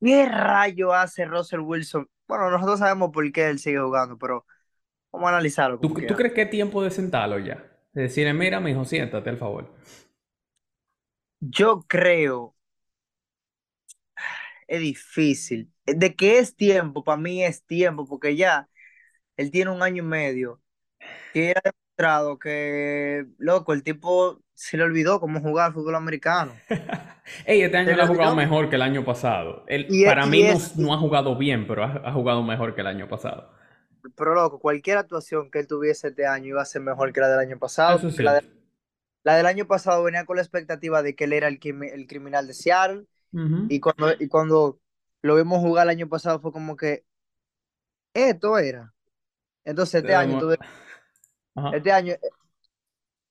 ¿Qué 0.00 0.26
rayo 0.28 0.94
hace 0.94 1.24
Russell 1.26 1.60
Wilson? 1.60 2.08
Bueno, 2.28 2.50
nosotros 2.50 2.80
sabemos 2.80 3.10
por 3.12 3.30
qué 3.32 3.48
él 3.50 3.58
sigue 3.60 3.80
jugando, 3.80 4.18
pero 4.18 4.46
vamos 5.12 5.28
a 5.28 5.30
analizarlo 5.30 5.80
¿Tú, 5.80 5.92
crees 5.94 6.32
que 6.32 6.42
es 6.42 6.50
tiempo 6.50 6.82
de 6.82 6.90
sentarlo 6.90 7.38
ya? 7.38 7.62
De 7.92 8.02
decirle, 8.02 8.32
mira, 8.34 8.60
mijo, 8.60 8.84
siéntate, 8.84 9.30
al 9.30 9.36
favor. 9.36 9.68
Yo 11.40 11.82
creo, 11.86 12.53
es 14.68 14.80
difícil. 14.80 15.72
De 15.86 16.14
que 16.16 16.38
es 16.38 16.56
tiempo, 16.56 17.04
para 17.04 17.18
mí 17.20 17.44
es 17.44 17.64
tiempo, 17.66 18.06
porque 18.06 18.36
ya 18.36 18.68
él 19.36 19.50
tiene 19.52 19.70
un 19.72 19.82
año 19.82 20.02
y 20.04 20.06
medio 20.06 20.62
que 21.32 21.52
ha 21.52 21.62
demostrado 21.64 22.38
que, 22.38 23.26
loco, 23.38 23.72
el 23.74 23.82
tipo 23.84 24.42
se 24.54 24.76
le 24.78 24.84
olvidó 24.84 25.20
cómo 25.20 25.40
jugar 25.40 25.72
fútbol 25.74 25.96
americano. 25.96 26.62
Ey, 27.46 27.62
este 27.62 27.76
año 27.76 27.94
le 27.96 28.02
ha 28.02 28.06
jugado 28.06 28.34
mejor 28.34 28.68
que 28.68 28.76
el 28.76 28.82
año 28.82 29.04
pasado. 29.04 29.64
Él, 29.68 29.88
Y, 29.88 30.04
para 30.04 30.26
y 30.26 30.26
mí 30.26 30.42
no, 30.42 30.46
es, 30.46 30.76
no 30.76 30.94
ha 30.94 30.98
jugado 30.98 31.36
bien, 31.36 31.66
pero 31.66 31.84
ha, 31.84 32.02
ha 32.04 32.12
jugado 32.12 32.42
mejor 32.42 32.74
que 32.74 32.80
el 32.82 32.86
año 32.86 33.08
pasado. 33.08 33.50
pero 34.16 34.34
loco, 34.34 34.58
cualquier 34.60 34.98
actuación 34.98 35.50
que 35.50 35.60
él 35.60 35.66
tuviese 35.66 36.08
este 36.08 36.26
año 36.26 36.48
iba 36.48 36.62
a 36.62 36.64
ser 36.64 36.82
mejor 36.82 37.12
que 37.12 37.20
la 37.20 37.28
del 37.28 37.38
año 37.40 37.58
pasado, 37.58 38.00
Eso 38.00 38.08
es 38.08 38.14
porque 38.14 38.22
la, 38.22 38.34
de- 38.34 38.42
la 39.24 39.36
del 39.36 39.46
año 39.46 39.66
pasado 39.66 40.04
venía 40.04 40.26
con 40.26 40.36
la 40.36 40.42
expectativa 40.42 41.02
de 41.02 41.14
que 41.16 41.24
él 41.24 41.34
era 41.34 41.48
el, 41.48 41.60
el 41.94 42.06
criminal 42.08 42.46
de 42.48 42.54
Seattle, 42.54 43.06
Y 43.68 43.80
cuando, 43.80 44.12
y 44.18 44.28
cuando 44.28 44.80
lo 45.22 45.36
vimos 45.36 45.58
jugar 45.58 45.86
el 45.86 45.90
año 45.90 46.08
pasado 46.08 46.40
fue 46.40 46.52
como 46.52 46.76
que 46.76 47.04
esto 48.12 48.58
era. 48.58 48.92
Entonces 49.64 50.02
este 50.02 50.14
año, 50.14 50.38
Ajá. 51.56 51.76
este 51.76 51.90
año 51.90 52.12
eh, 52.12 52.20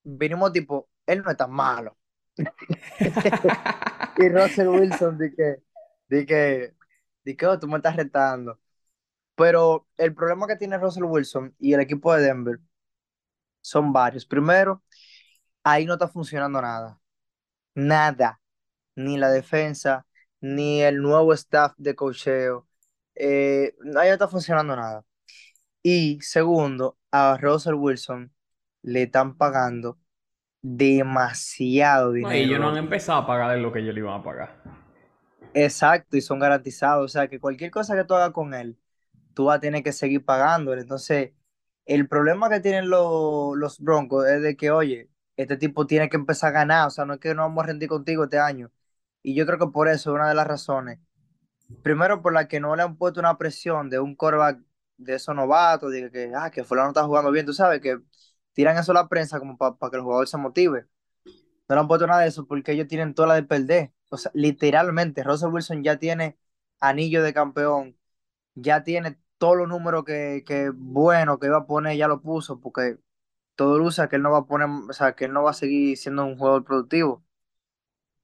vinimos 0.02 0.52
tipo, 0.52 0.88
él 1.06 1.22
no 1.22 1.30
es 1.30 1.36
tan 1.36 1.50
malo. 1.50 1.96
y 4.18 4.28
Russell 4.28 4.68
Wilson 4.68 5.18
di 5.18 5.34
que, 5.34 5.62
di 6.08 6.26
que, 6.26 6.74
di 7.24 7.36
que, 7.36 7.46
oh, 7.46 7.58
tú 7.58 7.66
me 7.68 7.76
estás 7.76 7.96
retando. 7.96 8.60
Pero 9.36 9.88
el 9.96 10.14
problema 10.14 10.46
que 10.46 10.56
tiene 10.56 10.78
Russell 10.78 11.04
Wilson 11.04 11.54
y 11.58 11.72
el 11.74 11.80
equipo 11.80 12.14
de 12.14 12.22
Denver 12.22 12.60
son 13.60 13.92
varios. 13.92 14.26
Primero, 14.26 14.82
ahí 15.64 15.86
no 15.86 15.94
está 15.94 16.08
funcionando 16.08 16.60
nada. 16.60 17.00
Nada. 17.74 18.40
Ni 18.96 19.16
la 19.18 19.30
defensa, 19.30 20.06
ni 20.40 20.82
el 20.82 21.00
nuevo 21.02 21.32
staff 21.34 21.74
de 21.78 21.94
cocheo. 21.94 22.68
Eh, 23.14 23.74
ahí 23.96 24.08
no 24.08 24.14
está 24.14 24.28
funcionando 24.28 24.76
nada. 24.76 25.04
Y 25.82 26.20
segundo, 26.22 26.98
a 27.12 27.38
Russell 27.40 27.74
Wilson 27.74 28.32
le 28.82 29.04
están 29.04 29.36
pagando 29.36 30.00
demasiado 30.62 32.12
No, 32.20 32.32
y 32.32 32.40
ellos 32.40 32.58
no 32.60 32.68
han 32.70 32.76
dinero. 32.76 32.78
empezado 32.78 33.20
a 33.20 33.26
pagarle 33.26 33.60
lo 33.62 33.72
que 33.72 33.78
ellos 33.80 33.94
le 33.94 34.00
iban 34.00 34.20
a 34.20 34.22
pagar. 34.24 34.56
Exacto, 35.52 36.16
y 36.16 36.20
son 36.20 36.38
garantizados. 36.40 37.04
O 37.04 37.08
sea, 37.08 37.28
que 37.28 37.38
cualquier 37.40 37.70
cosa 37.70 37.94
que 37.94 38.04
tú 38.04 38.14
hagas 38.14 38.32
con 38.32 38.54
él, 38.54 38.78
tú 39.34 39.46
vas 39.46 39.58
a 39.58 39.60
tener 39.60 39.82
que 39.82 39.92
seguir 39.92 40.24
pagándole. 40.24 40.82
Entonces, 40.82 41.32
el 41.86 42.08
problema 42.08 42.50
que 42.50 42.60
tienen 42.60 42.90
los, 42.90 43.56
los 43.56 43.80
Broncos 43.80 44.26
es 44.28 44.42
de 44.42 44.56
que, 44.56 44.70
oye, 44.70 45.10
este 45.36 45.56
tipo 45.56 45.86
tiene 45.86 46.08
que 46.10 46.16
empezar 46.16 46.50
a 46.50 46.52
ganar. 46.52 46.88
O 46.88 46.90
sea, 46.90 47.04
no 47.04 47.14
es 47.14 47.20
que 47.20 47.34
no 47.34 47.42
vamos 47.42 47.64
a 47.64 47.68
rendir 47.68 47.88
contigo 47.88 48.24
este 48.24 48.38
año. 48.40 48.72
Y 49.24 49.34
yo 49.36 49.46
creo 49.46 49.58
que 49.58 49.68
por 49.68 49.88
eso 49.88 50.12
es 50.12 50.16
una 50.16 50.28
de 50.30 50.36
las 50.36 50.46
razones. 50.48 51.00
Primero, 51.82 52.22
por 52.22 52.32
la 52.34 52.48
que 52.48 52.60
no 52.60 52.76
le 52.76 52.82
han 52.82 52.96
puesto 52.98 53.20
una 53.20 53.38
presión 53.38 53.90
de 53.90 54.00
un 54.00 54.16
quarterback 54.16 54.60
de 54.98 55.14
esos 55.16 55.34
novatos, 55.36 55.92
de 55.92 56.10
que, 56.10 56.32
ah, 56.36 56.50
que 56.50 56.64
fulano 56.64 56.88
está 56.90 57.04
jugando 57.04 57.32
bien, 57.32 57.46
tú 57.46 57.52
sabes, 57.54 57.80
que 57.80 58.00
tiran 58.54 58.78
eso 58.78 58.92
a 58.92 58.96
la 58.96 59.08
prensa 59.08 59.38
como 59.40 59.58
para 59.58 59.76
que 59.90 59.96
el 59.96 60.02
jugador 60.02 60.28
se 60.28 60.38
motive. 60.38 60.86
No 61.68 61.74
le 61.76 61.80
han 61.80 61.88
puesto 61.88 62.06
nada 62.06 62.22
de 62.22 62.28
eso 62.28 62.46
porque 62.46 62.72
ellos 62.72 62.88
tienen 62.88 63.14
toda 63.14 63.28
la 63.28 63.34
de 63.36 63.44
perder. 63.44 63.92
O 64.10 64.16
sea, 64.18 64.30
literalmente, 64.34 65.22
Russell 65.24 65.50
Wilson 65.50 65.82
ya 65.84 65.98
tiene 65.98 66.38
anillo 66.80 67.22
de 67.22 67.34
campeón, 67.34 67.96
ya 68.54 68.84
tiene 68.84 69.18
todos 69.38 69.56
los 69.58 69.68
números 69.68 70.04
que, 70.04 70.44
que 70.46 70.70
bueno 70.70 71.38
que 71.40 71.48
iba 71.48 71.58
a 71.58 71.66
poner, 71.66 71.96
ya 71.98 72.08
lo 72.08 72.22
puso, 72.22 72.60
porque 72.60 72.98
todo 73.56 73.78
luce 73.78 74.08
que 74.08 74.16
él 74.16 74.22
no 74.22 74.32
va 74.32 74.40
a 74.40 74.46
poner, 74.46 74.68
o 74.68 74.94
sea, 74.94 75.14
que 75.16 75.26
él 75.26 75.34
no 75.34 75.44
va 75.44 75.52
a 75.52 75.54
seguir 75.54 75.98
siendo 75.98 76.26
un 76.26 76.38
jugador 76.38 76.64
productivo. 76.64 77.23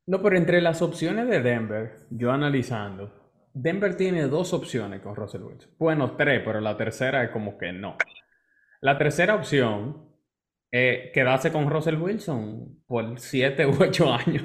No, 0.07 0.23
pero 0.23 0.37
entre 0.37 0.61
las 0.61 0.83
opciones 0.83 1.29
de 1.29 1.41
Denver, 1.41 2.07
yo 2.11 2.33
analizando, 2.33 3.13
Denver 3.53 3.97
tiene 3.97 4.29
dos 4.29 4.53
opciones 4.53 5.01
con 5.01 5.17
Russell 5.17 5.43
Wilson. 5.43 5.71
Bueno, 5.79 6.17
tres, 6.17 6.43
pero 6.45 6.61
la 6.61 6.77
tercera 6.77 7.25
es 7.25 7.31
como 7.31 7.59
que 7.59 7.73
no. 7.73 7.97
La 8.81 8.97
tercera 8.97 9.35
opción 9.35 10.09
es 10.71 11.11
quedarse 11.13 11.53
con 11.53 11.69
Russell 11.69 11.97
Wilson 11.97 12.83
por 12.87 13.19
siete 13.19 13.67
u 13.67 13.77
ocho 13.81 14.13
años 14.13 14.45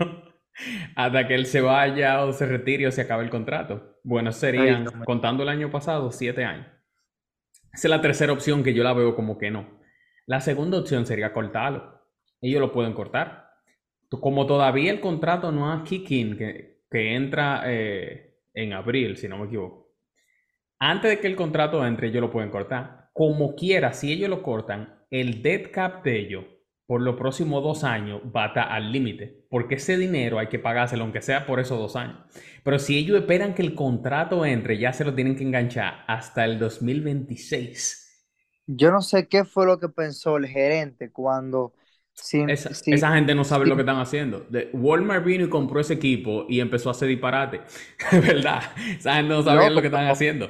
hasta 0.96 1.28
que 1.28 1.36
él 1.36 1.46
se 1.46 1.62
vaya 1.62 2.24
o 2.24 2.34
se 2.34 2.46
retire 2.46 2.88
o 2.88 2.92
se 2.92 3.02
acabe 3.02 3.24
el 3.24 3.30
contrato. 3.30 4.00
Bueno, 4.04 4.32
serían, 4.32 4.86
contando 5.06 5.44
el 5.44 5.50
año 5.50 5.70
pasado, 5.72 6.12
siete 6.12 6.44
años. 6.44 6.68
Esa 7.74 7.88
es 7.88 7.90
la 7.90 8.02
tercera 8.02 8.34
opción 8.34 8.64
que 8.64 8.74
yo 8.74 8.84
la 8.84 8.94
veo 8.94 9.16
como 9.16 9.38
que 9.38 9.52
no. 9.52 9.80
La 10.26 10.42
segunda 10.42 10.80
opción 10.80 11.06
sería 11.06 11.34
cortarlo. 11.34 12.02
Ellos 12.42 12.62
lo 12.62 12.72
pueden 12.72 12.94
cortar. 12.94 13.45
Como 14.22 14.46
todavía 14.46 14.92
el 14.92 15.00
contrato 15.00 15.52
no 15.52 15.72
ha 15.72 15.84
kick 15.84 16.10
in, 16.12 16.38
que, 16.38 16.82
que 16.90 17.16
entra 17.16 17.64
eh, 17.66 18.38
en 18.54 18.74
abril, 18.74 19.18
si 19.18 19.28
no 19.28 19.38
me 19.38 19.46
equivoco. 19.46 19.94
Antes 20.80 21.12
de 21.12 21.20
que 21.20 21.28
el 21.28 21.36
contrato 21.36 21.86
entre, 21.86 22.08
ellos 22.08 22.22
lo 22.22 22.32
pueden 22.32 22.50
cortar. 22.52 23.10
Como 23.14 23.56
quiera, 23.56 23.94
si 23.94 24.12
ellos 24.12 24.30
lo 24.30 24.44
cortan, 24.44 25.06
el 25.10 25.42
dead 25.42 25.72
cap 25.72 26.04
de 26.04 26.20
ellos 26.20 26.46
por 26.86 27.02
los 27.02 27.16
próximos 27.16 27.64
dos 27.64 27.84
años 27.84 28.22
va 28.36 28.46
a 28.46 28.48
estar 28.48 28.72
al 28.72 28.92
límite, 28.92 29.46
porque 29.50 29.76
ese 29.76 29.98
dinero 29.98 30.38
hay 30.38 30.48
que 30.48 30.60
pagárselo, 30.60 31.04
aunque 31.04 31.22
sea 31.22 31.46
por 31.46 31.60
esos 31.60 31.80
dos 31.80 31.96
años. 31.96 32.18
Pero 32.64 32.78
si 32.80 32.98
ellos 32.98 33.18
esperan 33.20 33.56
que 33.56 33.64
el 33.64 33.74
contrato 33.74 34.46
entre, 34.46 34.78
ya 34.78 34.94
se 34.94 35.06
lo 35.06 35.16
tienen 35.16 35.36
que 35.36 35.44
enganchar 35.44 36.04
hasta 36.08 36.46
el 36.46 36.60
2026. 36.60 38.04
Yo 38.68 38.92
no 38.92 39.02
sé 39.02 39.28
qué 39.28 39.46
fue 39.46 39.66
lo 39.66 39.80
que 39.80 39.90
pensó 39.90 40.38
el 40.38 40.48
gerente 40.48 41.12
cuando, 41.12 41.74
Esa, 42.48 42.70
esa 42.86 43.14
gente 43.14 43.36
no 43.36 43.44
sabe 43.44 43.66
lo 43.66 43.76
que 43.76 43.82
están 43.82 43.98
haciendo. 44.00 44.46
De, 44.50 44.70
Walmart 44.74 45.26
vino 45.26 45.46
y 45.46 45.50
compró 45.50 45.80
ese 45.80 45.94
equipo 45.96 46.46
y 46.50 46.60
empezó 46.60 46.90
a 46.90 46.92
hacer 46.92 47.08
disparate. 47.08 47.62
¿Verdad? 48.12 48.62
Esa 48.98 49.16
gente 49.16 49.34
no 49.34 49.42
sabía 49.44 49.70
lo 49.70 49.82
que 49.82 49.90
pero, 49.90 50.10
haciendo. 50.10 50.50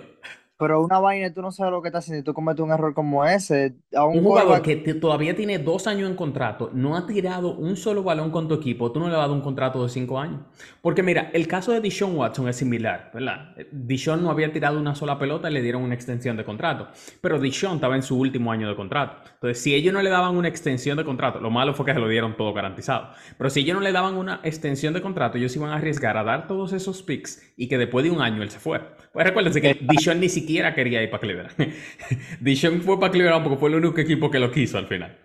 pero 0.57 0.81
una 0.83 0.99
vaina, 0.99 1.33
tú 1.33 1.41
no 1.41 1.51
sabes 1.51 1.71
lo 1.73 1.81
que 1.81 1.89
estás 1.89 2.05
haciendo 2.05 2.21
y 2.21 2.23
tú 2.23 2.33
cometes 2.33 2.63
un 2.63 2.71
error 2.71 2.93
como 2.93 3.25
ese, 3.25 3.75
a 3.93 4.05
un 4.05 4.19
Un 4.19 4.23
jugador 4.23 4.61
que 4.61 4.77
te- 4.77 4.93
todavía 4.93 5.35
tiene 5.35 5.59
dos 5.59 5.85
años 5.87 6.09
en 6.09 6.15
contrato, 6.15 6.71
no 6.73 6.95
ha 6.95 7.05
tirado 7.05 7.55
un 7.57 7.75
solo 7.75 8.03
balón 8.03 8.31
con 8.31 8.47
tu 8.47 8.53
equipo, 8.55 8.89
tú 8.93 9.01
no 9.01 9.07
le 9.07 9.11
vas 9.15 9.25
a 9.25 9.27
dar 9.27 9.35
un 9.35 9.41
contrato 9.41 9.83
de 9.83 9.89
cinco 9.89 10.17
años. 10.17 10.41
Porque 10.81 11.03
mira, 11.03 11.29
el 11.33 11.47
caso 11.47 11.73
de 11.73 11.81
Deshaun 11.81 12.15
Watson 12.15 12.47
es 12.47 12.55
similar, 12.55 13.11
¿verdad? 13.13 13.53
Deshaun 13.71 14.23
no 14.23 14.31
había 14.31 14.53
tirado 14.53 14.79
una 14.79 14.95
sola 14.95 15.19
pelota 15.19 15.49
y 15.49 15.53
le 15.53 15.61
dieron 15.61 15.83
una 15.83 15.93
extensión 15.95 16.37
de 16.37 16.45
contrato. 16.45 16.87
Pero 17.19 17.37
Deshaun 17.39 17.75
estaba 17.75 17.95
en 17.97 18.03
su 18.03 18.17
último 18.17 18.49
año 18.51 18.69
de 18.69 18.75
contrato. 18.77 19.17
Entonces, 19.45 19.63
si 19.63 19.75
ellos 19.75 19.93
no 19.93 20.01
le 20.01 20.09
daban 20.09 20.35
una 20.37 20.47
extensión 20.47 20.97
de 20.97 21.05
contrato, 21.05 21.39
lo 21.39 21.51
malo 21.51 21.75
fue 21.75 21.85
que 21.85 21.93
se 21.93 21.99
lo 21.99 22.07
dieron 22.07 22.35
todo 22.35 22.51
garantizado. 22.51 23.11
Pero 23.37 23.51
si 23.51 23.59
ellos 23.59 23.75
no 23.75 23.81
le 23.81 23.91
daban 23.91 24.15
una 24.15 24.39
extensión 24.43 24.95
de 24.95 25.03
contrato, 25.03 25.37
ellos 25.37 25.55
iban 25.55 25.69
a 25.69 25.75
arriesgar 25.75 26.17
a 26.17 26.23
dar 26.23 26.47
todos 26.47 26.73
esos 26.73 27.03
picks 27.03 27.53
y 27.55 27.67
que 27.67 27.77
después 27.77 28.03
de 28.03 28.09
un 28.09 28.21
año 28.21 28.41
él 28.41 28.49
se 28.49 28.57
fuera. 28.57 28.97
Pues 29.13 29.27
recuérdense 29.27 29.61
que 29.61 29.77
Deshaun 29.81 30.19
ni 30.19 30.29
siquiera 30.29 30.73
quería 30.73 31.03
ir 31.03 31.11
para 31.11 31.21
Cleveland. 31.21 31.53
Deshaun 32.39 32.81
fue 32.81 32.99
para 32.99 33.11
Cleveland 33.11 33.43
porque 33.43 33.59
fue 33.59 33.69
el 33.69 33.75
único 33.75 34.01
equipo 34.01 34.31
que 34.31 34.39
lo 34.39 34.49
quiso 34.49 34.79
al 34.79 34.87
final. 34.87 35.15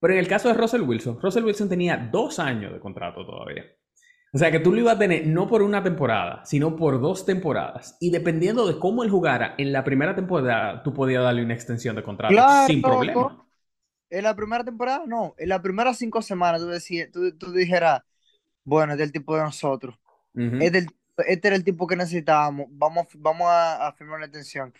Pero 0.00 0.12
en 0.14 0.20
el 0.20 0.28
caso 0.28 0.46
de 0.46 0.54
Russell 0.54 0.82
Wilson, 0.82 1.18
Russell 1.20 1.44
Wilson 1.44 1.68
tenía 1.68 1.96
dos 1.96 2.38
años 2.38 2.72
de 2.72 2.78
contrato 2.78 3.26
todavía. 3.26 3.64
O 4.32 4.38
sea 4.38 4.50
que 4.50 4.60
tú 4.60 4.72
lo 4.72 4.80
ibas 4.80 4.96
a 4.96 4.98
tener 4.98 5.26
no 5.26 5.48
por 5.48 5.62
una 5.62 5.82
temporada, 5.82 6.44
sino 6.44 6.76
por 6.76 7.00
dos 7.00 7.24
temporadas. 7.24 7.96
Y 8.00 8.10
dependiendo 8.10 8.66
de 8.66 8.78
cómo 8.78 9.02
él 9.02 9.10
jugara 9.10 9.54
en 9.56 9.72
la 9.72 9.82
primera 9.82 10.14
temporada, 10.14 10.82
tú 10.82 10.92
podías 10.92 11.22
darle 11.22 11.42
una 11.42 11.54
extensión 11.54 11.96
de 11.96 12.02
contrato 12.02 12.34
Claro, 12.34 12.66
sin 12.66 12.82
problema. 12.82 13.45
En 14.10 14.22
la 14.24 14.36
primera 14.36 14.64
temporada, 14.64 15.04
no. 15.06 15.34
En 15.38 15.48
las 15.48 15.60
primeras 15.60 15.98
cinco 15.98 16.22
semanas, 16.22 16.60
tú, 16.60 16.68
decías, 16.68 17.10
tú, 17.12 17.36
tú 17.36 17.52
dijeras, 17.52 18.02
bueno, 18.64 18.92
este 18.94 19.04
es 19.04 19.08
el 19.08 19.12
tipo 19.12 19.36
de 19.36 19.42
nosotros. 19.44 19.98
Ujú. 20.34 20.56
Este, 20.58 20.78
es 20.80 20.84
el- 20.86 20.96
este 21.28 21.48
era 21.48 21.56
el 21.56 21.64
tipo 21.64 21.86
que 21.86 21.96
necesitábamos. 21.96 22.66
Vamos, 22.70 23.08
vamos 23.16 23.48
a, 23.48 23.88
a 23.88 23.92
firmar 23.94 24.20
la 24.20 24.26
atención. 24.26 24.74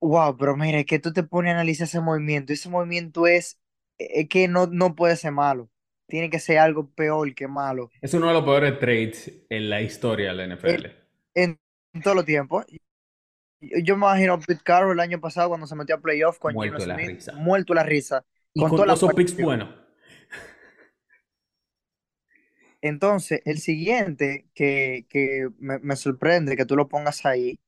Wow, 0.00 0.36
pero 0.36 0.56
mira, 0.56 0.80
es 0.80 0.86
que 0.86 0.98
tú 0.98 1.12
te 1.12 1.22
pones 1.22 1.50
a 1.52 1.54
analizar 1.54 1.86
ese 1.86 2.00
movimiento. 2.00 2.52
Ese 2.52 2.68
movimiento 2.68 3.26
es, 3.26 3.60
es 3.98 4.28
que 4.28 4.48
no, 4.48 4.66
no 4.66 4.94
puede 4.96 5.16
ser 5.16 5.32
malo. 5.32 5.70
Tiene 6.08 6.28
que 6.28 6.40
ser 6.40 6.58
algo 6.58 6.90
peor 6.90 7.34
que 7.34 7.46
malo. 7.48 7.90
Es 8.02 8.12
uno 8.12 8.26
de 8.28 8.34
los 8.34 8.44
peores 8.44 8.78
trades 8.78 9.32
en 9.48 9.70
la 9.70 9.80
historia 9.80 10.28
de 10.28 10.34
la 10.34 10.44
NFL. 10.44 10.94
en, 11.34 11.58
en 11.94 12.02
todos 12.02 12.16
los 12.16 12.24
tiempos. 12.24 12.66
Yo 13.62 13.96
me 13.96 14.06
imagino 14.06 14.34
a 14.34 14.40
Pete 14.40 14.62
Carroll 14.62 14.92
el 14.94 15.00
año 15.00 15.20
pasado 15.20 15.48
cuando 15.48 15.66
se 15.66 15.76
metió 15.76 15.94
a 15.96 16.00
playoff 16.00 16.38
con 16.38 16.54
Muerto 16.54 16.82
de 16.82 16.86
la 16.86 16.98
Smith, 16.98 17.06
risa. 17.06 17.32
muerto 17.32 17.74
la 17.74 17.82
risa, 17.84 18.24
Y 18.54 18.60
con 18.60 18.74
todos 18.74 18.92
esos 18.92 19.14
picks 19.14 19.36
buenos. 19.36 19.68
Entonces, 22.80 23.40
el 23.44 23.58
siguiente 23.58 24.48
que, 24.54 25.06
que 25.08 25.48
me, 25.58 25.78
me 25.78 25.96
sorprende 25.96 26.56
que 26.56 26.66
tú 26.66 26.76
lo 26.76 26.88
pongas 26.88 27.24
ahí, 27.26 27.60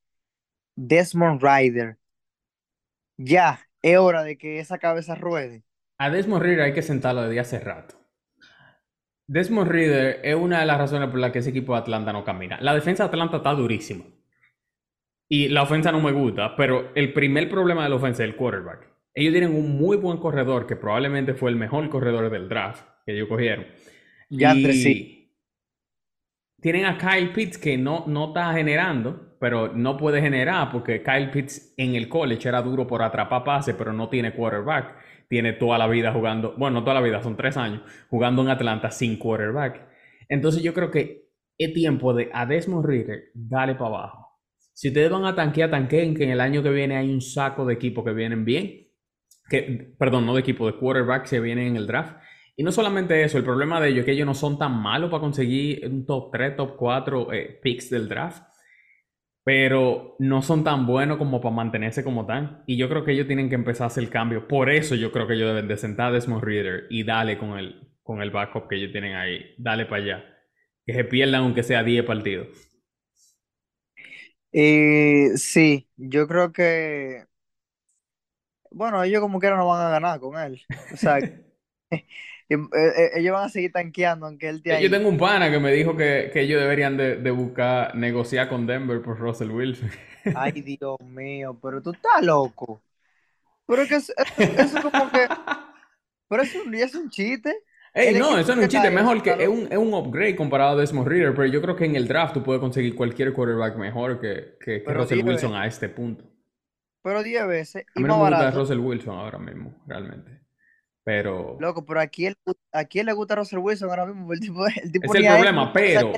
Desmond 0.76 1.42
Ryder. 1.42 1.98
Ya, 3.16 3.68
es 3.82 3.98
hora 3.98 4.22
de 4.22 4.38
que 4.38 4.60
esa 4.60 4.78
cabeza 4.78 5.14
ruede. 5.16 5.64
A 5.98 6.08
Desmond 6.08 6.40
Reader 6.44 6.60
hay 6.66 6.72
que 6.72 6.82
sentarlo 6.82 7.22
desde 7.22 7.40
hace 7.40 7.58
rato. 7.58 7.96
Desmond 9.26 9.70
Reader 9.70 10.20
es 10.24 10.34
una 10.34 10.60
de 10.60 10.66
las 10.66 10.78
razones 10.78 11.10
por 11.10 11.18
las 11.18 11.30
que 11.30 11.40
ese 11.40 11.50
equipo 11.50 11.74
de 11.74 11.80
Atlanta 11.80 12.12
no 12.12 12.24
camina. 12.24 12.58
La 12.62 12.74
defensa 12.74 13.02
de 13.04 13.08
Atlanta 13.08 13.36
está 13.38 13.52
durísima. 13.52 14.04
Y 15.28 15.48
la 15.48 15.62
ofensa 15.62 15.90
no 15.90 16.00
me 16.00 16.12
gusta, 16.12 16.54
pero 16.56 16.92
el 16.94 17.12
primer 17.12 17.48
problema 17.48 17.84
de 17.84 17.90
la 17.90 17.96
ofensa 17.96 18.22
es 18.22 18.30
el 18.30 18.36
quarterback. 18.36 18.90
Ellos 19.14 19.32
tienen 19.32 19.54
un 19.54 19.78
muy 19.78 19.96
buen 19.96 20.18
corredor 20.18 20.66
que 20.66 20.76
probablemente 20.76 21.34
fue 21.34 21.50
el 21.50 21.56
mejor 21.56 21.88
corredor 21.88 22.30
del 22.30 22.48
draft 22.48 22.84
que 23.06 23.12
ellos 23.14 23.28
cogieron. 23.28 23.66
Ya 24.28 24.52
entre 24.52 24.72
sí. 24.72 24.90
Y 24.90 25.24
tienen 26.64 26.86
a 26.86 26.96
Kyle 26.96 27.30
Pitts 27.30 27.58
que 27.58 27.76
no, 27.76 28.04
no 28.06 28.28
está 28.28 28.52
generando, 28.54 29.36
pero 29.38 29.74
no 29.74 29.98
puede 29.98 30.22
generar 30.22 30.70
porque 30.72 31.02
Kyle 31.02 31.30
Pitts 31.30 31.74
en 31.76 31.94
el 31.94 32.08
college 32.08 32.48
era 32.48 32.62
duro 32.62 32.86
por 32.86 33.02
atrapar 33.02 33.44
pases, 33.44 33.74
pero 33.76 33.92
no 33.92 34.08
tiene 34.08 34.32
quarterback. 34.32 34.96
Tiene 35.28 35.52
toda 35.52 35.76
la 35.76 35.86
vida 35.86 36.10
jugando, 36.12 36.54
bueno, 36.56 36.80
no 36.80 36.84
toda 36.84 36.94
la 36.94 37.00
vida, 37.02 37.22
son 37.22 37.36
tres 37.36 37.58
años, 37.58 37.82
jugando 38.08 38.40
en 38.40 38.48
Atlanta 38.48 38.90
sin 38.90 39.18
quarterback. 39.18 39.86
Entonces 40.28 40.62
yo 40.62 40.72
creo 40.72 40.90
que 40.90 41.28
es 41.58 41.72
tiempo 41.74 42.14
de 42.14 42.30
a 42.32 42.46
Desmond 42.46 42.86
Reader 42.86 43.24
darle 43.34 43.74
para 43.74 43.86
abajo. 43.86 44.23
Si 44.74 44.88
ustedes 44.88 45.08
van 45.08 45.24
a 45.24 45.36
tanquear, 45.36 45.70
tanqueen, 45.70 46.14
que 46.14 46.24
en 46.24 46.30
el 46.30 46.40
año 46.40 46.62
que 46.62 46.70
viene 46.70 46.96
hay 46.96 47.08
un 47.08 47.20
saco 47.20 47.64
de 47.64 47.74
equipos 47.74 48.04
que 48.04 48.12
vienen 48.12 48.44
bien. 48.44 48.88
Que, 49.48 49.94
perdón, 49.98 50.26
no 50.26 50.34
de 50.34 50.40
equipo, 50.40 50.66
de 50.66 50.76
quarterbacks 50.76 51.30
que 51.30 51.40
vienen 51.40 51.68
en 51.68 51.76
el 51.76 51.86
draft. 51.86 52.16
Y 52.56 52.64
no 52.64 52.72
solamente 52.72 53.22
eso, 53.22 53.38
el 53.38 53.44
problema 53.44 53.80
de 53.80 53.88
ellos 53.88 54.00
es 54.00 54.06
que 54.06 54.12
ellos 54.12 54.26
no 54.26 54.34
son 54.34 54.58
tan 54.58 54.80
malos 54.80 55.10
para 55.10 55.20
conseguir 55.20 55.86
un 55.86 56.04
top 56.04 56.30
3, 56.32 56.56
top 56.56 56.76
4 56.76 57.32
eh, 57.32 57.60
picks 57.62 57.90
del 57.90 58.08
draft, 58.08 58.42
pero 59.44 60.16
no 60.18 60.42
son 60.42 60.64
tan 60.64 60.86
buenos 60.86 61.18
como 61.18 61.40
para 61.40 61.54
mantenerse 61.54 62.02
como 62.02 62.26
tan. 62.26 62.62
Y 62.66 62.76
yo 62.76 62.88
creo 62.88 63.04
que 63.04 63.12
ellos 63.12 63.28
tienen 63.28 63.48
que 63.48 63.54
empezar 63.54 63.84
a 63.84 63.86
hacer 63.88 64.02
el 64.02 64.10
cambio. 64.10 64.48
Por 64.48 64.70
eso 64.70 64.96
yo 64.96 65.12
creo 65.12 65.26
que 65.26 65.34
ellos 65.34 65.48
deben 65.48 65.68
de 65.68 65.76
sentar 65.76 66.08
a 66.08 66.12
Desmond 66.12 66.42
Reader 66.42 66.86
y 66.90 67.04
darle 67.04 67.38
con 67.38 67.58
el, 67.58 67.88
con 68.02 68.22
el 68.22 68.30
backup 68.30 68.68
que 68.68 68.76
ellos 68.76 68.90
tienen 68.90 69.14
ahí. 69.14 69.54
Dale 69.58 69.86
para 69.86 70.02
allá. 70.02 70.24
Que 70.84 70.94
se 70.94 71.04
pierdan 71.04 71.42
aunque 71.42 71.62
sea 71.62 71.82
10 71.82 72.04
partidos. 72.04 72.48
Y 74.54 75.36
sí, 75.38 75.88
yo 75.96 76.28
creo 76.28 76.52
que, 76.52 77.26
bueno, 78.70 79.02
ellos 79.02 79.20
como 79.20 79.38
quiera 79.40 79.56
no 79.56 79.66
van 79.68 79.86
a 79.86 79.90
ganar 79.90 80.20
con 80.20 80.38
él. 80.38 80.60
O 80.90 80.96
sea, 80.96 81.18
eh, 81.90 82.04
eh, 82.50 83.10
ellos 83.16 83.32
van 83.32 83.46
a 83.46 83.48
seguir 83.48 83.72
tanqueando 83.72 84.26
aunque 84.26 84.48
él 84.48 84.56
esté 84.56 84.72
Yo 84.80 84.90
ahí. 84.90 84.90
tengo 84.90 85.08
un 85.08 85.18
pana 85.18 85.50
que 85.50 85.58
me 85.60 85.72
dijo 85.72 85.96
que, 85.96 86.30
que 86.32 86.40
ellos 86.42 86.60
deberían 86.60 86.96
de, 86.96 87.16
de 87.16 87.30
buscar 87.30 87.94
negociar 87.94 88.48
con 88.48 88.66
Denver 88.66 89.02
por 89.02 89.18
Russell 89.18 89.50
Wilson. 89.50 89.90
Ay, 90.32 90.52
Dios 90.62 90.98
mío, 91.00 91.58
pero 91.62 91.80
tú 91.82 91.92
estás 91.92 92.22
loco. 92.22 92.84
Pero 93.66 93.82
es 93.82 93.88
que 93.88 93.96
eso, 93.96 94.12
eso- 94.56 94.80
como 94.82 95.10
que, 95.10 95.28
pero 96.28 96.42
eso 96.42 96.58
es 96.72 96.94
un 96.96 97.10
chiste. 97.10 97.54
Ey, 97.96 98.18
no, 98.18 98.36
eso 98.36 98.56
no 98.56 98.62
es 98.62 98.66
un 98.66 98.68
chiste, 98.68 98.90
mejor 98.90 99.22
que 99.22 99.30
es 99.30 99.48
un, 99.48 99.68
es 99.70 99.78
un 99.78 99.94
upgrade 99.94 100.34
comparado 100.34 100.76
a 100.76 100.80
Desmond 100.80 101.06
Reader, 101.06 101.32
pero 101.32 101.46
yo 101.46 101.62
creo 101.62 101.76
que 101.76 101.84
en 101.84 101.94
el 101.94 102.08
draft 102.08 102.34
tú 102.34 102.42
puedes 102.42 102.60
conseguir 102.60 102.96
cualquier 102.96 103.32
quarterback 103.32 103.76
mejor 103.76 104.20
que, 104.20 104.56
que, 104.58 104.82
Russell 104.84 105.24
Wilson 105.24 105.52
veces, 105.52 105.62
a 105.62 105.66
este 105.66 105.88
punto. 105.88 106.24
pero 107.02 107.22
10 107.22 107.46
veces 107.46 107.84
A 107.94 108.00
y 108.00 108.02
mí 108.02 108.08
no 108.08 108.14
más 108.14 108.16
me 108.16 108.22
gusta 108.30 108.38
barato. 108.38 108.58
Russell 108.58 108.78
Wilson 108.80 109.14
ahora 109.14 109.38
mismo, 109.38 109.80
realmente. 109.86 110.40
Pero 111.04 111.56
Loco, 111.60 111.86
pero 111.86 112.00
a 112.00 112.08
quién, 112.08 112.34
a 112.72 112.84
quién 112.84 113.06
le 113.06 113.12
gusta 113.12 113.36
Russell 113.36 113.60
Wilson 113.60 113.88
ahora 113.90 114.06
mismo. 114.06 114.32
El 114.32 114.40
tipo, 114.40 114.66
el 114.66 114.90
tipo 114.90 115.14
es 115.14 115.20
el 115.20 115.26
a 115.26 115.28
él 115.28 115.34
problema, 115.36 115.66
le 115.66 115.72
pero, 115.72 116.12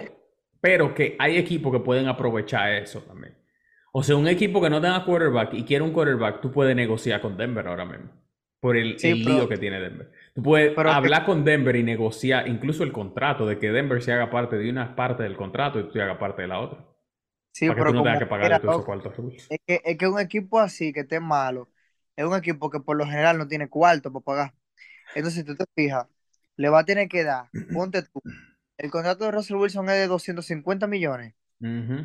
pero 0.62 0.94
que 0.94 1.14
hay 1.18 1.36
equipos 1.36 1.72
que 1.72 1.80
pueden 1.80 2.08
aprovechar 2.08 2.72
eso 2.72 3.00
también. 3.00 3.36
O 3.92 4.02
sea, 4.02 4.16
un 4.16 4.28
equipo 4.28 4.62
que 4.62 4.70
no 4.70 4.80
tenga 4.80 5.04
quarterback 5.04 5.52
y 5.52 5.64
quiere 5.64 5.84
un 5.84 5.92
quarterback, 5.92 6.40
tú 6.40 6.50
puedes 6.50 6.74
negociar 6.74 7.20
con 7.20 7.36
Denver 7.36 7.66
ahora 7.66 7.84
mismo. 7.84 8.10
Por 8.60 8.76
el, 8.76 8.98
Sí, 8.98 9.08
el 9.08 9.24
pero, 9.24 9.36
lío 9.36 9.48
que 9.48 9.58
tiene 9.58 9.80
Denver. 9.80 10.10
Tú 10.34 10.42
puedes 10.42 10.74
pero 10.74 10.90
que, 10.90 10.94
hablar 10.94 11.24
con 11.24 11.44
Denver 11.44 11.76
y 11.76 11.82
negociar 11.82 12.48
incluso 12.48 12.82
el 12.84 12.92
contrato 12.92 13.46
de 13.46 13.58
que 13.58 13.70
Denver 13.70 14.02
se 14.02 14.12
haga 14.12 14.30
parte 14.30 14.56
de 14.56 14.70
una 14.70 14.96
parte 14.96 15.22
del 15.22 15.36
contrato 15.36 15.78
y 15.78 15.84
tú 15.84 15.92
te 15.92 16.02
hagas 16.02 16.18
parte 16.18 16.42
de 16.42 16.48
la 16.48 16.60
otra. 16.60 16.84
sí, 17.52 17.66
Para 17.66 17.76
que 17.76 17.80
tú 17.80 17.92
pero 17.92 17.92
no 17.92 18.02
tengas 18.02 18.18
que 18.20 18.26
todos 18.60 18.74
esos 18.74 18.84
cuartos. 18.84 19.12
Es 19.48 19.60
que, 19.66 19.82
es 19.84 19.98
que 19.98 20.08
un 20.08 20.18
equipo 20.18 20.58
así 20.58 20.92
que 20.92 21.00
esté 21.00 21.20
malo, 21.20 21.70
es 22.16 22.24
un 22.24 22.34
equipo 22.34 22.70
que 22.70 22.80
por 22.80 22.96
lo 22.96 23.06
general 23.06 23.38
no 23.38 23.46
tiene 23.46 23.68
cuarto 23.68 24.12
para 24.12 24.24
pagar. 24.24 24.54
Entonces, 25.14 25.40
si 25.40 25.44
tú 25.44 25.56
te 25.56 25.64
fijas, 25.74 26.06
le 26.56 26.68
va 26.68 26.80
a 26.80 26.84
tener 26.84 27.08
que 27.08 27.24
dar, 27.24 27.50
ponte 27.72 28.02
tú, 28.02 28.22
el 28.78 28.90
contrato 28.90 29.24
de 29.24 29.32
Russell 29.32 29.56
Wilson 29.56 29.88
es 29.90 29.96
de 29.96 30.06
250 30.08 30.86
millones. 30.86 31.34
Ujú. 31.60 31.96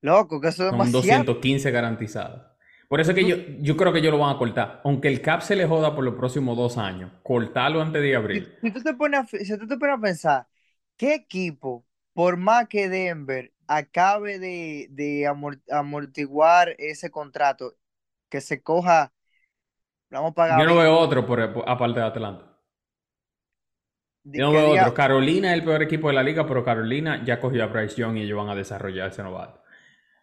Loco, 0.00 0.40
que 0.40 0.48
eso 0.48 0.64
es 0.64 0.70
Son 0.70 0.78
demasiado. 0.78 0.92
215 0.92 1.70
garantizados. 1.70 2.55
Por 2.88 3.00
eso 3.00 3.10
es 3.12 3.16
que 3.16 3.24
yo, 3.24 3.36
yo 3.60 3.76
creo 3.76 3.92
que 3.92 3.98
ellos 4.00 4.12
lo 4.12 4.18
van 4.18 4.34
a 4.34 4.38
cortar. 4.38 4.80
Aunque 4.84 5.08
el 5.08 5.20
cap 5.20 5.40
se 5.42 5.56
le 5.56 5.66
joda 5.66 5.94
por 5.94 6.04
los 6.04 6.14
próximos 6.14 6.56
dos 6.56 6.78
años, 6.78 7.10
cortarlo 7.22 7.80
antes 7.82 8.02
de 8.02 8.16
abril. 8.16 8.48
si 8.62 8.70
tú 8.72 8.82
te 8.82 8.94
pones 8.94 9.20
a, 9.20 9.26
si 9.44 9.58
tú 9.58 9.66
te 9.68 9.76
pones 9.78 9.96
a 9.98 10.00
pensar, 10.00 10.48
¿qué 10.96 11.14
equipo, 11.14 11.86
por 12.12 12.36
más 12.36 12.68
que 12.68 12.88
Denver 12.88 13.52
acabe 13.66 14.38
de, 14.38 14.88
de 14.90 15.26
amor- 15.26 15.62
amortiguar 15.70 16.74
ese 16.78 17.10
contrato, 17.10 17.76
que 18.28 18.40
se 18.40 18.62
coja, 18.62 19.12
vamos 20.10 20.32
a 20.32 20.34
pagar 20.34 20.58
Yo 20.58 20.66
no 20.66 20.74
veo 20.76 20.98
20, 20.98 20.98
otro 20.98 21.24
por, 21.24 21.52
por- 21.52 21.68
aparte 21.68 22.00
de 22.00 22.06
Atlanta. 22.06 22.58
Yo 24.34 24.44
no 24.46 24.52
veo 24.52 24.70
diga, 24.70 24.92
otro. 24.92 24.94
Carolina 24.94 25.48
es 25.52 25.58
el 25.58 25.64
peor 25.64 25.82
equipo 25.82 26.08
de 26.08 26.14
la 26.14 26.22
liga, 26.22 26.46
pero 26.46 26.64
Carolina 26.64 27.24
ya 27.24 27.40
cogió 27.40 27.64
a 27.64 27.66
Bryce 27.66 27.96
Young 27.96 28.18
y 28.18 28.22
ellos 28.22 28.38
van 28.38 28.50
a 28.50 28.54
desarrollar 28.54 29.08
ese 29.08 29.22
novato. 29.24 29.62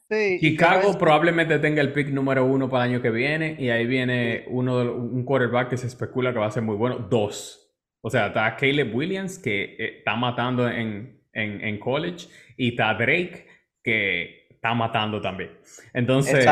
Sí, 0.10 0.39
Chicago 0.39 0.91
es, 0.91 0.97
probablemente 0.97 1.60
tenga 1.60 1.82
el 1.82 1.93
pick 1.93 2.10
número 2.10 2.45
uno 2.45 2.70
para 2.70 2.86
el 2.86 2.91
año 2.91 3.01
que 3.01 3.12
viene 3.12 3.56
y 3.60 3.70
ahí 3.70 3.86
viene 3.88 4.45
uno 4.49 4.78
un 4.93 5.24
quarterback 5.26 5.70
que 5.70 5.78
se 5.78 5.88
especula 5.88 6.34
que 6.34 6.39
va 6.39 6.47
a 6.47 6.51
ser 6.51 6.64
muy 6.64 6.76
bueno. 6.76 6.99
Dos. 6.99 7.74
O 8.01 8.10
sea, 8.10 8.28
está 8.28 8.56
Caleb 8.56 8.93
Williams 8.93 9.39
que 9.39 9.64
eh, 9.80 9.97
está 9.99 10.16
matando 10.16 10.68
en, 10.70 11.22
en, 11.34 11.62
en 11.62 11.80
college 11.80 12.28
y 12.58 12.70
está 12.72 12.93
Drake 12.95 13.47
que 13.84 14.47
está 14.49 14.74
matando 14.74 15.22
también. 15.22 15.51
exacto. 15.51 15.93
Entonces, 15.93 16.45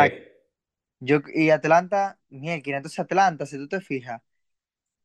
Yo, 1.00 1.20
y 1.34 1.50
Atlanta, 1.50 2.20
mierda, 2.30 2.78
entonces 2.78 3.00
Atlanta, 3.00 3.46
si 3.46 3.58
tú 3.58 3.68
te 3.68 3.82
fijas, 3.82 4.22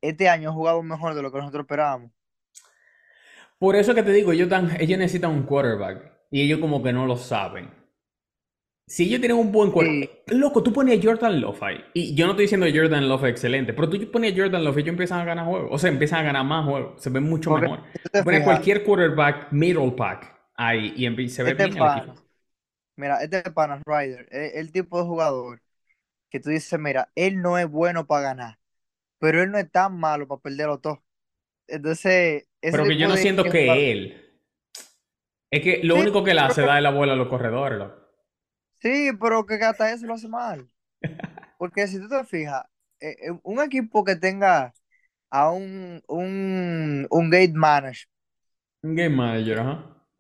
este 0.03 0.28
año 0.28 0.51
ha 0.51 0.53
jugado 0.55 0.82
mejor 0.82 1.14
de 1.14 1.22
lo 1.22 1.32
que 1.32 1.38
nosotros 1.38 1.64
esperábamos. 1.64 2.12
por 3.59 3.76
eso 3.76 3.94
que 3.94 4.03
te 4.03 4.12
digo, 4.12 4.32
ellos, 4.32 4.49
tan, 4.49 4.80
ellos 4.80 4.99
necesitan 4.99 5.30
un 5.30 5.44
quarterback 5.44 6.12
y 6.30 6.42
ellos 6.42 6.61
como 6.61 6.82
que 6.82 6.92
no 6.92 7.07
lo 7.07 7.16
saben. 7.16 7.70
Si 8.89 9.05
ellos 9.05 9.20
tienen 9.20 9.37
un 9.39 9.51
buen 9.51 9.72
Sí, 9.78 10.11
loco, 10.28 10.62
tú 10.62 10.72
ponías 10.72 11.01
Jordan 11.05 11.41
Love 11.41 11.62
ahí. 11.64 11.84
Y 11.93 12.14
yo 12.14 12.26
no 12.26 12.32
estoy 12.32 12.45
diciendo 12.45 12.66
Jordan 12.72 13.09
Love 13.09 13.24
es 13.24 13.30
excelente, 13.32 13.72
pero 13.72 13.91
tú 13.91 13.99
ponías 14.12 14.34
Jordan 14.37 14.62
Love 14.64 14.76
y 14.78 14.80
ellos 14.80 14.91
empiezan 14.93 15.20
a 15.20 15.24
ganar 15.24 15.47
juegos. 15.47 15.68
O 15.72 15.78
sea, 15.78 15.91
empiezan 15.91 16.20
a 16.20 16.22
ganar 16.22 16.45
más 16.45 16.64
juegos. 16.64 17.03
Se 17.03 17.11
ven 17.11 17.24
mucho 17.24 17.51
mejor. 17.51 17.80
pones 18.22 18.43
cualquier 18.43 18.84
quarterback 18.84 19.51
middle 19.53 19.91
pack 19.93 20.34
ahí 20.57 20.95
y 20.97 21.28
se 21.28 21.43
ve 21.43 21.55
este 21.55 21.64
bien 21.64 21.76
el 21.78 21.87
equipo. 21.87 22.14
mira, 22.97 23.22
este 23.22 23.43
pana 23.53 23.82
Ryder, 23.84 24.28
es 24.30 24.55
el 24.57 24.72
tipo 24.72 24.99
de 24.99 25.05
jugador 25.07 25.62
que 26.30 26.41
tú 26.41 26.51
dices, 26.51 26.78
mira, 26.80 27.11
él 27.14 27.43
no 27.43 27.59
es 27.59 27.68
bueno 27.70 28.07
para 28.07 28.22
ganar, 28.22 28.59
pero 29.18 29.43
él 29.43 29.53
no 29.53 29.59
es 29.59 29.70
tan 29.72 29.99
malo 29.99 30.28
para 30.28 30.43
perderlo 30.43 30.80
todo. 30.80 31.05
Entonces, 31.68 32.49
Pero 32.70 32.87
que 32.87 32.97
yo 32.97 33.09
no 33.09 33.16
siento 33.16 33.49
que 33.49 33.91
él. 33.93 34.22
Es 35.51 35.61
que 35.62 35.80
lo 35.82 35.97
sí, 35.97 35.99
único 35.99 36.22
que 36.22 36.30
él 36.32 36.39
hace 36.39 36.61
es 36.61 36.66
darle 36.68 36.82
la 36.82 36.91
bola 36.91 37.14
a 37.14 37.16
los 37.16 37.26
corredores, 37.28 37.78
loco. 37.80 38.05
Sí, 38.93 39.11
pero 39.20 39.47
que 39.47 39.55
hasta 39.57 39.93
eso 39.93 40.07
lo 40.07 40.14
hace 40.14 40.28
mal. 40.28 40.68
Porque 41.59 41.89
si 41.89 42.01
tú 42.01 42.09
te 42.09 42.24
fijas, 42.24 42.64
eh, 43.01 43.16
eh, 43.28 43.41
un 43.45 43.61
equipo 43.62 44.05
que 44.05 44.16
tenga 44.16 44.74
a 45.30 45.51
un, 45.53 46.03
un, 46.09 47.07
un 47.11 47.30
gate 47.30 47.53
manager, 47.55 48.09
Un 48.82 48.95
game 48.97 49.14
manager, 49.16 49.59
ajá. 49.59 49.76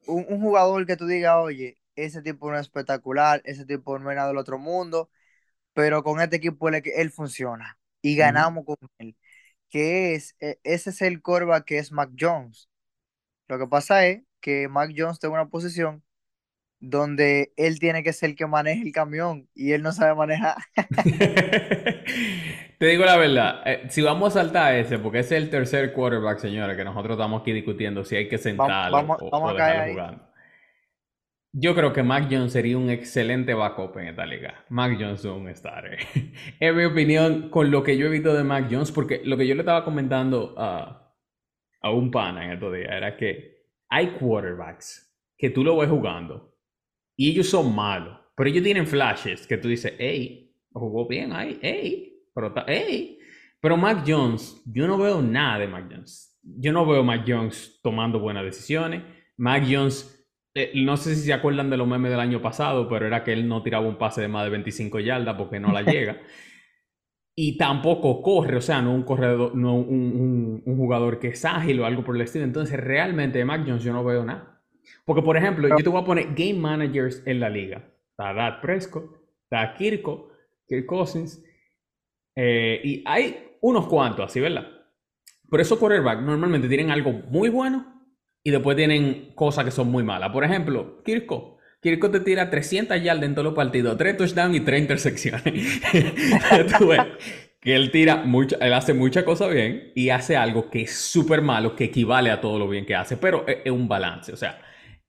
un, 0.06 0.26
un 0.28 0.40
jugador 0.40 0.86
que 0.86 0.96
tú 0.96 1.06
digas, 1.06 1.36
oye, 1.38 1.78
ese 1.96 2.22
tipo 2.22 2.50
no 2.50 2.56
es 2.56 2.62
espectacular, 2.62 3.42
ese 3.44 3.64
tipo 3.66 3.98
no 3.98 4.10
es 4.10 4.16
nada 4.16 4.28
del 4.28 4.38
otro 4.38 4.58
mundo, 4.58 5.10
pero 5.74 6.02
con 6.04 6.20
este 6.20 6.36
equipo 6.36 6.68
él, 6.70 6.82
él 6.96 7.10
funciona 7.10 7.78
y 8.02 8.16
ganamos 8.16 8.66
con 8.66 8.76
él. 8.98 9.16
Que 9.70 10.14
es, 10.16 10.36
eh, 10.40 10.60
ese 10.64 10.90
es 10.90 11.02
el 11.02 11.22
quarterback 11.22 11.64
que 11.66 11.78
es 11.78 11.92
Mac 11.92 12.10
Jones. 12.18 12.70
Lo 13.48 13.58
que 13.58 13.68
pasa 13.68 14.06
es 14.06 14.24
que 14.40 14.68
Mac 14.68 14.92
Jones 14.96 15.20
tiene 15.20 15.34
una 15.36 15.48
posición 15.50 16.04
donde 16.88 17.52
él 17.56 17.78
tiene 17.78 18.02
que 18.02 18.12
ser 18.12 18.30
el 18.30 18.36
que 18.36 18.46
maneje 18.46 18.82
el 18.82 18.92
camión 18.92 19.48
y 19.54 19.72
él 19.72 19.82
no 19.82 19.92
sabe 19.92 20.14
manejar. 20.14 20.56
Te 22.78 22.86
digo 22.86 23.04
la 23.04 23.16
verdad, 23.16 23.62
eh, 23.64 23.86
si 23.88 24.02
vamos 24.02 24.36
a 24.36 24.42
saltar 24.42 24.72
a 24.72 24.78
ese, 24.78 24.98
porque 24.98 25.20
ese 25.20 25.36
es 25.36 25.42
el 25.42 25.50
tercer 25.50 25.92
quarterback, 25.92 26.38
señores, 26.38 26.76
que 26.76 26.84
nosotros 26.84 27.16
estamos 27.16 27.40
aquí 27.40 27.52
discutiendo 27.52 28.04
si 28.04 28.16
hay 28.16 28.28
que 28.28 28.38
sentarlo 28.38 28.96
vamos, 28.96 29.18
o, 29.20 29.30
vamos 29.30 29.52
o 29.52 29.54
dejarlo 29.54 29.92
jugando. 29.92 30.22
Yo 31.52 31.74
creo 31.74 31.92
que 31.92 32.02
Mac 32.02 32.28
Jones 32.30 32.52
sería 32.52 32.76
un 32.76 32.90
excelente 32.90 33.54
backup 33.54 33.96
en 33.96 34.08
esta 34.08 34.26
liga. 34.26 34.66
Mac 34.68 34.94
Jones 35.00 35.20
es 35.20 35.24
un 35.24 35.52
starter. 35.54 35.98
Es 36.60 36.74
mi 36.74 36.84
opinión 36.84 37.48
con 37.48 37.70
lo 37.70 37.82
que 37.82 37.96
yo 37.96 38.06
he 38.06 38.10
visto 38.10 38.34
de 38.34 38.44
Mac 38.44 38.66
Jones, 38.70 38.92
porque 38.92 39.22
lo 39.24 39.38
que 39.38 39.46
yo 39.46 39.54
le 39.54 39.62
estaba 39.62 39.82
comentando 39.82 40.54
a, 40.58 41.14
a 41.80 41.90
un 41.90 42.10
pana 42.10 42.44
en 42.44 42.52
estos 42.52 42.74
días 42.74 42.90
era 42.92 43.16
que 43.16 43.56
hay 43.88 44.08
quarterbacks 44.18 45.06
que 45.38 45.50
tú 45.50 45.64
lo 45.64 45.76
ves 45.78 45.88
jugando 45.88 46.55
y 47.16 47.30
ellos 47.30 47.48
son 47.48 47.74
malos, 47.74 48.18
pero 48.36 48.50
ellos 48.50 48.62
tienen 48.62 48.86
flashes 48.86 49.46
que 49.46 49.56
tú 49.58 49.68
dices, 49.68 49.94
hey, 49.98 50.54
jugó 50.72 51.06
bien 51.08 51.32
ahí, 51.32 51.58
hey, 51.62 52.14
pero 52.34 52.48
está, 52.48 52.64
hey. 52.68 53.18
Pero 53.60 53.76
Mac 53.76 54.04
Jones, 54.06 54.62
yo 54.66 54.86
no 54.86 54.98
veo 54.98 55.22
nada 55.22 55.58
de 55.58 55.66
Mac 55.68 55.86
Jones. 55.90 56.38
Yo 56.42 56.72
no 56.72 56.86
veo 56.86 57.00
a 57.00 57.02
Mac 57.02 57.24
Jones 57.26 57.80
tomando 57.82 58.20
buenas 58.20 58.44
decisiones. 58.44 59.02
Mac 59.38 59.64
Jones, 59.68 60.26
eh, 60.54 60.72
no 60.74 60.96
sé 60.96 61.14
si 61.16 61.22
se 61.22 61.32
acuerdan 61.32 61.70
de 61.70 61.76
los 61.76 61.88
memes 61.88 62.10
del 62.10 62.20
año 62.20 62.40
pasado, 62.42 62.88
pero 62.88 63.06
era 63.06 63.24
que 63.24 63.32
él 63.32 63.48
no 63.48 63.62
tiraba 63.62 63.86
un 63.88 63.96
pase 63.98 64.20
de 64.20 64.28
más 64.28 64.44
de 64.44 64.50
25 64.50 65.00
yardas 65.00 65.36
porque 65.36 65.58
no 65.58 65.72
la 65.72 65.82
llega. 65.82 66.20
Y 67.38 67.58
tampoco 67.58 68.22
corre, 68.22 68.56
o 68.56 68.60
sea, 68.62 68.80
no 68.80 68.94
un 68.94 69.02
corredor, 69.02 69.54
no 69.54 69.74
un, 69.76 69.86
un- 70.16 70.62
un 70.64 70.76
jugador 70.76 71.18
que 71.18 71.28
es 71.28 71.44
ágil 71.44 71.80
o 71.80 71.86
algo 71.86 72.02
por 72.02 72.16
el 72.16 72.22
estilo. 72.22 72.44
Entonces, 72.44 72.78
realmente 72.80 73.38
de 73.38 73.44
Mac 73.44 73.62
Jones 73.66 73.82
yo 73.84 73.92
no 73.92 74.04
veo 74.04 74.24
nada. 74.24 74.55
Porque, 75.04 75.22
por 75.22 75.36
ejemplo, 75.36 75.68
yo 75.68 75.82
te 75.82 75.88
voy 75.88 76.00
a 76.00 76.04
poner 76.04 76.34
game 76.34 76.54
managers 76.54 77.22
en 77.26 77.40
la 77.40 77.48
liga. 77.48 77.82
Está 78.10 78.32
Dak 78.32 78.60
Prescott, 78.60 79.16
está 79.44 79.74
Kirko, 79.74 80.30
Kirk 80.66 80.86
Cousins, 80.86 81.42
eh, 82.34 82.80
y 82.84 83.02
hay 83.06 83.56
unos 83.60 83.86
cuantos 83.86 84.26
así, 84.26 84.40
¿verdad? 84.40 84.66
Pero 85.50 85.62
esos 85.62 85.78
quarterbacks 85.78 86.22
normalmente 86.22 86.68
tienen 86.68 86.90
algo 86.90 87.12
muy 87.12 87.48
bueno 87.48 88.10
y 88.42 88.50
después 88.50 88.76
tienen 88.76 89.32
cosas 89.34 89.64
que 89.64 89.70
son 89.70 89.90
muy 89.90 90.04
malas. 90.04 90.30
Por 90.30 90.44
ejemplo, 90.44 91.02
Kirko. 91.02 91.58
Kirko 91.80 92.10
te 92.10 92.20
tira 92.20 92.50
300 92.50 93.00
yardas 93.02 93.24
en 93.24 93.34
todos 93.34 93.44
los 93.44 93.54
partidos, 93.54 93.96
3 93.96 94.16
touchdowns 94.16 94.56
y 94.56 94.60
3 94.60 94.80
intersecciones. 94.80 95.82
Tú 96.78 96.88
ves 96.88 97.00
que 97.60 97.74
él 97.76 97.90
tira 97.90 98.16
mucho, 98.16 98.58
él 98.60 98.72
hace 98.72 98.94
muchas 98.94 99.24
cosas 99.24 99.52
bien 99.52 99.92
y 99.94 100.10
hace 100.10 100.36
algo 100.36 100.70
que 100.70 100.82
es 100.82 100.96
súper 100.96 101.42
malo, 101.42 101.76
que 101.76 101.84
equivale 101.84 102.30
a 102.30 102.40
todo 102.40 102.58
lo 102.58 102.68
bien 102.68 102.86
que 102.86 102.94
hace, 102.94 103.16
pero 103.16 103.46
es, 103.46 103.58
es 103.64 103.72
un 103.72 103.88
balance, 103.88 104.32
o 104.32 104.36
sea. 104.36 104.60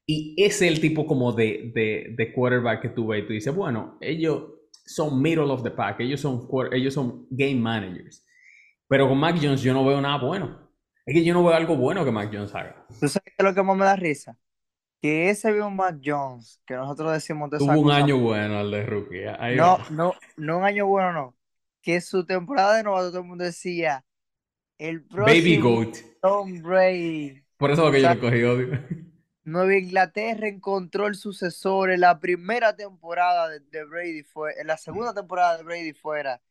Y 0.08 0.36
es 0.42 0.62
el 0.62 0.80
tipo 0.82 1.06
como 1.06 1.34
de, 1.34 1.72
de, 1.76 2.16
de 2.18 2.34
quarterback 2.34 2.82
que 2.84 2.90
tú 2.90 3.08
ves 3.08 3.24
y 3.24 3.28
tú 3.28 3.34
dices, 3.34 3.54
bueno, 3.56 3.98
ellos 4.02 4.46
son 4.86 5.22
middle 5.22 5.52
of 5.52 5.64
the 5.64 5.72
pack, 5.72 6.00
ellos 6.02 6.22
son, 6.22 6.48
ellos 6.72 6.94
son 6.94 7.28
game 7.30 7.56
managers. 7.58 8.26
Pero 8.88 9.10
con 9.10 9.20
Mac 9.20 9.38
Jones 9.42 9.62
yo 9.62 9.74
no 9.74 9.86
veo 9.86 10.02
nada 10.02 10.18
bueno. 10.24 10.72
Es 11.06 11.14
que 11.14 11.24
yo 11.26 11.34
no 11.34 11.44
veo 11.44 11.54
algo 11.56 11.76
bueno 11.78 12.06
que 12.06 12.12
Mac 12.12 12.30
Jones 12.34 12.56
haga. 12.56 12.86
¿Tú 13.00 13.08
sabes 13.08 13.24
qué 13.26 13.34
es 13.38 13.44
lo 13.46 13.54
que 13.54 13.64
más 13.64 13.78
me 13.78 13.86
da 13.86 13.96
risa? 13.96 14.38
Que 15.02 15.30
ese 15.30 15.52
mismo 15.52 15.72
Mac 15.72 16.00
Jones, 16.04 16.62
que 16.66 16.76
nosotros 16.76 17.14
decimos 17.14 17.50
de 17.52 17.58
esa 17.60 17.66
Tuvo 17.66 17.82
un 17.82 17.90
cosa, 17.90 17.98
año 17.98 18.18
bueno 18.20 18.62
el 18.62 18.72
de 18.72 18.86
rookie. 18.86 19.26
Ahí 19.40 19.58
no, 19.58 19.78
va. 19.78 19.86
no, 19.90 20.14
no 20.38 20.58
un 20.60 20.64
año 20.66 20.88
bueno, 20.88 21.14
no. 21.14 21.38
Que 21.82 22.02
su 22.02 22.26
temporada 22.26 22.76
de 22.78 22.84
novato 22.84 23.10
todo 23.10 23.22
el 23.22 23.28
mundo 23.28 23.44
decía, 23.46 24.06
el 24.78 25.02
Baby 25.26 25.58
próximo 25.58 25.60
Goat. 25.60 25.98
Tom 26.22 26.62
Brady. 26.62 27.44
Por 27.58 27.72
eso 27.72 27.82
es 27.82 27.86
lo 27.88 27.92
que 27.92 27.98
O 27.98 28.02
yo 28.02 28.08
sea, 28.08 28.16
le 28.16 28.20
cogí 28.20 28.44
odio. 28.44 28.80
Nueva 29.48 29.76
Inglaterra 29.78 30.48
encontró 30.48 31.08
el 31.08 31.16
sucesor 31.16 31.90
en 31.92 32.02
la 32.02 32.20
primera 32.20 32.76
temporada 32.76 33.50
de, 33.50 33.86
Brady 33.86 34.24
fue, 34.24 34.54
en 34.60 34.68
la 34.68 34.78
segunda 34.78 35.14
temporada 35.14 35.58
de 35.58 35.64
Brady 35.64 35.94
fuera. 35.94 36.42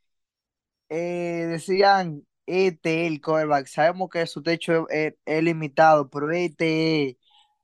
Eh, 0.89 1.47
decían, 1.49 2.27
este 2.47 3.07
es 3.07 3.13
el 3.13 3.21
quarterback. 3.21 3.67
Sabemos 3.67 4.09
que 4.11 4.27
su 4.27 4.43
techo 4.43 4.89
es, 4.89 5.15
es- 5.25 5.43
limitado, 5.43 6.09
pero 6.11 6.31
este, 6.31 7.11
es- 7.11 7.17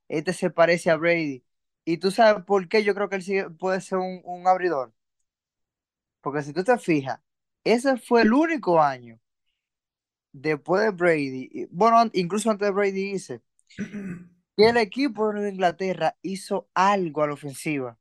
este 0.09 0.33
se 0.35 0.51
parece 0.51 0.91
a 0.91 0.97
Brady. 0.97 1.45
Y 1.85 1.99
tú 1.99 2.11
sabes 2.11 2.45
por 2.45 2.69
qué 2.69 2.85
yo 2.85 2.95
creo 2.95 3.09
que 3.09 3.17
él 3.17 3.57
puede 3.59 3.81
ser 3.81 3.99
un, 3.99 4.21
un 4.25 4.47
abridor. 4.49 4.95
Porque 6.21 6.43
si 6.43 6.53
tú 6.53 6.65
te 6.65 6.79
fijas, 6.79 7.21
ese 7.65 7.97
fue 7.99 8.23
el 8.23 8.33
único 8.33 8.81
año 8.83 9.21
después 10.33 10.83
de 10.83 10.91
Brady, 10.91 11.67
bueno, 11.71 12.11
incluso 12.15 12.51
antes 12.51 12.67
de 12.69 12.73
Brady 12.73 13.13
dice, 13.13 13.43
que 14.57 14.69
el 14.69 14.77
equipo 14.77 15.33
de 15.33 15.51
Inglaterra 15.51 16.17
hizo 16.23 16.69
algo 16.75 17.23
a 17.23 17.27
la 17.29 17.35
ofensiva, 17.35 17.99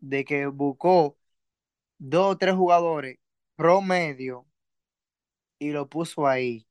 de 0.00 0.24
que 0.24 0.46
buscó 0.46 1.16
dos 1.98 2.34
o 2.34 2.38
tres 2.38 2.54
jugadores 2.56 3.18
promedio 3.56 4.46
y 5.58 5.70
lo 5.72 5.88
puso 5.88 6.26
ahí. 6.26 6.66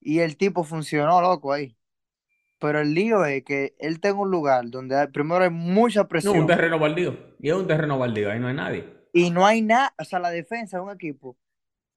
Y 0.00 0.20
el 0.20 0.36
tipo 0.36 0.64
funcionó, 0.64 1.20
loco, 1.22 1.52
ahí. 1.52 1.76
Pero 2.60 2.80
el 2.80 2.94
lío 2.94 3.24
es 3.26 3.44
que 3.44 3.74
él 3.80 4.00
tenga 4.00 4.20
un 4.20 4.30
lugar 4.32 4.70
donde 4.70 4.96
hay- 4.98 5.08
primero 5.08 5.44
hay 5.44 5.50
mucha 5.50 6.08
No, 6.20 6.32
un 6.34 6.46
presión 6.46 6.46
terreno 6.46 6.78
baldío. 6.78 7.16
Y 7.40 7.48
es 7.48 7.54
un 7.56 7.66
terreno 7.66 7.98
baldío, 7.98 8.30
ahí 8.30 8.38
no 8.40 8.46
hay 8.48 8.54
nadie. 8.54 8.84
y 9.12 9.30
no 9.30 9.46
hay 9.46 9.62
nada, 9.62 9.94
o 9.98 10.04
sea, 10.04 10.18
la 10.20 10.30
defensa 10.30 10.78
de 10.78 10.82
un 10.84 10.90
equipo 10.92 11.36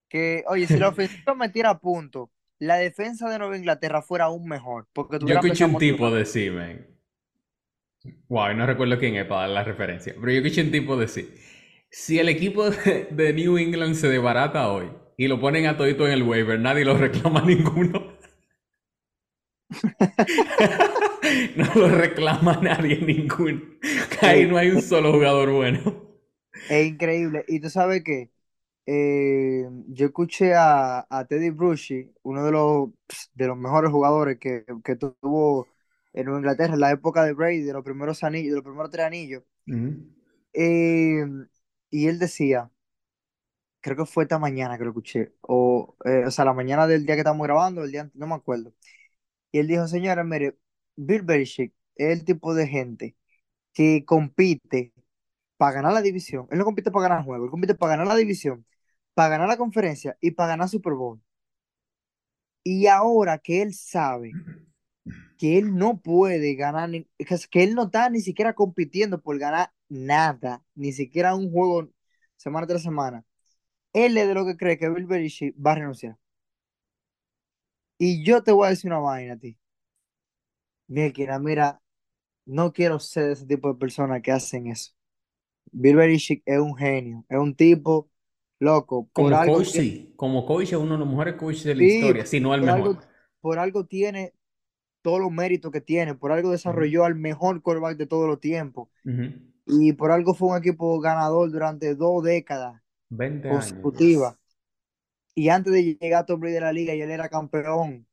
que, 0.09 0.43
oye, 0.47 0.68
si 0.68 0.80
la 0.80 0.89
ofensiva 0.89 1.36
metiera 1.36 1.80
puntos, 1.80 2.30
la 2.62 2.78
defensa 2.78 3.30
de 3.30 3.39
Nueva 3.39 3.57
Inglaterra 3.57 4.01
fuera 4.01 4.28
aún 4.28 4.47
mejor, 4.47 4.88
porque 4.93 5.20
Yo 5.26 5.34
escuché 5.36 5.66
un 5.66 5.78
tipo 5.78 6.12
motivada. 6.12 6.12
decir, 6.12 6.51
man. 6.51 6.86
Wow, 8.30 8.53
no 8.55 8.66
recuerdo 8.66 8.97
quién 8.97 9.16
es 9.16 9.26
para 9.26 9.41
dar 9.41 9.49
la 9.51 9.64
referencia. 9.64 10.14
Pero 10.20 10.32
yo 10.32 10.38
escuché 10.39 10.62
un 10.64 10.72
tipo 10.72 10.97
decir: 10.97 11.36
si 11.91 12.20
el 12.20 12.30
equipo 12.30 12.70
de, 12.70 13.07
de 13.12 13.34
New 13.34 13.57
England 13.57 13.95
se 13.95 14.09
desbarata 14.09 14.72
hoy 14.72 14.88
y 15.18 15.28
lo 15.28 15.39
ponen 15.39 15.68
a 15.68 15.78
todito 15.78 16.07
en 16.07 16.14
el 16.14 16.24
waiver, 16.24 16.59
nadie 16.59 16.86
lo 16.86 16.97
reclama 16.97 17.41
ninguno. 17.41 18.18
no 21.55 21.66
lo 21.76 21.89
reclama 21.89 22.59
nadie 22.62 22.97
ninguno. 22.97 23.62
Ahí 24.22 24.45
no 24.47 24.57
hay 24.57 24.70
un 24.70 24.82
solo 24.82 25.12
jugador 25.14 25.51
bueno. 25.51 25.82
es 26.68 26.88
increíble. 26.88 27.45
Y 27.47 27.59
tú 27.59 27.70
sabes 27.70 28.03
que 28.03 28.32
eh, 28.86 29.67
yo 29.88 30.07
escuché 30.07 30.53
a, 30.55 31.05
a 31.09 31.25
Teddy 31.25 31.49
Bruschi, 31.51 32.11
uno 32.23 32.45
de 32.45 32.51
los, 32.51 32.89
de 33.34 33.47
los 33.47 33.57
mejores 33.57 33.91
jugadores 33.91 34.38
que, 34.39 34.65
que 34.84 34.95
tuvo 34.95 35.67
en 36.13 36.29
Inglaterra 36.29 36.73
en 36.73 36.79
la 36.82 36.91
época 36.91 37.23
de 37.23 37.34
Brady, 37.34 37.61
de 37.61 37.73
los 37.73 37.84
primeros 37.84 38.23
anillos, 38.23 38.51
de 38.51 38.55
los 38.57 38.63
primeros 38.65 38.91
tres 38.91 39.05
anillos. 39.05 39.43
Eh, 40.53 41.25
y 41.89 42.07
él 42.07 42.19
decía, 42.19 42.71
creo 43.82 43.97
que 43.97 44.05
fue 44.05 44.23
esta 44.23 44.39
mañana 44.39 44.77
que 44.77 44.84
lo 44.84 44.91
escuché, 44.91 45.34
o, 45.41 45.95
eh, 46.05 46.25
o 46.25 46.32
sea, 46.32 46.45
la 46.45 46.53
mañana 46.53 46.88
del 46.88 47.05
día 47.05 47.15
que 47.15 47.21
estamos 47.21 47.45
grabando, 47.45 47.84
el 47.84 47.91
día 47.91 48.01
antes, 48.01 48.15
no 48.19 48.27
me 48.27 48.36
acuerdo. 48.36 48.73
Y 49.51 49.59
él 49.59 49.67
dijo, 49.67 49.88
señora, 49.88 50.23
mire, 50.23 50.57
Bill 50.97 51.23
Belichick 51.23 51.73
es 51.95 52.19
el 52.19 52.25
tipo 52.25 52.53
de 52.55 52.67
gente 52.67 53.17
que 53.73 54.05
compite 54.05 54.93
para 55.57 55.73
ganar 55.73 55.93
la 55.93 56.01
división. 56.01 56.47
Él 56.51 56.59
no 56.59 56.65
compite 56.65 56.91
para 56.91 57.09
ganar 57.09 57.25
juegos, 57.25 57.47
él 57.47 57.51
compite 57.51 57.75
para 57.75 57.91
ganar 57.93 58.07
la 58.07 58.15
división, 58.17 58.65
para 59.22 59.30
ganar 59.30 59.47
la 59.49 59.57
conferencia 59.57 60.17
y 60.19 60.32
para 60.32 60.49
ganar 60.49 60.67
Super 60.67 60.93
Bowl. 60.93 61.22
Y 62.63 62.88
ahora 62.88 63.38
que 63.38 63.61
él 63.61 63.76
sabe 63.76 64.32
que 65.38 65.59
él 65.59 65.76
no 65.76 66.01
puede 66.01 66.55
ganar, 66.55 66.89
que 67.51 67.63
él 67.63 67.76
no 67.76 67.84
está 67.84 68.09
ni 68.09 68.22
siquiera 68.22 68.53
compitiendo 68.55 69.22
por 69.22 69.38
ganar 69.38 69.72
nada, 69.89 70.63
ni 70.74 70.91
siquiera 70.91 71.36
un 71.36 71.51
juego 71.51 71.91
semana 72.36 72.65
tras 72.65 72.82
semana, 72.82 73.24
él 73.93 74.17
es 74.17 74.28
de 74.28 74.34
lo 74.34 74.45
que 74.45 74.57
cree 74.57 74.80
que 74.80 74.89
Bill 74.89 75.05
Belichick 75.05 75.55
va 75.55 75.74
a 75.74 75.76
renunciar. 75.76 76.17
Y 77.99 78.24
yo 78.26 78.41
te 78.43 78.51
voy 78.51 78.67
a 78.67 78.69
decir 78.72 78.89
una 78.91 78.99
vaina 78.99 79.34
a 79.36 79.38
ti. 79.38 79.55
Mira, 80.88 81.39
mira, 81.39 81.82
no 82.45 82.74
quiero 82.74 82.99
ser 82.99 83.32
ese 83.32 83.45
tipo 83.45 83.72
de 83.74 83.80
personas 83.80 84.22
que 84.24 84.32
hacen 84.32 84.67
eso. 84.67 84.93
Bill 85.72 85.97
Belichick 85.97 86.43
es 86.45 86.59
un 86.59 86.76
genio, 86.76 87.26
es 87.30 87.39
un 87.39 87.55
tipo 87.55 88.11
loco, 88.62 89.09
por 89.16 89.34
Como 89.34 89.36
algo 89.36 89.66
coach, 89.66 89.68
sí. 89.68 90.14
Como 90.18 90.45
coach 90.45 90.68
es 90.70 90.74
uno 90.74 90.93
de 90.93 90.99
los 90.99 91.07
mejores 91.09 91.36
coaches 91.36 91.64
de 91.64 91.76
la 91.76 91.84
sí, 91.84 91.86
historia, 91.86 92.26
si 92.26 92.39
no 92.39 92.53
el 92.55 92.62
por 92.62 92.70
algo, 92.70 92.97
mejor. 92.97 93.07
por 93.41 93.59
algo 93.59 93.86
tiene 93.86 94.34
todos 95.01 95.20
los 95.22 95.32
méritos 95.32 95.72
que 95.72 95.82
tiene, 95.82 96.16
por 96.16 96.32
algo 96.32 96.51
desarrolló 96.51 97.05
al 97.05 97.16
mejor 97.16 97.62
quarterback 97.64 97.97
de 97.97 98.07
todos 98.07 98.28
los 98.30 98.39
tiempos 98.41 98.89
y 99.66 99.93
por 99.93 100.12
algo 100.12 100.34
fue 100.36 100.49
un 100.49 100.57
equipo 100.57 100.99
ganador 101.01 101.51
durante 101.51 101.95
dos 101.95 102.24
décadas 102.24 102.82
20 103.09 103.49
años. 103.49 103.76
consecutivas. 103.88 104.38
Y 105.36 105.49
antes 105.49 105.74
de 105.74 105.84
llegar 105.99 106.24
a 106.24 106.26
Tom 106.26 106.39
Brady 106.39 106.53
de 106.55 106.62
la 106.62 106.74
liga, 106.74 106.95
y 106.95 107.01
él 107.01 107.12
era 107.12 107.30
campeón 107.30 108.07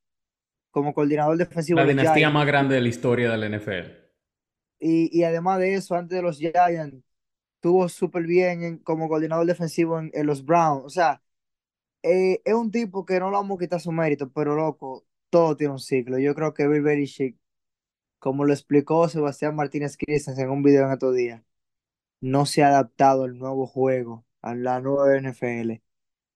como 0.70 0.94
coordinador 0.94 1.36
defensivo 1.38 1.80
La 1.80 1.86
de 1.86 1.86
dinastía 1.86 2.28
Giants. 2.28 2.30
más 2.30 2.46
grande 2.46 2.74
de 2.74 2.82
la 2.82 2.88
historia 2.88 3.30
del 3.30 3.44
NFL. 3.44 3.90
Y, 4.80 5.16
y 5.18 5.24
además 5.24 5.58
de 5.58 5.74
eso, 5.74 5.94
antes 5.96 6.16
de 6.16 6.22
los 6.22 6.38
Giants, 6.38 7.02
estuvo 7.58 7.88
súper 7.88 8.24
bien 8.24 8.62
en- 8.64 8.78
como 8.78 9.08
coordinador 9.08 9.46
defensivo 9.46 9.98
en, 10.00 10.12
los 10.26 10.44
Browns. 10.44 10.84
O 10.86 10.90
sea, 10.90 11.22
eh, 12.02 12.40
es 12.44 12.54
un 12.54 12.70
tipo 12.70 13.04
que 13.06 13.20
no 13.20 13.30
le 13.30 13.36
vamos 13.36 13.56
a 13.58 13.60
quitar 13.60 13.80
su 13.80 13.92
mérito, 13.92 14.30
pero 14.32 14.56
loco, 14.56 15.06
todo 15.30 15.56
tiene 15.56 15.72
un 15.74 15.78
ciclo. 15.80 16.18
Yo 16.18 16.34
creo 16.34 16.54
que 16.54 16.68
Bill 16.68 16.82
Belichick, 16.82 17.38
como 18.18 18.44
lo 18.44 18.52
explicó 18.52 19.08
Sebastián 19.08 19.56
Martínez 19.56 19.96
Christensen 19.96 20.46
en 20.46 20.50
un 20.52 20.62
video 20.62 20.86
en 20.86 20.92
estos 20.92 21.14
días, 21.16 21.42
no 22.20 22.46
se 22.46 22.62
ha 22.62 22.68
adaptado 22.68 23.24
al 23.24 23.38
nuevo 23.38 23.66
juego, 23.66 24.26
a 24.42 24.54
la 24.54 24.80
nueva 24.80 25.16
NFL. 25.16 25.82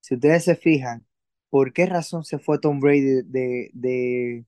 Si 0.01 0.15
ustedes 0.15 0.45
se 0.45 0.57
fijan, 0.57 1.07
¿por 1.51 1.73
qué 1.73 1.87
razón 1.87 2.25
se 2.25 2.39
fue 2.39 2.59
Tom 2.61 2.81
Brady 2.81 3.23
de, 3.25 3.71
de, 3.75 4.47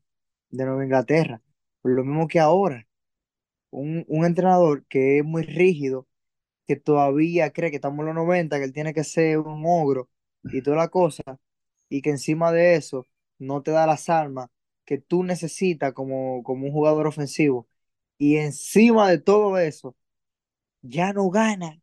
de 0.51 0.64
Nueva 0.66 0.85
Inglaterra? 0.85 1.43
Por 1.83 1.93
lo 1.93 2.05
mismo 2.05 2.29
que 2.29 2.41
ahora, 2.41 2.87
un, 3.70 4.05
un 4.09 4.25
entrenador 4.27 4.85
que 4.87 5.18
es 5.18 5.25
muy 5.25 5.43
rígido, 5.45 6.07
que 6.67 6.77
todavía 6.77 7.53
cree 7.53 7.71
que 7.71 7.77
estamos 7.77 8.01
en 8.01 8.07
los 8.07 8.15
90, 8.17 8.59
que 8.59 8.65
él 8.65 8.73
tiene 8.73 8.95
que 8.95 9.05
ser 9.05 9.39
un 9.39 9.65
ogro 9.67 10.09
y 10.45 10.62
toda 10.62 10.77
la 10.77 10.89
cosa, 10.89 11.23
y 11.89 12.03
que 12.03 12.11
encima 12.11 12.53
de 12.53 12.77
eso 12.77 13.07
no 13.39 13.62
te 13.62 13.71
da 13.73 13.87
las 13.87 14.09
armas 14.09 14.51
que 14.85 14.99
tú 14.99 15.25
necesitas 15.25 15.93
como, 15.95 16.43
como 16.43 16.67
un 16.67 16.73
jugador 16.73 17.07
ofensivo, 17.07 17.69
y 18.19 18.37
encima 18.37 19.09
de 19.11 19.19
todo 19.19 19.59
eso, 19.59 19.97
ya 20.83 21.12
no 21.12 21.31
gana, 21.31 21.81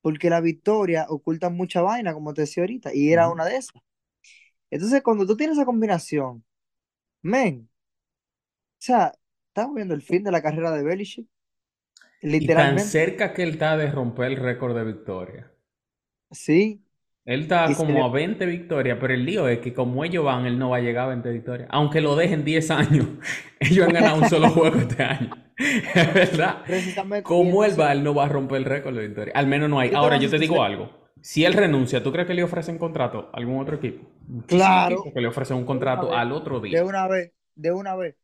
porque 0.00 0.30
la 0.30 0.40
victoria 0.40 1.06
oculta 1.08 1.50
mucha 1.50 1.82
vaina, 1.82 2.14
como 2.14 2.32
te 2.34 2.42
decía 2.42 2.62
ahorita, 2.62 2.94
y 2.94 3.12
era 3.12 3.28
una 3.28 3.44
de 3.44 3.56
esas. 3.56 3.82
Entonces, 4.70 5.02
cuando 5.02 5.26
tú 5.26 5.36
tienes 5.36 5.56
esa 5.58 5.66
combinación, 5.66 6.44
men, 7.22 7.70
o 8.78 8.82
sea, 8.82 9.12
estamos 9.48 9.74
viendo 9.76 9.94
el 9.94 10.02
fin 10.02 10.22
de 10.24 10.30
la 10.32 10.42
carrera 10.42 10.70
de 10.72 10.82
Belichick, 10.82 11.28
Y 12.38 12.54
tan 12.54 12.78
literalmente, 12.78 12.80
cerca 12.80 13.34
que 13.34 13.42
él 13.42 13.50
está 13.50 13.76
de 13.76 13.90
romper 13.90 14.32
el 14.32 14.36
récord 14.38 14.76
de 14.76 14.84
victoria. 14.84 15.52
sí, 16.30 16.82
Él 17.24 17.40
está 17.42 17.72
y 17.72 17.74
como 17.74 17.92
le- 17.92 18.04
a 18.04 18.08
20 18.08 18.46
victorias, 18.46 18.98
pero 19.00 19.12
el 19.12 19.24
lío 19.24 19.48
es 19.48 19.58
que 19.58 19.74
como 19.74 20.04
ellos 20.04 20.24
van, 20.24 20.46
él 20.46 20.58
no 20.58 20.70
va 20.70 20.76
a 20.76 20.80
llegar 20.80 21.06
a 21.06 21.08
20 21.08 21.30
victorias. 21.30 21.68
Aunque 21.72 22.00
lo 22.00 22.14
dejen 22.14 22.44
10 22.44 22.70
años, 22.70 23.06
ellos 23.60 23.86
han 23.86 23.92
ganado 23.92 24.16
un 24.18 24.24
solo 24.26 24.48
juego 24.50 24.78
este 24.78 25.02
año. 25.02 25.30
Es 25.58 26.12
verdad. 26.14 26.58
Como 27.22 27.64
él 27.64 27.78
va, 27.80 27.92
él 27.92 28.04
no 28.04 28.14
va 28.14 28.26
a 28.26 28.28
romper 28.28 28.58
el 28.58 28.64
récord 28.66 28.94
de 28.94 29.06
victoria. 29.06 29.32
Al 29.34 29.46
menos 29.46 29.70
no 29.70 29.80
hay. 29.80 29.90
Ahora, 29.94 30.16
yo 30.18 30.28
te 30.30 30.38
digo 30.38 30.62
algo. 30.62 30.90
Si 31.20 31.44
él 31.44 31.54
renuncia, 31.54 32.02
¿tú 32.02 32.12
crees 32.12 32.26
que 32.28 32.34
le 32.34 32.44
ofrecen 32.44 32.78
contrato 32.78 33.30
a 33.32 33.38
algún 33.38 33.58
otro 33.60 33.76
equipo? 33.76 34.06
Claro, 34.46 35.12
que 35.14 35.20
le 35.20 35.26
ofrecen 35.28 35.56
un 35.56 35.64
de 35.64 35.66
contrato 35.66 36.06
vez, 36.06 36.12
al 36.12 36.32
otro 36.32 36.60
de 36.68 36.82
día. 36.82 36.82
una 36.82 37.08
vez, 37.08 37.32
de 37.54 37.72
una 37.72 37.96
vez. 37.96 38.16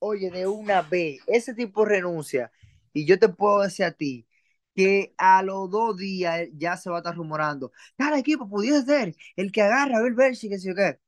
Oye, 0.00 0.30
de 0.30 0.46
una 0.46 0.82
vez, 0.82 1.20
ese 1.26 1.54
tipo 1.54 1.84
renuncia. 1.84 2.52
Y 2.96 3.06
yo 3.06 3.18
te 3.18 3.28
puedo 3.28 3.62
decir 3.62 3.86
a 3.86 3.92
ti 3.92 4.26
que 4.74 5.14
a 5.18 5.42
los 5.42 5.70
dos 5.70 5.96
días 5.98 6.48
ya 6.54 6.76
se 6.76 6.90
va 6.90 6.96
a 6.98 7.00
estar 7.00 7.16
rumorando. 7.16 7.72
Tal 7.96 8.18
equipo 8.18 8.48
pudiese 8.48 8.84
ser 8.86 9.16
el 9.36 9.52
que 9.52 9.62
agarra 9.62 9.98
a 9.98 10.02
Bill 10.02 10.14
Belichick, 10.14 10.50
que 10.52 10.58
sé 10.58 10.68
yo 10.68 10.74
qué. 10.74 10.98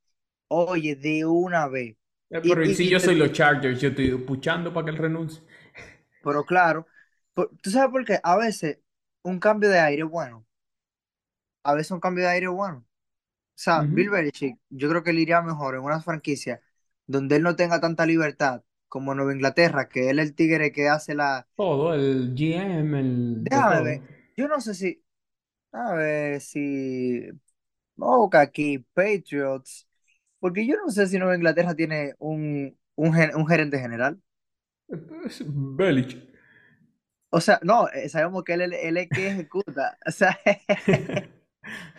Oye, 0.49 0.97
de 0.97 1.24
una 1.26 1.68
vez. 1.68 1.97
Eh, 2.30 2.43
Pero 2.47 2.64
¿y 2.64 2.70
y, 2.70 2.74
si 2.74 2.89
y 2.89 2.89
yo 2.89 3.01
soy 3.01 3.16
los 3.16 3.32
Chargers, 3.32 3.80
yo 3.80 3.89
estoy 3.91 4.16
puchando 4.18 4.72
para 4.72 4.84
que 4.86 4.91
él 4.93 4.99
renuncie. 4.99 5.43
pero 6.20 6.45
claro, 6.45 6.86
¿tú 7.62 7.70
sabes 7.70 7.91
por 7.91 8.05
qué? 8.05 8.20
A 8.22 8.36
veces 8.36 8.78
un 9.22 9.39
cambio 9.41 9.68
de 9.70 9.80
aire 9.80 10.03
es 10.03 10.09
bueno. 10.11 10.47
A 11.62 11.74
veces 11.74 11.91
un 11.93 12.01
cambio 12.01 12.24
de 12.24 12.30
aire 12.30 12.47
es 12.47 12.53
bueno. 12.53 12.78
O 12.78 12.84
sea, 13.57 13.84
Bill. 13.91 14.11
Belichick, 14.11 14.59
yo 14.70 14.89
creo 14.91 15.03
que 15.05 15.12
le 15.14 15.22
iría 15.22 15.43
mejor 15.43 15.76
en 15.76 15.82
una 15.82 16.01
franquicia 16.03 16.62
donde 17.07 17.36
él 17.36 17.45
no 17.45 17.57
tenga 17.57 17.80
tanta 17.80 18.07
libertad 18.07 18.62
como 18.89 19.14
Nueva 19.14 19.32
Inglaterra, 19.34 19.89
que 19.89 20.11
él 20.11 20.18
es 20.20 20.28
el 20.30 20.34
tigre 20.34 20.72
que 20.72 20.89
hace 20.89 21.14
la... 21.14 21.49
Todo, 21.57 21.93
el 21.95 22.34
GM, 22.34 22.95
el 23.01 23.45
Déjame 23.45 23.82
ver, 23.82 24.05
yo 24.36 24.49
no 24.49 24.61
sé 24.61 24.74
si, 24.74 25.03
a 25.72 25.95
ver 25.95 26.41
si, 26.43 27.28
a 28.01 28.41
aquí, 28.41 28.78
Patriots, 28.95 29.89
porque 30.41 30.66
yo 30.66 30.76
no 30.78 30.91
sé 30.91 31.07
si 31.09 31.18
Nueva 31.18 31.36
Inglaterra 31.36 31.74
tiene 31.76 32.14
un, 32.18 32.78
un, 32.97 33.14
gen- 33.14 33.36
un 33.36 33.47
gerente 33.49 33.78
general. 33.80 34.20
Es 35.26 35.43
Belichick. 35.47 36.28
O 37.30 37.41
sea, 37.41 37.61
no, 37.62 37.89
eh, 37.91 38.09
sabemos 38.09 38.43
que 38.45 38.55
él, 38.55 38.62
él, 38.62 38.72
él 38.74 38.97
es 38.97 39.11
que 39.11 39.28
ejecuta, 39.28 39.99
o 40.07 40.11
sea, 40.11 40.39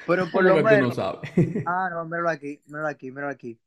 pero 0.05 0.29
por 0.31 0.43
¿Cómo 0.43 0.57
lo 0.57 0.59
tú 0.67 0.77
no 0.77 0.91
menos, 0.91 0.91
sabes? 0.91 1.29
ah, 1.65 1.89
no, 1.91 2.05
míralo 2.05 2.29
aquí, 2.29 2.61
míralo 2.67 2.87
aquí, 2.89 3.11
míralo 3.11 3.31
aquí. 3.33 3.59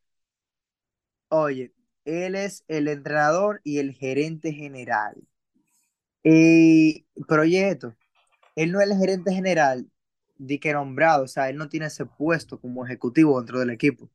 Oye, 1.31 1.73
él 2.05 2.35
es 2.37 2.65
el 2.69 2.89
entrenador 2.89 3.61
y 3.65 3.79
el 3.79 3.93
gerente 3.93 4.53
general. 4.53 5.17
Y, 6.25 7.07
pero 7.29 7.43
oye 7.43 7.69
esto, 7.71 7.97
él 8.57 8.73
no 8.73 8.81
es 8.81 8.91
el 8.91 8.99
gerente 8.99 9.33
general 9.35 9.91
de 10.39 10.61
que 10.61 10.73
nombrado, 10.73 11.25
o 11.25 11.29
sea, 11.29 11.51
él 11.51 11.57
no 11.57 11.69
tiene 11.69 11.87
ese 11.87 12.07
puesto 12.07 12.61
como 12.61 12.87
ejecutivo 12.87 13.39
dentro 13.41 13.61
del 13.61 13.71
equipo. 13.71 14.11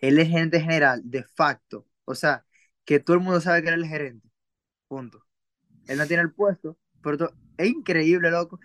Él 0.00 0.18
es 0.18 0.28
gerente 0.28 0.60
general 0.60 1.02
de 1.04 1.24
facto, 1.24 1.86
o 2.04 2.14
sea, 2.14 2.44
que 2.84 3.00
todo 3.00 3.16
el 3.16 3.22
mundo 3.22 3.40
sabe 3.40 3.62
que 3.62 3.68
él 3.68 3.74
es 3.76 3.80
el 3.82 3.88
gerente, 3.88 4.28
punto. 4.88 5.24
Él 5.88 5.98
no 5.98 6.06
tiene 6.06 6.22
el 6.24 6.32
puesto, 6.32 6.78
pero 7.02 7.32
es 7.58 7.68
increíble, 7.68 8.30
loco. 8.30 8.60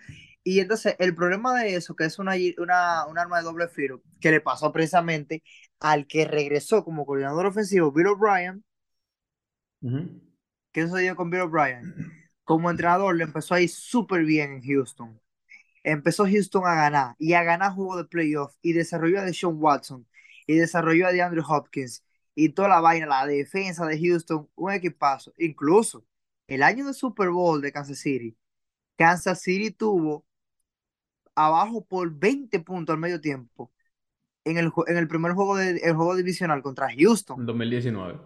Y 0.50 0.60
entonces 0.60 0.96
el 0.98 1.14
problema 1.14 1.54
de 1.60 1.74
eso, 1.76 1.94
que 1.94 2.04
es 2.06 2.18
una, 2.18 2.32
una, 2.58 3.06
un 3.06 3.18
arma 3.18 3.38
de 3.38 3.44
doble 3.44 3.68
filo, 3.68 4.02
que 4.20 4.30
le 4.30 4.40
pasó 4.40 4.72
precisamente 4.72 5.42
al 5.78 6.06
que 6.06 6.24
regresó 6.24 6.84
como 6.84 7.04
coordinador 7.06 7.44
ofensivo, 7.46 7.92
Bill 7.92 8.06
O'Brien, 8.08 8.64
Ujú. 9.82 9.98
¿qué 10.72 10.86
sucedió 10.86 11.16
con 11.16 11.30
Bill 11.30 11.42
O'Brien? 11.42 11.82
Como 12.44 12.70
entrenador 12.70 13.14
le 13.16 13.24
empezó 13.24 13.54
a 13.54 13.60
ir 13.60 13.68
súper 13.68 14.24
bien 14.24 14.52
en 14.52 14.62
Houston. 14.62 15.20
Empezó 15.84 16.26
Houston 16.26 16.66
a 16.66 16.74
ganar 16.74 17.16
y 17.18 17.34
a 17.34 17.44
ganar 17.44 17.72
juego 17.74 17.96
de 17.98 18.04
playoff 18.06 18.54
y 18.62 18.72
desarrolló 18.74 19.20
a 19.20 19.24
Deshaun 19.24 19.56
Watson 19.62 20.06
y 20.46 20.56
desarrolló 20.56 21.06
a 21.08 21.12
DeAndre 21.12 21.42
Hopkins 21.46 22.04
y 22.34 22.50
toda 22.50 22.68
la 22.68 22.80
vaina, 22.80 23.06
la 23.06 23.26
defensa 23.26 23.86
de 23.86 23.98
Houston, 24.00 24.48
un 24.56 24.72
equipazo. 24.72 25.32
Incluso 25.38 26.06
el 26.48 26.62
año 26.62 26.86
de 26.86 26.94
Super 26.94 27.30
Bowl 27.30 27.60
de 27.62 27.72
Kansas 27.72 27.98
City, 28.00 28.36
Kansas 28.96 29.42
City 29.42 29.72
tuvo 29.72 30.26
abajo 31.46 31.84
por 31.84 32.10
20 32.12 32.60
puntos 32.60 32.94
al 32.94 33.00
medio 33.00 33.20
tiempo 33.20 33.70
en 34.44 34.58
el, 34.58 34.72
en 34.86 34.96
el 34.96 35.08
primer 35.08 35.32
juego, 35.32 35.56
de, 35.56 35.78
el 35.78 35.94
juego 35.94 36.16
divisional 36.16 36.62
contra 36.62 36.88
Houston 36.96 37.40
En 37.40 37.46
2019. 37.46 38.18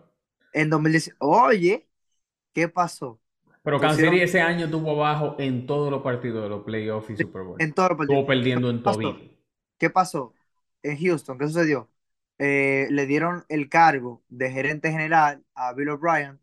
en 0.52 0.70
2010. 0.70 1.16
Oye, 1.18 1.88
¿qué 2.52 2.68
pasó? 2.68 3.20
Pero 3.62 3.78
City 3.94 4.20
ese 4.20 4.40
año 4.40 4.68
tuvo 4.68 4.92
abajo 4.92 5.36
en 5.38 5.66
todos 5.66 5.90
los 5.90 6.02
partidos 6.02 6.42
de 6.42 6.48
los 6.48 6.64
playoffs 6.64 7.10
y 7.10 7.16
Super 7.16 7.42
Bowl. 7.42 7.60
en 7.60 7.72
todos 7.72 7.90
los 7.90 7.98
partidos. 7.98 8.20
Estuvo 8.20 8.26
perdiendo 8.26 8.70
en 8.70 8.82
todito. 8.82 9.20
¿Qué 9.78 9.90
pasó? 9.90 10.34
En 10.82 10.98
Houston, 10.98 11.38
¿qué 11.38 11.46
sucedió? 11.46 11.88
Eh, 12.38 12.88
le 12.90 13.06
dieron 13.06 13.44
el 13.48 13.68
cargo 13.68 14.22
de 14.28 14.50
gerente 14.50 14.90
general 14.90 15.44
a 15.54 15.72
Bill 15.74 15.90
O'Brien 15.90 16.40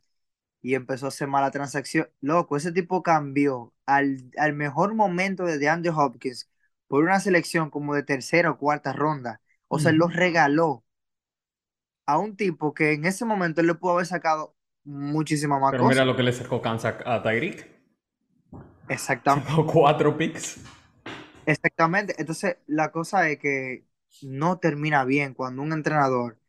y 0.61 0.75
empezó 0.75 1.05
a 1.05 1.09
hacer 1.09 1.27
mala 1.27 1.51
transacción. 1.51 2.07
Loco, 2.21 2.55
ese 2.57 2.71
tipo 2.71 3.03
cambió 3.03 3.73
al, 3.85 4.31
al 4.37 4.53
mejor 4.53 4.93
momento 4.93 5.45
de 5.45 5.57
DeAndre 5.57 5.91
Hopkins 5.91 6.49
por 6.89 7.05
una 7.05 7.21
selección 7.21 7.71
como 7.71 7.95
de 7.95 8.03
tercera 8.03 8.51
o 8.51 8.59
cuarta 8.59 8.93
ronda. 8.93 9.41
O 9.69 9.79
sea, 9.79 9.91
él 9.93 9.97
lo 9.99 10.09
Ujú. 10.09 10.13
regaló 10.13 10.85
a 12.05 12.17
un 12.17 12.35
tipo 12.35 12.73
que 12.73 12.93
en 12.93 13.05
ese 13.05 13.25
momento 13.25 13.61
él 13.61 13.67
le 13.67 13.75
pudo 13.75 13.93
haber 13.93 14.05
sacado 14.05 14.55
muchísima 14.83 15.59
más 15.59 15.75
Pero 15.75 15.83
mira 15.85 16.05
lo 16.05 16.15
que 16.15 16.21
le 16.23 16.31
sacó 16.33 16.61
Kansas 16.61 16.95
a 17.05 17.23
Tyreek. 17.23 17.57
Exactamente. 18.89 19.47
Sacó 19.47 19.65
cuatro 19.65 20.17
picks. 20.17 20.57
Exactamente. 21.45 22.15
Entonces, 22.19 22.57
la 22.67 22.91
cosa 22.91 23.29
es 23.29 23.39
que 23.39 23.85
no 24.21 24.59
termina 24.59 25.03
bien 25.05 25.33
cuando 25.33 25.61
un 25.61 25.73
entrenador 25.73 26.39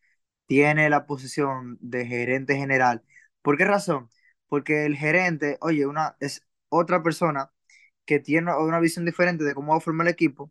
tiene 0.47 0.91
la 0.91 1.07
posición 1.07 1.78
de 1.80 2.07
gerente 2.07 2.57
general. 2.57 3.05
¿Por 3.43 3.57
qué 3.59 3.64
razón? 3.64 4.11
Porque 4.49 4.86
el 4.86 4.97
gerente, 4.97 5.59
oye, 5.61 5.86
una, 5.86 6.16
es 6.20 6.47
otra 6.68 7.03
persona 7.03 7.53
que 8.11 8.21
tiene 8.21 8.53
una 8.57 8.81
visión 8.81 9.05
diferente 9.07 9.45
de 9.45 9.55
cómo 9.55 9.73
va 9.73 9.79
a 9.79 9.81
formar 9.81 10.07
el 10.09 10.13
equipo, 10.15 10.51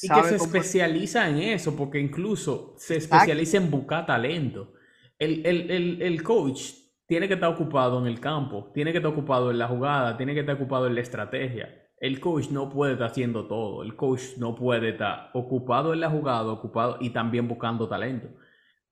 Y 0.00 0.10
que 0.12 0.22
se 0.22 0.36
especializa 0.36 1.28
en 1.28 1.38
eso, 1.38 1.74
porque 1.76 1.98
incluso 1.98 2.74
se 2.78 2.96
Exacto. 2.96 3.44
especializa 3.44 3.56
en 3.56 3.70
buscar 3.70 4.04
talento. 4.06 4.74
El, 5.18 5.44
el, 5.46 5.70
el, 5.70 6.02
el 6.02 6.22
coach 6.22 6.72
tiene 7.06 7.26
que 7.28 7.34
estar 7.34 7.50
ocupado 7.50 7.98
en 8.00 8.06
el 8.06 8.20
campo, 8.20 8.70
tiene 8.74 8.92
que 8.92 8.98
estar 8.98 9.12
ocupado 9.12 9.50
en 9.50 9.58
la 9.58 9.68
jugada, 9.68 10.16
tiene 10.16 10.34
que 10.34 10.40
estar 10.40 10.56
ocupado 10.56 10.86
en 10.86 10.94
la 10.94 11.00
estrategia. 11.00 11.68
El 11.98 12.20
coach 12.20 12.50
no 12.50 12.68
puede 12.68 12.92
estar 12.94 13.08
haciendo 13.10 13.46
todo. 13.46 13.82
El 13.82 13.96
coach 13.96 14.36
no 14.36 14.54
puede 14.54 14.90
estar 14.90 15.30
ocupado 15.32 15.94
en 15.94 16.00
la 16.00 16.10
jugada, 16.10 16.52
ocupado 16.52 16.98
y 17.00 17.10
también 17.10 17.48
buscando 17.48 17.88
talento. 17.88 18.28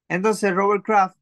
Entonces, 0.09 0.55
Robert 0.55 0.85
Kraft, 0.85 1.17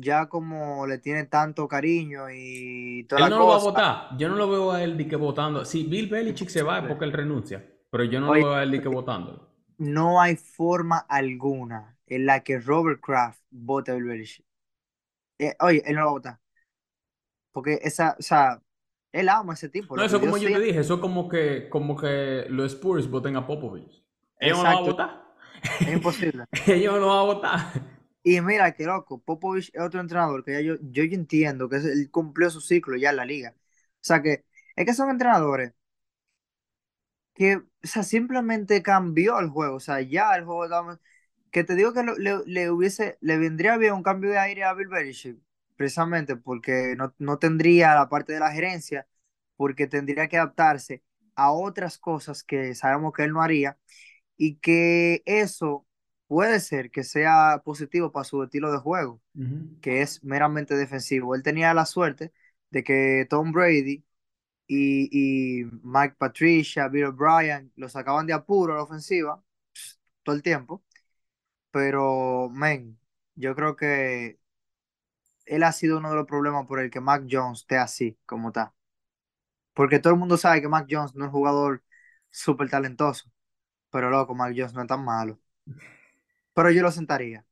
ya 0.00 0.28
como 0.28 0.86
le 0.86 0.98
tiene 0.98 1.24
tanto 1.26 1.68
cariño 1.68 2.26
y 2.30 3.04
toda 3.08 3.20
Él 3.20 3.28
la 3.28 3.30
no 3.30 3.38
lo 3.38 3.46
va 3.48 3.56
a 3.56 3.58
cosa, 3.58 3.68
votar. 3.68 4.16
Yo 4.18 4.28
no 4.28 4.36
lo 4.36 4.48
veo 4.48 4.70
a 4.72 4.82
él 4.84 4.96
de 4.96 5.08
que 5.08 5.16
votando. 5.16 5.64
Si 5.64 5.82
Bill 5.84 6.08
Belichick 6.08 6.48
se 6.48 6.62
va 6.62 6.78
es 6.78 6.86
porque 6.86 7.04
él 7.04 7.12
renuncia. 7.12 7.64
Pero 7.90 8.04
yo 8.04 8.20
no 8.20 8.28
lo 8.34 8.34
oye, 8.34 8.46
veo 8.46 8.54
a 8.54 8.62
él 8.62 8.70
de 8.70 8.80
que 8.80 8.88
votándolo. 8.88 9.48
no 9.78 10.20
hay 10.20 10.36
forma 10.36 10.98
alguna 11.08 11.98
en 12.06 12.26
la 12.26 12.42
que 12.42 12.58
Robert 12.58 13.00
Kraft 13.00 13.40
vote 13.50 13.90
a 13.92 13.94
Bill 13.94 14.04
Belichick. 14.04 14.46
Eh, 15.38 15.54
oye, 15.60 15.82
él 15.86 15.94
no 15.96 16.00
lo 16.02 16.06
va 16.06 16.10
a 16.10 16.14
votar. 16.14 16.40
Porque 17.52 17.78
esa, 17.82 18.16
o 18.18 18.22
sea, 18.22 18.62
él 19.12 19.28
ama 19.28 19.52
a 19.52 19.54
ese 19.54 19.68
tipo, 19.68 19.96
No, 19.96 20.02
lo 20.02 20.04
eso 20.04 20.20
yo 20.20 20.20
como 20.20 20.36
yo 20.36 20.50
te 20.50 20.58
sé. 20.58 20.60
dije, 20.60 20.80
eso 20.80 21.00
como 21.00 21.28
que, 21.28 21.68
como 21.70 21.96
que 21.96 22.46
los 22.48 22.72
Spurs 22.72 23.08
voten 23.10 23.36
a 23.36 23.46
Popovich. 23.46 24.04
Ellos 24.40 24.58
no 24.58 24.64
lo 24.64 24.70
van 24.70 24.78
a 24.78 24.80
Exacto, 24.80 24.86
votar. 24.86 25.24
es 25.84 25.94
imposible. 25.94 26.46
Ellos 26.66 26.94
no 26.94 27.00
lo 27.00 27.06
van 27.08 27.18
a 27.18 27.22
votar. 27.22 27.93
Y 28.26 28.40
mira, 28.40 28.72
qué 28.74 28.84
loco, 28.86 29.20
Popovich 29.22 29.70
es 29.74 29.82
otro 29.82 30.00
entrenador 30.00 30.44
que 30.44 30.52
ya 30.52 30.60
yo, 30.62 30.76
yo 30.80 31.04
ya 31.04 31.14
entiendo 31.16 31.68
que 31.68 31.76
él 31.76 32.10
cumplió 32.10 32.50
su 32.50 32.60
ciclo 32.60 32.96
ya 32.96 33.10
en 33.10 33.16
la 33.16 33.24
liga. 33.26 33.54
O 33.56 33.98
sea 34.00 34.22
que 34.22 34.44
es 34.76 34.86
que 34.86 34.94
son 34.94 35.10
entrenadores 35.10 35.74
que, 37.34 37.56
o 37.56 37.62
sea, 37.82 38.02
simplemente 38.02 38.82
cambió 38.82 39.38
el 39.40 39.48
juego. 39.48 39.76
O 39.76 39.80
sea, 39.80 40.00
ya 40.00 40.34
el 40.36 40.44
juego 40.44 40.64
estaba- 40.64 41.00
que 41.50 41.64
te 41.64 41.74
digo 41.74 41.92
que 41.92 42.02
lo- 42.02 42.16
le, 42.18 42.38
le 42.46 42.70
hubiese, 42.70 43.18
le 43.20 43.38
vendría 43.38 43.76
bien 43.76 43.94
un 43.94 44.02
cambio 44.02 44.30
de 44.30 44.38
aire 44.38 44.64
a 44.64 44.74
Bill 44.74 44.88
Belichick, 44.88 45.38
precisamente 45.76 46.36
porque 46.36 46.94
no, 46.96 47.14
no 47.18 47.38
tendría 47.38 47.94
la 47.94 48.08
parte 48.08 48.32
de 48.32 48.40
la 48.40 48.52
gerencia, 48.52 49.06
porque 49.56 49.86
tendría 49.86 50.28
que 50.28 50.36
adaptarse 50.38 51.02
a 51.36 51.52
otras 51.52 51.98
cosas 51.98 52.42
que 52.44 52.74
sabemos 52.74 53.12
que 53.12 53.24
él 53.24 53.32
no 53.32 53.42
haría 53.42 53.78
y 54.36 54.56
que 54.58 55.22
eso 55.26 55.86
puede 56.26 56.60
ser 56.60 56.90
que 56.90 57.04
sea 57.04 57.62
positivo 57.64 58.12
para 58.12 58.24
su 58.24 58.42
estilo 58.42 58.72
de 58.72 58.78
juego, 58.78 59.20
que 59.80 60.02
es 60.02 60.24
meramente 60.24 60.76
defensivo. 60.76 61.34
Él 61.34 61.42
tenía 61.42 61.74
la 61.74 61.86
suerte 61.86 62.32
de 62.70 62.84
que 62.84 63.26
Tom 63.30 63.52
Brady 63.52 64.04
y, 64.66 65.62
y 65.62 65.64
Mike 65.82 66.16
Patricia, 66.18 66.88
Bill 66.88 67.06
O'Brien 67.06 67.72
lo 67.76 67.88
sacaban 67.88 68.26
de 68.26 68.32
apuro 68.34 68.74
a 68.74 68.76
la 68.78 68.82
ofensiva 68.84 69.42
pss, 69.72 70.00
todo 70.22 70.36
el 70.36 70.42
tiempo, 70.42 70.84
pero, 71.70 72.50
men, 72.50 72.98
yo 73.34 73.54
creo 73.54 73.76
que 73.76 74.38
él 75.46 75.62
ha 75.62 75.72
sido 75.72 75.96
uno 75.98 76.10
de 76.10 76.16
los 76.16 76.26
problemas 76.26 76.66
por 76.66 76.80
el 76.80 76.90
que 76.90 77.00
Mac 77.00 77.24
Jones 77.30 77.60
esté 77.60 77.78
así 77.78 78.18
como 78.26 78.48
está. 78.48 78.74
Porque 79.74 79.98
todo 79.98 80.12
el 80.12 80.18
mundo 80.18 80.36
sabe 80.36 80.60
que 80.60 80.68
Mac 80.68 80.86
Jones 80.90 81.14
no 81.14 81.24
es 81.24 81.28
un 81.28 81.32
jugador 81.32 81.82
súper 82.30 82.70
talentoso, 82.70 83.30
pero 83.90 84.10
loco, 84.10 84.34
Mac 84.34 84.54
Jones 84.56 84.74
no 84.74 84.82
es 84.82 84.88
tan 84.88 85.04
malo. 85.04 85.40
Pero 86.54 86.70
yo 86.70 86.82
lo 86.82 86.90
sentaría. 86.90 87.44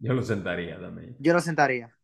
Yo 0.00 0.14
lo 0.14 0.22
sentaría 0.22 0.80
también. 0.80 1.16
Yo 1.18 1.32
lo 1.34 1.40
sentaría. 1.40 1.96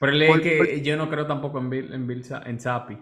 Pero 0.00 0.12
el 0.12 0.18
Por- 0.24 0.40
por- 0.56 0.68
que 0.68 0.82
yo 0.82 0.96
no 0.96 1.08
creo 1.08 1.28
tampoco 1.28 1.58
en 1.60 1.70
Bill, 1.70 1.92
en 1.94 2.06
Bill 2.08 2.24
en 2.44 2.58
Zappi. 2.58 2.98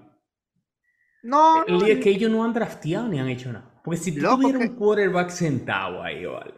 no, 1.23 1.65
El 1.67 1.79
no, 1.79 1.85
es 1.87 1.99
que 2.01 2.11
ellos 2.11 2.31
no 2.31 2.45
han 2.45 2.53
drafteado 2.55 3.09
ni 3.09 3.19
han 3.21 3.29
hecho 3.29 3.53
nada. 3.53 3.81
Porque 3.85 3.99
si 3.99 4.13
tú 4.19 4.21
Loco, 4.23 4.41
tuvieras 4.41 4.61
que- 4.61 4.71
un 4.71 4.77
quarterback 4.77 5.31
sentado 5.31 6.03
ahí, 6.03 6.25
vale. 6.25 6.55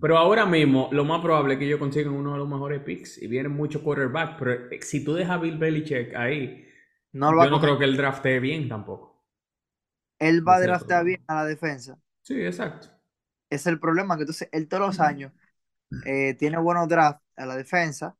Pero 0.00 0.18
ahora 0.18 0.44
mismo, 0.46 0.88
lo 0.92 1.04
más 1.04 1.20
probable 1.22 1.54
es 1.54 1.58
que 1.60 1.66
ellos 1.66 1.78
consigan 1.78 2.12
uno 2.14 2.32
de 2.32 2.38
los 2.38 2.48
mejores 2.48 2.80
picks. 2.82 3.22
Y 3.22 3.28
vienen 3.28 3.52
muchos 3.52 3.82
quarterbacks. 3.82 4.36
Pero 4.38 4.52
eh, 4.70 4.80
si 4.82 5.04
tú 5.04 5.14
dejas 5.14 5.36
a 5.36 5.38
Bill 5.38 5.56
Belichick 5.58 6.14
ahí, 6.14 6.66
no 7.12 7.32
lo 7.32 7.42
yo 7.42 7.50
no 7.50 7.60
creo 7.60 7.78
que 7.78 7.84
él 7.84 7.96
draftee 7.96 8.40
bien 8.40 8.68
tampoco. 8.68 9.24
Él 10.18 10.40
va 10.48 10.56
a 10.56 10.60
el 10.60 10.64
draftear 10.64 11.04
bien 11.04 11.22
a 11.28 11.36
la 11.36 11.44
defensa. 11.44 11.96
Sí, 12.22 12.34
exacto. 12.44 12.88
Es 13.50 13.66
el 13.66 13.80
problema, 13.80 14.16
que 14.16 14.22
entonces 14.22 14.48
él 14.52 14.68
todos 14.68 14.82
los 14.86 15.00
años 15.00 15.32
eh, 16.02 16.34
tiene 16.34 16.58
buenos 16.58 16.88
drafts 16.88 17.22
a 17.36 17.46
la 17.46 17.56
defensa, 17.56 18.16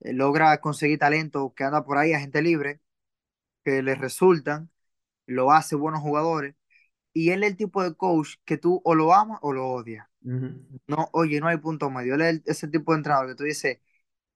eh, 0.00 0.12
logra 0.14 0.60
conseguir 0.60 0.98
talento 0.98 1.54
que 1.56 1.64
anda 1.64 1.84
por 1.84 1.98
ahí, 1.98 2.12
a 2.14 2.20
gente 2.20 2.42
libre, 2.42 2.80
que 3.64 3.82
le 3.82 3.94
resultan, 3.94 4.70
lo 5.26 5.52
hace 5.52 5.76
buenos 5.76 6.00
jugadores. 6.02 6.54
Y 7.14 7.30
él 7.30 7.44
es 7.44 7.52
el 7.52 7.56
tipo 7.56 7.82
de 7.82 7.94
coach 7.96 8.36
que 8.44 8.58
tú 8.58 8.80
o 8.84 8.94
lo 8.94 9.14
amas 9.14 9.38
o 9.42 9.52
lo 9.52 9.68
odias. 9.68 10.06
No, 10.86 11.08
oye, 11.12 11.40
no 11.40 11.48
hay 11.48 11.58
punto 11.58 11.90
medio. 11.90 12.14
Él 12.14 12.22
es 12.22 12.28
el- 12.30 12.42
ese 12.46 12.68
tipo 12.68 12.92
de 12.92 12.98
entrenador 12.98 13.28
que 13.28 13.34
tú 13.36 13.44
dices, 13.44 13.78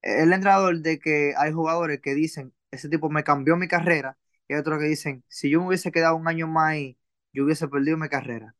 el 0.01 0.33
entrenador 0.33 0.79
de 0.81 0.99
que 0.99 1.33
hay 1.37 1.51
jugadores 1.53 2.01
que 2.01 2.15
dicen, 2.15 2.53
ese 2.71 2.89
tipo 2.89 3.09
me 3.09 3.23
cambió 3.25 3.57
mi 3.57 3.67
carrera, 3.67 4.17
y 4.47 4.53
hay 4.55 4.59
otros 4.61 4.79
que 4.79 4.85
dicen, 4.87 5.23
si 5.29 5.49
yo 5.49 5.61
me 5.61 5.67
hubiese 5.69 5.91
quedado 5.91 6.15
un 6.17 6.27
año 6.27 6.47
más 6.47 6.71
ahí, 6.73 6.99
yo 7.33 7.45
hubiese 7.45 7.67
perdido 7.69 7.97
mi 7.97 8.09
carrera. 8.09 8.55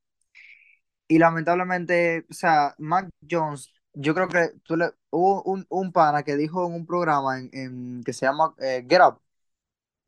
Y 1.08 1.20
lamentablemente, 1.20 2.26
o 2.30 2.34
sea, 2.34 2.76
Mac 2.78 3.10
Jones, 3.30 3.72
yo 3.94 4.14
creo 4.16 4.28
que 4.30 4.52
tú 4.64 4.76
le, 4.78 4.92
hubo 5.12 5.44
un, 5.44 5.66
un 5.70 5.92
pana 5.92 6.24
que 6.24 6.36
dijo 6.36 6.66
en 6.68 6.74
un 6.74 6.86
programa 6.86 7.40
en, 7.40 7.50
en- 7.54 8.04
que 8.04 8.14
se 8.14 8.26
llama 8.26 8.56
eh, 8.60 8.86
Get 8.90 9.02
Up, 9.02 9.22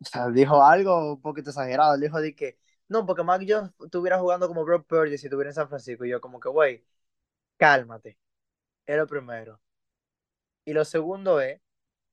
o 0.01 0.05
sea, 0.05 0.29
dijo 0.29 0.63
algo 0.63 1.13
un 1.15 1.21
poquito 1.21 1.51
exagerado, 1.51 1.95
él 1.95 2.01
dijo 2.01 2.21
de 2.21 2.35
que, 2.35 2.59
no, 2.89 3.05
porque 3.05 3.23
Mac 3.23 3.43
Jones 3.47 3.71
estuviera 3.85 4.19
jugando 4.19 4.47
como 4.47 4.65
Brock 4.65 4.87
Purdy 4.87 5.17
si 5.17 5.27
estuviera 5.27 5.51
en 5.51 5.55
San 5.55 5.69
Francisco, 5.69 6.05
y 6.05 6.09
yo 6.11 6.21
como 6.21 6.39
que, 6.39 6.49
güey, 6.49 6.85
cálmate, 7.57 8.17
es 8.87 8.97
lo 8.97 9.07
primero. 9.07 9.61
Y 10.65 10.73
lo 10.73 10.85
segundo 10.85 11.39
es 11.41 11.61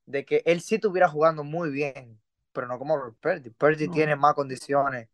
de 0.07 0.25
que 0.25 0.43
él 0.47 0.61
sí 0.63 0.77
estuviera 0.77 1.09
jugando 1.09 1.45
muy 1.45 1.71
bien, 1.71 2.21
pero 2.53 2.67
no 2.69 2.79
como 2.79 2.97
Brock 2.99 3.19
Purdy. 3.21 3.51
Purdy 3.51 3.89
tiene 3.89 4.17
más 4.17 4.35
condiciones 4.35 5.09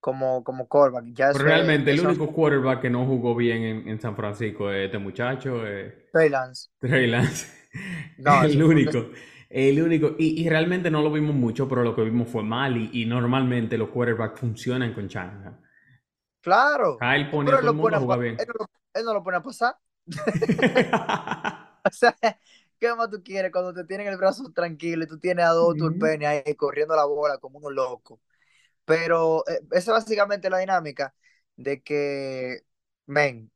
como, 0.00 0.44
como 0.44 0.68
quarterback, 0.68 1.04
ya 1.14 1.32
Pero 1.32 1.44
realmente 1.44 1.90
el 1.90 2.00
único 2.00 2.32
quarterback 2.32 2.80
que 2.82 2.90
no 2.90 3.06
jugó 3.06 3.34
bien 3.36 3.62
en, 3.62 3.88
en 3.88 4.00
San 4.00 4.16
Francisco 4.16 4.70
es 4.72 4.86
este 4.86 4.98
muchacho, 4.98 5.66
eh, 5.66 6.06
Trey 6.12 6.28
Lance. 6.28 6.68
Trey 6.80 7.06
Lance. 7.08 7.46
No, 8.16 8.42
El 8.44 8.62
un 8.64 8.64
único. 8.64 9.10
El 9.50 9.82
único. 9.82 10.16
Y, 10.18 10.42
y 10.44 10.48
realmente 10.48 10.90
no 10.90 11.02
lo 11.02 11.12
vimos 11.12 11.34
mucho, 11.34 11.68
pero 11.68 11.84
lo 11.84 11.94
que 11.96 12.02
vimos 12.04 12.28
fue 12.28 12.42
mal. 12.44 12.76
Y, 12.76 13.02
y 13.02 13.06
normalmente 13.06 13.78
los 13.78 13.90
quarterbacks 13.90 14.40
funcionan 14.40 14.92
con 14.94 15.08
Shanahan. 15.08 15.60
Claro, 16.40 17.04
Kyle 17.04 17.28
pone 17.32 17.50
pero 17.50 17.58
a 17.58 17.58
él, 17.58 17.64
todo 17.64 17.72
el 17.72 17.76
pone 17.76 17.96
mundo 17.96 17.96
a 17.96 18.00
jugar 18.00 18.20
bien. 18.20 18.38
él, 18.38 18.46
no, 18.48 18.54
lo- 18.58 18.70
él 18.94 19.04
no 19.04 19.14
lo 19.14 19.22
pone 19.22 19.36
a 19.38 19.42
pasar. 19.42 19.76
O 21.84 21.90
sea, 21.92 22.16
¿qué 22.78 22.94
más 22.94 23.10
tú 23.10 23.22
quieres 23.22 23.52
cuando 23.52 23.72
te 23.74 23.84
tienen 23.84 24.08
el 24.08 24.16
brazo 24.16 24.50
tranquilo 24.52 25.04
y 25.04 25.06
tú 25.08 25.18
tienes 25.18 25.44
a 25.46 25.50
dos 25.50 25.76
turpenes 25.76 26.28
ahí 26.28 26.54
corriendo 26.54 26.94
la 26.96 27.04
bola 27.04 27.38
como 27.38 27.58
unos 27.58 27.72
locos? 27.72 28.18
Pero 28.90 29.44
eh, 29.48 29.60
esa 29.72 29.78
es 29.92 30.04
básicamente 30.04 30.50
la 30.50 30.58
dinámica 30.58 31.14
de 31.56 31.82
que, 31.82 32.64
men, 33.06 33.50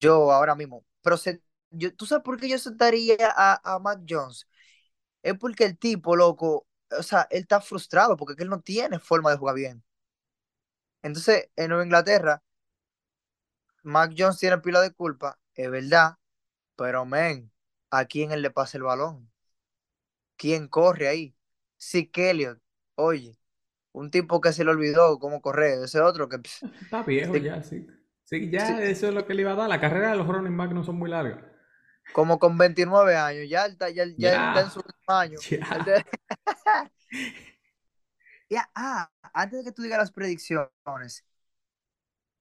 yo 0.00 0.32
ahora 0.32 0.54
mismo, 0.54 0.84
pero 1.02 1.16
¿tú 1.96 2.06
sabes 2.06 2.24
por 2.24 2.38
qué 2.38 2.48
yo 2.48 2.58
sentaría 2.58 3.16
a, 3.36 3.74
a 3.74 3.78
Mac 3.78 4.00
Jones? 4.08 4.46
Es 5.22 5.34
porque 5.38 5.64
el 5.66 5.78
tipo, 5.78 6.16
loco, 6.16 6.66
o 6.98 7.04
sea, 7.04 7.28
él 7.30 7.42
está 7.42 7.60
frustrado 7.60 8.16
porque 8.16 8.42
él 8.42 8.50
no 8.50 8.60
tiene 8.62 8.98
forma 9.00 9.30
de 9.32 9.38
jugar 9.38 9.56
bien. 9.56 9.84
Entonces, 11.02 11.48
en 11.56 11.68
Nueva 11.68 11.84
Inglaterra, 11.84 12.42
Mac 13.84 14.12
Jones 14.18 14.38
tiene 14.40 14.58
pila 14.58 14.80
de 14.80 14.92
culpa, 14.92 15.38
es 15.54 15.70
verdad, 15.70 16.16
pero 16.76 17.06
men, 17.06 17.52
¿a 17.90 18.06
quién 18.06 18.32
él 18.32 18.42
le 18.42 18.50
pasa 18.50 18.78
el 18.78 18.84
balón? 18.84 19.30
¿Quién 20.36 20.68
corre 20.68 21.08
ahí? 21.08 21.34
Sí, 21.78 22.10
Elliott, 22.14 22.60
oye, 22.96 23.38
un 23.92 24.10
tipo 24.10 24.40
que 24.40 24.52
se 24.52 24.64
le 24.64 24.70
olvidó 24.70 25.18
cómo 25.18 25.40
correr, 25.42 25.82
ese 25.84 26.00
otro 26.00 26.28
que 26.28 26.38
Está 26.80 27.02
viejo 27.02 27.34
sí, 27.34 27.42
ya, 27.42 27.62
sí. 27.62 27.86
Sí, 28.24 28.50
sí, 28.50 28.50
ya 28.50 28.82
eso 28.82 29.08
es 29.08 29.14
lo 29.14 29.26
que 29.26 29.34
le 29.34 29.42
iba 29.42 29.52
a 29.52 29.56
dar. 29.56 29.68
La 29.68 29.80
carrera 29.80 30.10
de 30.10 30.16
los 30.16 30.26
running 30.26 30.56
back 30.56 30.72
no 30.72 30.84
son 30.84 30.96
muy 30.96 31.10
largas. 31.10 31.40
como 32.12 32.38
con 32.38 32.58
29 32.58 33.16
años, 33.16 33.48
ya 33.48 33.66
está, 33.66 33.90
ya, 33.90 34.04
ya 34.16 34.36
está 34.36 34.60
en 34.62 34.70
su 34.70 34.82
año. 35.06 35.38
Ya. 35.50 36.04
Ya, 38.48 38.70
ah, 38.74 39.10
antes 39.32 39.58
de 39.60 39.64
que 39.64 39.72
tú 39.72 39.82
digas 39.82 39.98
las 39.98 40.12
predicciones, 40.12 41.24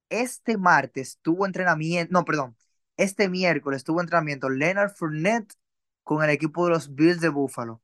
este 0.10 0.58
martes 0.58 1.20
tuvo 1.22 1.46
entrenamiento, 1.46 2.12
no, 2.14 2.26
perdón, 2.26 2.58
este 2.98 3.30
miércoles 3.30 3.84
tuvo 3.84 4.02
entrenamiento 4.02 4.50
Leonard 4.50 4.92
Fournette 4.96 5.54
con 6.04 6.24
el 6.24 6.30
equipo 6.32 6.66
de 6.66 6.72
los 6.72 6.94
Bills 6.94 7.22
de 7.22 7.30
Buffalo. 7.30 7.82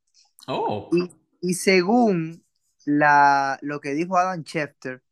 Oh, 0.48 0.90
Y, 0.92 1.12
y 1.42 1.54
según 1.56 2.46
la, 2.88 3.60
lo 3.64 3.82
que 3.82 3.94
dijo 3.96 4.18
Adam 4.18 4.44
Schefter, 4.44 5.04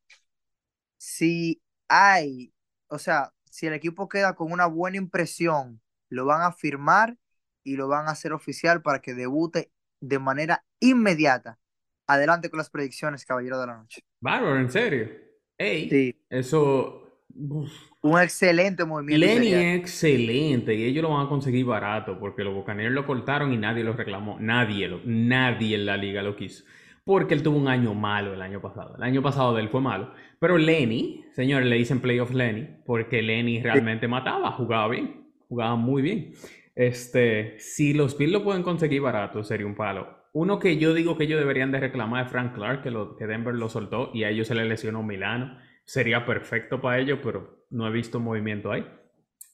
si 0.98 1.62
hay, 1.88 2.54
o 2.88 3.00
sea, 3.00 3.34
si 3.50 3.68
el 3.68 3.74
equipo 3.74 4.10
queda 4.10 4.36
con 4.36 4.52
una 4.52 4.66
buena 4.68 4.98
impresión, 4.98 5.82
lo 6.10 6.26
van 6.26 6.42
a 6.42 6.52
firmar 6.52 7.18
y 7.64 7.76
lo 7.78 7.88
van 7.88 8.08
a 8.08 8.12
hacer 8.12 8.34
oficial 8.34 8.82
para 8.82 9.02
que 9.02 9.14
debute 9.14 9.72
de 10.02 10.20
manera 10.20 10.66
inmediata. 10.80 11.60
Adelante 12.08 12.50
con 12.50 12.58
las 12.60 12.70
predicciones, 12.70 13.26
caballero 13.26 13.60
de 13.60 13.68
la 13.68 13.78
noche. 13.78 14.02
bárbaro, 14.20 14.60
en 14.60 14.70
serio. 14.72 15.10
Ey, 15.58 15.90
Sí, 15.90 16.16
eso. 16.30 17.22
uf. 17.36 17.72
un 18.02 18.20
excelente 18.22 18.86
movimiento 18.86 19.30
Lenny 19.30 19.54
es 19.54 19.80
excelente 19.80 20.74
y 20.76 20.84
ellos 20.86 21.04
lo 21.04 21.10
van 21.12 21.28
a 21.28 21.30
conseguir 21.30 21.66
barato 21.66 22.20
porque 22.20 22.44
los 22.44 22.54
Buccaneers 22.56 22.94
lo 22.94 23.06
cortaron 23.06 23.54
y 23.54 23.58
nadie 23.58 23.84
lo 23.84 23.94
reclamó. 23.94 24.38
Nadie, 24.40 24.88
lo, 24.88 25.02
nadie 25.06 25.76
en 25.76 25.86
la 25.86 25.98
liga 25.98 26.24
lo 26.24 26.36
quiso. 26.36 26.66
Porque 27.06 27.36
él 27.36 27.44
tuvo 27.44 27.58
un 27.58 27.68
año 27.68 27.94
malo 27.94 28.34
el 28.34 28.42
año 28.42 28.60
pasado. 28.60 28.96
El 28.98 29.04
año 29.04 29.22
pasado 29.22 29.54
de 29.54 29.62
él 29.62 29.70
fue 29.70 29.80
malo. 29.80 30.12
Pero 30.40 30.58
Lenny, 30.58 31.24
señores, 31.34 31.68
le 31.68 31.76
dicen 31.76 32.02
playoff 32.02 32.34
Lenny 32.34 32.68
porque 32.86 33.22
Lenny 33.22 33.62
realmente 33.62 34.08
mataba, 34.08 34.52
jugaba 34.52 34.90
bien, 34.90 35.28
jugaba 35.48 35.76
muy 35.76 36.02
bien. 36.02 36.34
Este, 36.74 37.60
si 37.60 37.94
los 37.94 38.18
Bills 38.18 38.34
lo 38.34 38.44
pueden 38.44 38.64
conseguir 38.64 39.02
barato, 39.02 39.44
sería 39.44 39.68
un 39.68 39.76
palo. 39.76 40.26
Uno 40.34 40.60
que 40.60 40.78
yo 40.78 40.94
digo 40.94 41.18
que 41.18 41.24
ellos 41.24 41.40
deberían 41.40 41.72
de 41.72 41.80
reclamar 41.80 42.26
es 42.26 42.32
Frank 42.32 42.56
Clark, 42.56 42.82
que, 42.82 42.92
lo, 42.92 43.16
que 43.16 43.28
Denver 43.28 43.56
lo 43.56 43.70
soltó 43.70 44.12
y 44.14 44.24
a 44.24 44.30
ellos 44.30 44.48
se 44.48 44.56
le 44.56 44.66
lesionó 44.66 45.02
Milano. 45.02 45.58
Sería 45.86 46.26
perfecto 46.26 46.82
para 46.82 47.00
ellos, 47.00 47.20
pero 47.24 47.66
no 47.70 47.88
he 47.88 47.92
visto 47.92 48.20
movimiento 48.20 48.72
ahí. 48.72 48.86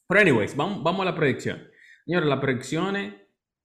Pero 0.07 0.21
anyways, 0.21 0.55
vamos, 0.55 0.81
vamos 0.81 1.01
a 1.01 1.05
la 1.05 1.15
predicción. 1.15 1.67
Señores, 2.05 2.27
las 2.27 2.39
predicciones 2.39 3.13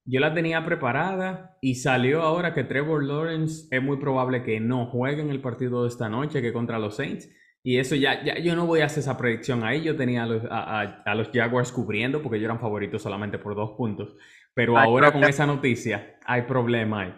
yo 0.07 0.21
las 0.21 0.35
tenía 0.35 0.65
preparadas 0.65 1.51
y 1.61 1.75
salió 1.77 2.23
ahora 2.23 2.55
que 2.55 2.65
Trevor 2.65 3.05
Lawrence 3.05 3.67
es 3.71 3.83
muy 3.83 3.97
probable 3.99 4.43
que 4.43 4.61
no 4.61 4.87
juegue 4.87 5.21
en 5.23 5.31
el 5.31 5.41
partido 5.41 5.83
de 5.83 5.89
esta 5.89 6.09
noche 6.09 6.41
que 6.43 6.53
contra 6.53 6.79
los 6.79 6.97
Saints. 6.97 7.29
Y 7.63 7.79
eso 7.79 7.97
ya, 7.97 8.23
ya 8.25 8.39
yo 8.39 8.55
no 8.55 8.65
voy 8.67 8.81
a 8.81 8.87
hacer 8.87 9.01
esa 9.01 9.17
predicción 9.19 9.65
ahí. 9.65 9.83
Yo 9.83 9.97
tenía 9.97 10.23
a 10.23 10.27
los, 10.27 10.45
a, 10.45 10.81
a- 10.83 11.03
a 11.05 11.15
los 11.17 11.31
Jaguars 11.33 11.73
cubriendo 11.73 12.23
porque 12.23 12.37
ellos 12.39 12.47
eran 12.47 12.61
favoritos 12.61 13.03
solamente 13.03 13.39
por 13.39 13.57
dos 13.57 13.73
puntos. 13.77 14.15
Pero 14.55 14.79
Hay 14.79 14.87
ahora 14.89 15.13
con 15.13 15.25
esa 15.25 15.47
noticia 15.47 16.17
hay 16.25 16.43
problema 16.43 17.01
ahí. 17.03 17.15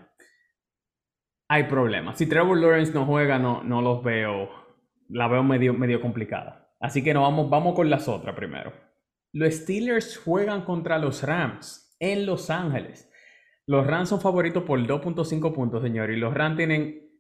Hay 1.49 1.65
problema. 1.65 2.15
Si 2.15 2.27
Trevor 2.27 2.59
Lawrence 2.59 2.93
no 2.93 3.07
juega, 3.07 3.39
no, 3.39 3.63
no 3.63 3.81
los 3.83 4.03
veo. 4.03 4.49
La 5.09 5.29
veo 5.29 5.43
medio, 5.43 5.73
medio 5.75 6.01
complicada. 6.01 6.71
Así 6.81 7.03
que 7.03 7.15
no, 7.15 7.23
vamos, 7.23 7.49
vamos 7.51 7.75
con 7.75 7.89
las 7.91 8.09
otras 8.09 8.35
primero. 8.35 8.73
Los 9.33 9.55
Steelers 9.55 10.19
juegan 10.19 10.63
contra 10.65 10.99
los 10.99 11.23
Rams 11.23 11.88
en 12.01 12.27
Los 12.27 12.51
Ángeles. 12.51 13.11
Los 13.67 13.87
Rams 13.87 14.09
son 14.09 14.21
favoritos 14.21 14.63
por 14.65 14.81
2.5 14.81 15.55
puntos, 15.55 15.83
señor. 15.83 16.11
Y 16.11 16.17
los 16.17 16.33
Rams 16.33 16.57
tienen, 16.57 17.11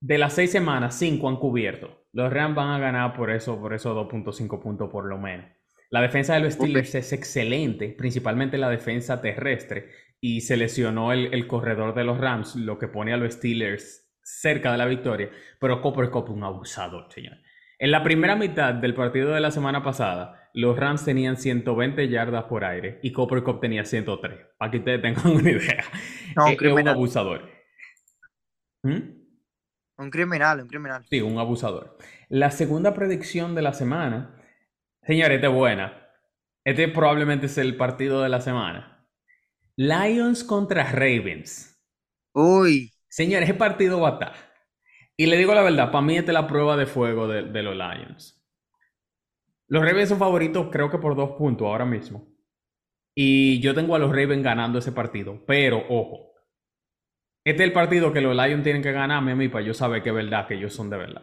de 0.00 0.18
las 0.18 0.32
seis 0.32 0.50
semanas, 0.50 0.96
5 0.98 1.28
han 1.28 1.36
cubierto. 1.36 2.06
Los 2.12 2.32
Rams 2.32 2.56
van 2.56 2.70
a 2.70 2.78
ganar 2.78 3.14
por 3.14 3.30
eso, 3.30 3.60
por 3.60 3.72
esos 3.72 3.94
2.5 3.94 4.60
puntos 4.60 4.90
por 4.90 5.06
lo 5.06 5.18
menos. 5.18 5.46
La 5.90 6.00
defensa 6.00 6.34
de 6.34 6.40
los. 6.40 6.54
Steelers 6.54 6.94
es 6.94 7.12
excelente, 7.12 7.94
principalmente 7.96 8.58
la 8.58 8.68
defensa 8.68 9.20
terrestre. 9.20 9.90
Y 10.20 10.40
se 10.40 10.56
lesionó 10.56 11.12
el, 11.12 11.32
el 11.34 11.46
corredor 11.46 11.94
de 11.94 12.04
los 12.04 12.18
Rams, 12.18 12.56
lo 12.56 12.78
que 12.78 12.88
pone 12.88 13.12
a 13.12 13.16
los 13.16 13.34
Steelers 13.34 14.10
cerca 14.22 14.72
de 14.72 14.78
la 14.78 14.86
victoria. 14.86 15.30
Pero 15.60 15.80
Cooper 15.80 16.10
Cup 16.10 16.30
un 16.30 16.44
abusador, 16.44 17.12
señor. 17.12 17.36
En 17.78 17.90
la 17.90 18.02
primera 18.02 18.36
mitad 18.36 18.74
del 18.74 18.94
partido 18.94 19.32
de 19.32 19.40
la 19.40 19.50
semana 19.50 19.82
pasada, 19.82 20.41
los 20.54 20.78
Rams 20.78 21.04
tenían 21.04 21.36
120 21.36 22.08
yardas 22.08 22.44
por 22.44 22.64
aire 22.64 23.00
y 23.02 23.12
Cooper 23.12 23.42
Cup 23.42 23.60
tenía 23.60 23.84
103. 23.84 24.38
Para 24.58 24.70
que 24.70 24.78
ustedes 24.78 25.02
tengan 25.02 25.26
una 25.26 25.50
idea. 25.50 25.84
No, 26.36 26.46
un 26.46 26.78
un 26.78 26.88
abusador. 26.88 27.48
¿Mm? 28.82 29.22
Un 29.98 30.10
criminal, 30.10 30.60
un 30.60 30.68
criminal. 30.68 31.04
Sí, 31.08 31.20
un 31.20 31.38
abusador. 31.38 31.96
La 32.28 32.50
segunda 32.50 32.94
predicción 32.94 33.54
de 33.54 33.62
la 33.62 33.72
semana, 33.72 34.42
señores, 35.02 35.36
esta 35.36 35.48
es 35.48 35.54
buena. 35.54 36.08
Este 36.64 36.88
probablemente 36.88 37.46
es 37.46 37.58
el 37.58 37.76
partido 37.76 38.22
de 38.22 38.28
la 38.28 38.40
semana. 38.40 39.06
Lions 39.76 40.44
contra 40.44 40.90
Ravens. 40.90 41.80
Uy, 42.32 42.92
Señores, 43.12 43.46
ese 43.46 43.58
partido 43.58 44.00
va 44.00 44.08
a 44.08 44.12
estar. 44.12 44.32
Y 45.18 45.26
le 45.26 45.36
digo 45.36 45.54
la 45.54 45.60
verdad, 45.60 45.90
para 45.92 46.00
mí 46.00 46.16
esta 46.16 46.30
es 46.30 46.34
la 46.34 46.46
prueba 46.46 46.78
de 46.78 46.86
fuego 46.86 47.28
de, 47.28 47.42
de 47.42 47.62
los 47.62 47.76
Lions. 47.76 48.41
Los 49.72 49.82
Ravens 49.86 50.10
son 50.10 50.18
favoritos, 50.18 50.68
creo 50.70 50.90
que 50.90 50.98
por 50.98 51.16
dos 51.16 51.30
puntos 51.30 51.66
ahora 51.66 51.86
mismo. 51.86 52.28
Y 53.14 53.58
yo 53.60 53.74
tengo 53.74 53.94
a 53.94 53.98
los 53.98 54.10
Ravens 54.10 54.42
ganando 54.44 54.78
ese 54.78 54.92
partido. 54.92 55.42
Pero, 55.46 55.82
ojo. 55.88 56.34
Este 57.42 57.62
es 57.62 57.68
el 57.68 57.72
partido 57.72 58.12
que 58.12 58.20
los 58.20 58.36
Lions 58.36 58.64
tienen 58.64 58.82
que 58.82 58.92
ganarme 58.92 59.32
a 59.32 59.34
mí 59.34 59.48
para 59.48 59.64
yo 59.64 59.72
saber 59.72 60.02
que 60.02 60.10
es 60.10 60.14
verdad, 60.14 60.46
que 60.46 60.56
ellos 60.56 60.74
son 60.74 60.90
de 60.90 60.98
verdad. 60.98 61.22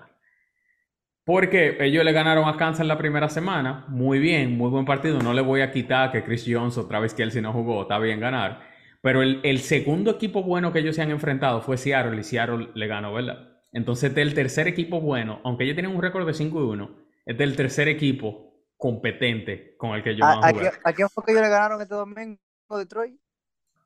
Porque 1.23 1.77
ellos 1.79 2.03
le 2.03 2.11
ganaron 2.11 2.49
a 2.49 2.57
Kansas 2.57 2.87
la 2.87 2.97
primera 2.97 3.29
semana. 3.29 3.85
Muy 3.87 4.17
bien, 4.17 4.57
muy 4.57 4.71
buen 4.71 4.85
partido. 4.85 5.19
No 5.19 5.35
le 5.35 5.41
voy 5.41 5.61
a 5.61 5.71
quitar 5.71 6.11
que 6.11 6.23
Chris 6.23 6.43
Jones 6.47 6.75
otra 6.79 6.99
vez 6.99 7.13
que 7.13 7.21
él 7.21 7.31
si 7.31 7.41
no 7.41 7.53
jugó. 7.53 7.83
Está 7.83 7.99
bien 7.99 8.19
ganar. 8.19 8.63
Pero 9.01 9.21
el, 9.21 9.59
segundo 9.59 10.09
equipo 10.09 10.41
bueno 10.41 10.73
que 10.73 10.79
ellos 10.79 10.95
se 10.95 11.03
han 11.03 11.11
enfrentado 11.11 11.61
fue 11.61 11.77
Seattle 11.77 12.19
y 12.19 12.23
Seattle 12.23 12.69
le 12.73 12.87
ganó, 12.87 13.13
¿verdad? 13.13 13.59
Entonces, 13.71 14.09
este 14.09 14.23
es 14.23 14.27
el 14.27 14.33
tercer 14.33 14.67
equipo 14.67 15.01
bueno. 15.01 15.39
Aunque 15.43 15.65
ellos 15.65 15.75
tienen 15.75 15.95
un 15.95 16.01
récord 16.01 16.25
de 16.25 16.33
5 16.33 16.59
y 16.59 16.63
1, 16.63 16.85
este 16.85 17.08
es 17.33 17.39
el 17.39 17.55
tercer 17.55 17.87
equipo 17.87 18.63
competente 18.77 19.75
con 19.77 19.91
el 19.91 20.03
que 20.03 20.15
van 20.15 20.43
¿a, 20.43 20.47
a 20.47 20.51
jugar. 20.51 20.69
quién- 20.71 20.81
a 20.85 20.93
quién 20.93 21.09
fue 21.09 21.23
que 21.25 21.31
ellos 21.31 21.43
le 21.43 21.49
ganaron 21.49 21.81
este 21.81 21.95
domingo, 21.95 22.39
Detroit? 22.77 23.19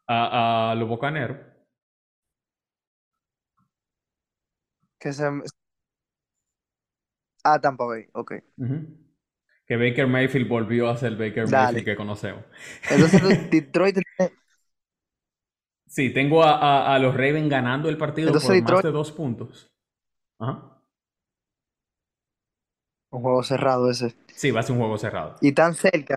a, 0.08 0.72
a 0.72 0.76
los 0.76 0.88
Bucaneros. 0.90 1.38
Que 5.00 5.12
se... 5.14 5.26
Ah, 7.44 7.60
Tampa 7.60 7.86
Bay, 7.86 8.08
ok. 8.14 8.34
Ujú. 8.58 8.88
Que 9.66 9.78
Baker 9.78 10.08
Mayfield 10.08 10.48
volvió 10.48 10.90
a 10.90 10.98
ser 10.98 11.12
Baker 11.16 11.50
Dale. 11.50 11.66
Mayfield 11.66 11.86
que 11.86 11.96
conocemos. 11.96 12.44
Entonces 12.90 13.22
Detroit 13.52 13.98
Sí, 15.88 16.12
tengo 16.14 16.44
a, 16.44 16.54
a- 16.58 16.96
a 16.96 17.00
los 17.00 17.14
Ravens 17.14 17.50
ganando 17.50 17.88
el 17.90 17.98
partido 17.98 18.28
Entonces, 18.30 18.50
por 18.50 18.62
más 18.62 18.72
Detroit- 18.72 18.84
de 18.84 18.92
dos 18.92 19.12
puntos. 19.12 19.72
Ajá. 20.40 20.73
Un 23.18 23.22
juego 23.24 23.44
cerrado 23.44 23.90
ese. 23.90 24.16
Sí, 24.42 24.52
va 24.52 24.60
a 24.60 24.64
ser 24.64 24.74
un 24.74 24.80
juego 24.80 24.98
cerrado. 24.98 25.36
Y 25.42 25.52
tan 25.54 25.76
cerca. 25.76 26.16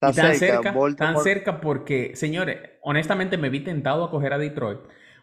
Tan, 0.00 0.12
Y 0.12 0.14
tan 0.14 0.34
cerca, 0.34 0.34
cerca, 0.34 0.82
tan 0.96 1.18
cerca 1.18 1.60
porque, 1.60 2.16
señores, 2.16 2.58
honestamente 2.82 3.36
me 3.38 3.50
vi 3.50 3.60
tentado 3.60 4.04
a 4.04 4.10
coger 4.10 4.32
a 4.32 4.38
Detroit 4.38 4.80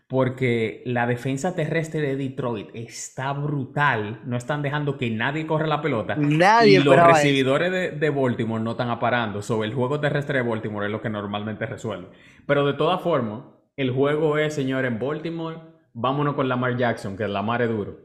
porque 0.08 0.84
la 0.86 1.08
defensa 1.08 1.56
terrestre 1.56 2.02
de 2.02 2.16
Detroit 2.16 2.70
está 2.74 3.34
brutal. 3.34 4.22
No 4.26 4.38
están 4.38 4.62
dejando 4.62 4.98
que 4.98 5.10
nadie 5.12 5.48
corra 5.48 5.68
la 5.68 5.82
pelota. 5.82 6.22
Nadie 6.40 6.80
y 6.80 6.84
los 6.84 7.02
recibidores 7.02 7.72
de, 7.72 7.92
de 7.92 8.10
Baltimore 8.10 8.64
no 8.64 8.72
están 8.72 8.90
aparando. 8.90 9.42
Sobre 9.42 9.68
el 9.68 9.74
juego 9.76 10.00
terrestre 10.00 10.40
de 10.44 10.48
Baltimore 10.48 10.86
es 10.86 10.92
lo 10.92 11.02
que 11.02 11.10
normalmente 11.10 11.66
resuelve. 11.66 12.10
Pero 12.46 12.66
de 12.66 12.74
todas 12.74 13.02
formas, 13.02 13.44
el 13.76 13.92
juego 13.92 14.38
es, 14.38 14.54
señores, 14.54 14.92
en 14.92 15.00
Baltimore. 15.00 15.58
Vámonos 15.94 16.36
con 16.36 16.48
Lamar 16.48 16.78
Jackson, 16.78 17.18
que 17.18 17.28
Lamar 17.28 17.64
es 17.64 17.70
duro. 17.70 17.98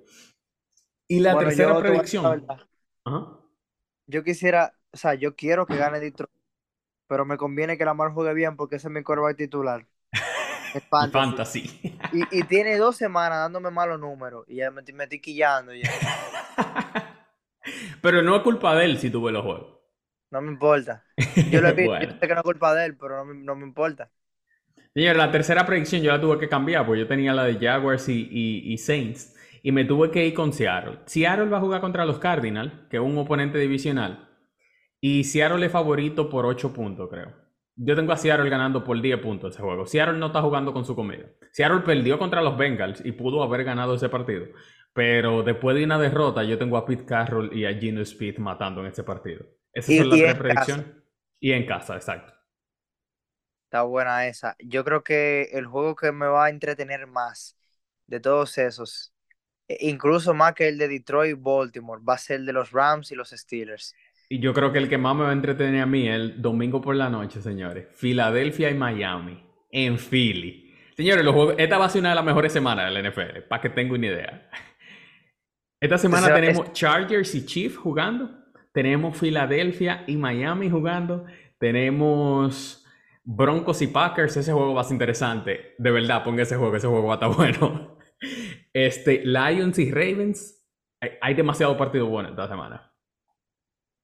Y 1.09 1.21
la 1.21 1.35
Bueno, 1.35 1.49
tercera 1.49 1.79
predicción. 1.79 2.45
La. 3.05 3.11
Ajá. 3.13 3.43
Yo 4.07 4.25
quisiera, 4.25 4.77
o 4.93 4.97
sea, 4.97 5.15
yo 5.15 5.37
quiero 5.37 5.67
que 5.67 5.77
gane 5.77 6.01
Detroit, 6.01 6.31
pero 7.07 7.25
me 7.27 7.37
conviene 7.39 7.79
que 7.79 7.85
Lamar 7.85 8.13
juegue 8.13 8.35
bien 8.35 8.57
porque 8.57 8.77
ese 8.77 8.89
es 8.89 8.95
mi 8.95 9.03
quarterback 9.05 9.37
titular. 9.39 9.89
Es 10.73 10.85
fantasy. 10.91 11.49
fantasy. 11.53 11.99
Y, 12.11 12.27
y 12.41 12.45
tiene 12.45 12.79
dos 12.79 12.97
semanas 12.97 13.39
dándome 13.41 13.71
malos 13.71 14.01
números 14.01 14.45
y 14.49 14.57
ya 14.57 14.71
me, 14.73 14.81
estoy- 14.83 14.95
me 14.95 15.05
estoy 15.05 15.21
quillando 15.21 15.75
ya. 15.75 15.99
Pero 18.03 18.23
no 18.23 18.37
es 18.37 18.43
culpa 18.43 18.75
de 18.77 18.85
él 18.85 18.99
si 18.99 19.11
tuve 19.11 19.33
los 19.33 19.43
juegos. 19.45 19.67
No 20.31 20.41
me 20.43 20.51
importa. 20.51 21.07
Yo 21.49 21.61
lo 21.61 21.69
he 21.69 21.73
visto, 21.75 21.95
Bueno. 21.95 22.07
yo 22.07 22.19
sé 22.21 22.27
que 22.29 22.35
no 22.35 22.41
es 22.41 22.45
culpa 22.45 22.75
de 22.75 22.87
él, 22.87 22.97
pero 22.97 23.17
no 23.19 23.25
me, 23.27 23.35
no 23.35 23.55
me 23.57 23.65
importa. 23.67 24.11
Señor, 24.95 25.17
la 25.17 25.31
tercera 25.31 25.65
predicción 25.67 26.03
yo 26.03 26.11
la 26.13 26.21
tuve 26.21 26.39
que 26.39 26.49
cambiar, 26.49 26.85
porque 26.87 27.01
yo 27.01 27.07
tenía 27.09 27.33
la 27.33 27.45
de 27.45 27.59
Jaguars 27.59 28.09
y, 28.09 28.29
y- 28.31 28.73
y 28.73 28.79
Saints, 28.79 29.35
y 29.63 29.73
me 29.73 29.85
tuve 29.85 30.11
que 30.11 30.27
ir 30.27 30.35
con 30.35 30.53
Seattle. 30.53 31.01
Seattle 31.07 31.47
va 31.49 31.59
a 31.59 31.61
jugar 31.61 31.81
contra 31.81 32.05
los 32.05 32.19
Cardinals, 32.19 32.73
que 32.91 32.97
es 32.99 33.03
un 33.03 33.17
oponente 33.19 33.59
divisional, 33.59 34.29
y 35.01 35.25
Seattle 35.25 35.67
es 35.67 35.73
favorito 35.73 36.29
por 36.31 36.47
8 36.47 36.73
puntos, 36.73 37.09
creo. 37.11 37.33
Yo 37.77 37.97
tengo 37.97 38.13
a 38.13 38.17
Seattle 38.17 38.51
ganando 38.51 38.85
por 38.85 39.01
10 39.01 39.19
puntos 39.21 39.55
ese 39.55 39.63
juego. 39.63 39.87
Seattle 39.87 40.19
no 40.19 40.27
está 40.27 40.43
jugando 40.43 40.73
con 40.73 40.85
su 40.85 40.95
comida. 40.95 41.27
Seattle 41.53 41.81
perdió 41.81 42.19
contra 42.19 42.43
los 42.43 42.57
Bengals 42.57 43.05
y 43.05 43.13
pudo 43.13 43.43
haber 43.43 43.65
ganado 43.65 43.95
ese 43.95 44.09
partido. 44.09 44.47
Pero 44.93 45.43
después 45.43 45.77
de 45.77 45.85
una 45.85 45.99
derrota, 45.99 46.45
yo 46.45 46.59
tengo 46.59 46.77
a 46.77 46.85
Pete 46.87 47.07
Carroll 47.07 47.51
y 47.57 47.65
a 47.65 47.75
Gino 47.75 48.03
Speed 48.03 48.39
matando 48.39 48.81
en 48.83 48.89
ese 48.89 49.05
partido. 49.05 49.45
Esas 49.73 49.95
Y- 49.95 49.97
son 49.97 50.11
las 50.11 50.23
tres 50.23 50.35
en 50.35 50.39
predicciones. 50.39 50.87
Y 51.41 51.53
en 51.53 51.67
casa, 51.67 51.97
exacto. 51.97 52.35
Está 53.67 53.83
buena 53.85 54.27
esa. 54.27 54.55
Yo 54.59 54.85
creo 54.85 55.03
que 55.03 55.45
el 55.53 55.67
juego 55.67 55.97
que 55.97 56.13
me 56.13 56.27
va 56.27 56.47
a 56.47 56.51
entretener 56.51 57.07
más 57.07 57.57
de 58.07 58.21
todos 58.21 58.59
esos, 58.59 59.12
incluso 59.81 60.35
más 60.35 60.55
que 60.55 60.69
el 60.69 60.79
de 60.79 60.89
Detroit 60.89 61.39
Baltimore, 61.41 62.01
va 62.07 62.15
a 62.15 62.19
ser 62.19 62.41
el 62.41 62.47
de 62.47 62.53
los 62.53 62.71
Rams 62.73 63.11
y 63.13 63.15
los 63.15 63.31
Steelers. 63.31 63.95
Y 64.29 64.39
yo 64.39 64.55
creo 64.55 64.73
que 64.73 64.79
el 64.79 64.89
que 64.89 64.99
más 64.99 65.15
me 65.15 65.25
va 65.25 65.31
a 65.31 65.35
entretener 65.35 65.83
a 65.83 65.87
mí 65.87 66.09
es 66.09 66.15
el 66.15 66.41
domingo 66.43 66.81
por 66.81 66.97
la 66.97 67.11
noche, 67.11 67.41
señores. 67.43 67.87
Filadelfia 67.95 68.71
y 68.71 68.75
Miami. 68.75 69.43
En 69.71 69.99
Philly. 69.99 70.75
Señores, 70.97 71.25
los 71.25 71.35
juegos- 71.35 71.55
esta 71.59 71.79
va 71.79 71.87
a 71.87 71.89
ser 71.89 72.01
una 72.01 72.11
de 72.11 72.15
las 72.17 72.25
mejores 72.25 72.53
semanas 72.53 72.87
del 72.87 72.99
NFL, 73.05 73.43
para 73.49 73.61
que 73.63 73.71
tengan 73.71 73.95
una 73.99 74.07
idea. 74.07 74.49
Esta 75.81 75.99
semana 75.99 76.33
tenemos 76.35 76.73
Chargers 76.73 77.35
y 77.35 77.45
Chiefs 77.45 77.77
jugando. 77.77 78.31
Tenemos 78.73 79.17
Filadelfia 79.19 80.05
y 80.07 80.17
Miami 80.17 80.71
jugando. 80.71 81.25
Tenemos 81.59 82.87
Broncos 83.25 83.83
y 83.83 83.89
Packers. 83.89 84.37
Ese 84.37 84.53
juego 84.53 84.75
va 84.75 84.83
a 84.83 84.85
ser 84.85 84.95
interesante. 84.95 85.75
De 85.79 85.91
verdad, 85.91 86.23
ponga 86.25 86.43
ese 86.43 86.57
juego. 86.57 86.77
Ese 86.77 86.87
juego 86.87 87.07
va 87.09 87.15
a 87.15 87.17
estar 87.17 87.31
bueno. 87.37 87.92
Este, 88.73 89.23
Lions 89.25 89.79
y 89.79 89.91
Ravens. 89.91 90.63
Hay, 91.01 91.11
hay 91.21 91.35
demasiado 91.35 91.77
partido 91.77 92.07
bueno 92.07 92.29
esta 92.31 92.49
semana. 92.49 92.89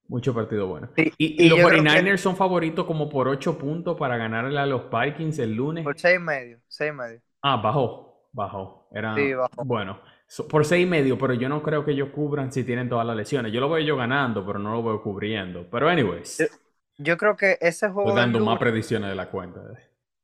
Mucho 0.07 0.33
partido 0.33 0.67
bueno. 0.67 0.89
Sí, 0.95 1.13
Y, 1.17 1.43
y 1.43 1.45
y 1.45 1.49
los 1.49 1.59
yo 1.59 1.67
creo 1.67 1.83
que- 1.83 1.89
49ers 1.89 2.17
son 2.17 2.35
favoritos 2.35 2.85
como 2.85 3.09
por 3.09 3.27
8 3.27 3.57
puntos 3.57 3.97
para 3.97 4.17
ganarle 4.17 4.59
a 4.59 4.65
los 4.65 4.83
Vikings 4.89 5.37
el 5.39 5.53
lunes. 5.53 5.83
Por 5.83 5.99
seis 5.99 6.17
y 6.17 6.19
medio, 6.19 6.59
seis 6.67 6.91
y 6.91 6.95
medio. 6.95 7.21
Ah, 7.43 7.57
bajó, 7.57 8.27
bajó. 8.31 8.87
Era, 8.91 9.13
Sí, 9.15 9.33
bajó. 9.33 9.63
Bueno, 9.63 10.01
so- 10.27 10.47
por 10.47 10.65
seis 10.65 10.83
y 10.83 10.89
medio, 10.89 11.15
pero 11.17 11.33
yo 11.35 11.47
no 11.47 11.61
creo 11.61 11.85
que 11.85 11.91
ellos 11.91 12.09
cubran 12.09 12.51
si 12.51 12.63
tienen 12.63 12.89
todas 12.89 13.05
las 13.05 13.15
lesiones. 13.15 13.53
Yo 13.53 13.59
lo 13.61 13.69
veo 13.69 13.85
yo 13.85 13.95
ganando, 13.97 14.43
pero 14.45 14.57
no 14.57 14.71
lo 14.73 14.83
veo 14.83 15.03
cubriendo. 15.03 15.67
Pero 15.69 15.87
anyways, 15.87 16.39
Eh, 16.39 16.49
Yo 16.97 17.15
creo 17.15 17.37
que 17.37 17.57
ese 17.61 17.87
juego 17.89 18.09
estoy 18.09 18.21
dando 18.23 18.39
más 18.43 18.57
predicciones 18.59 19.09
de 19.11 19.15
la 19.15 19.29
cuenta. 19.29 19.61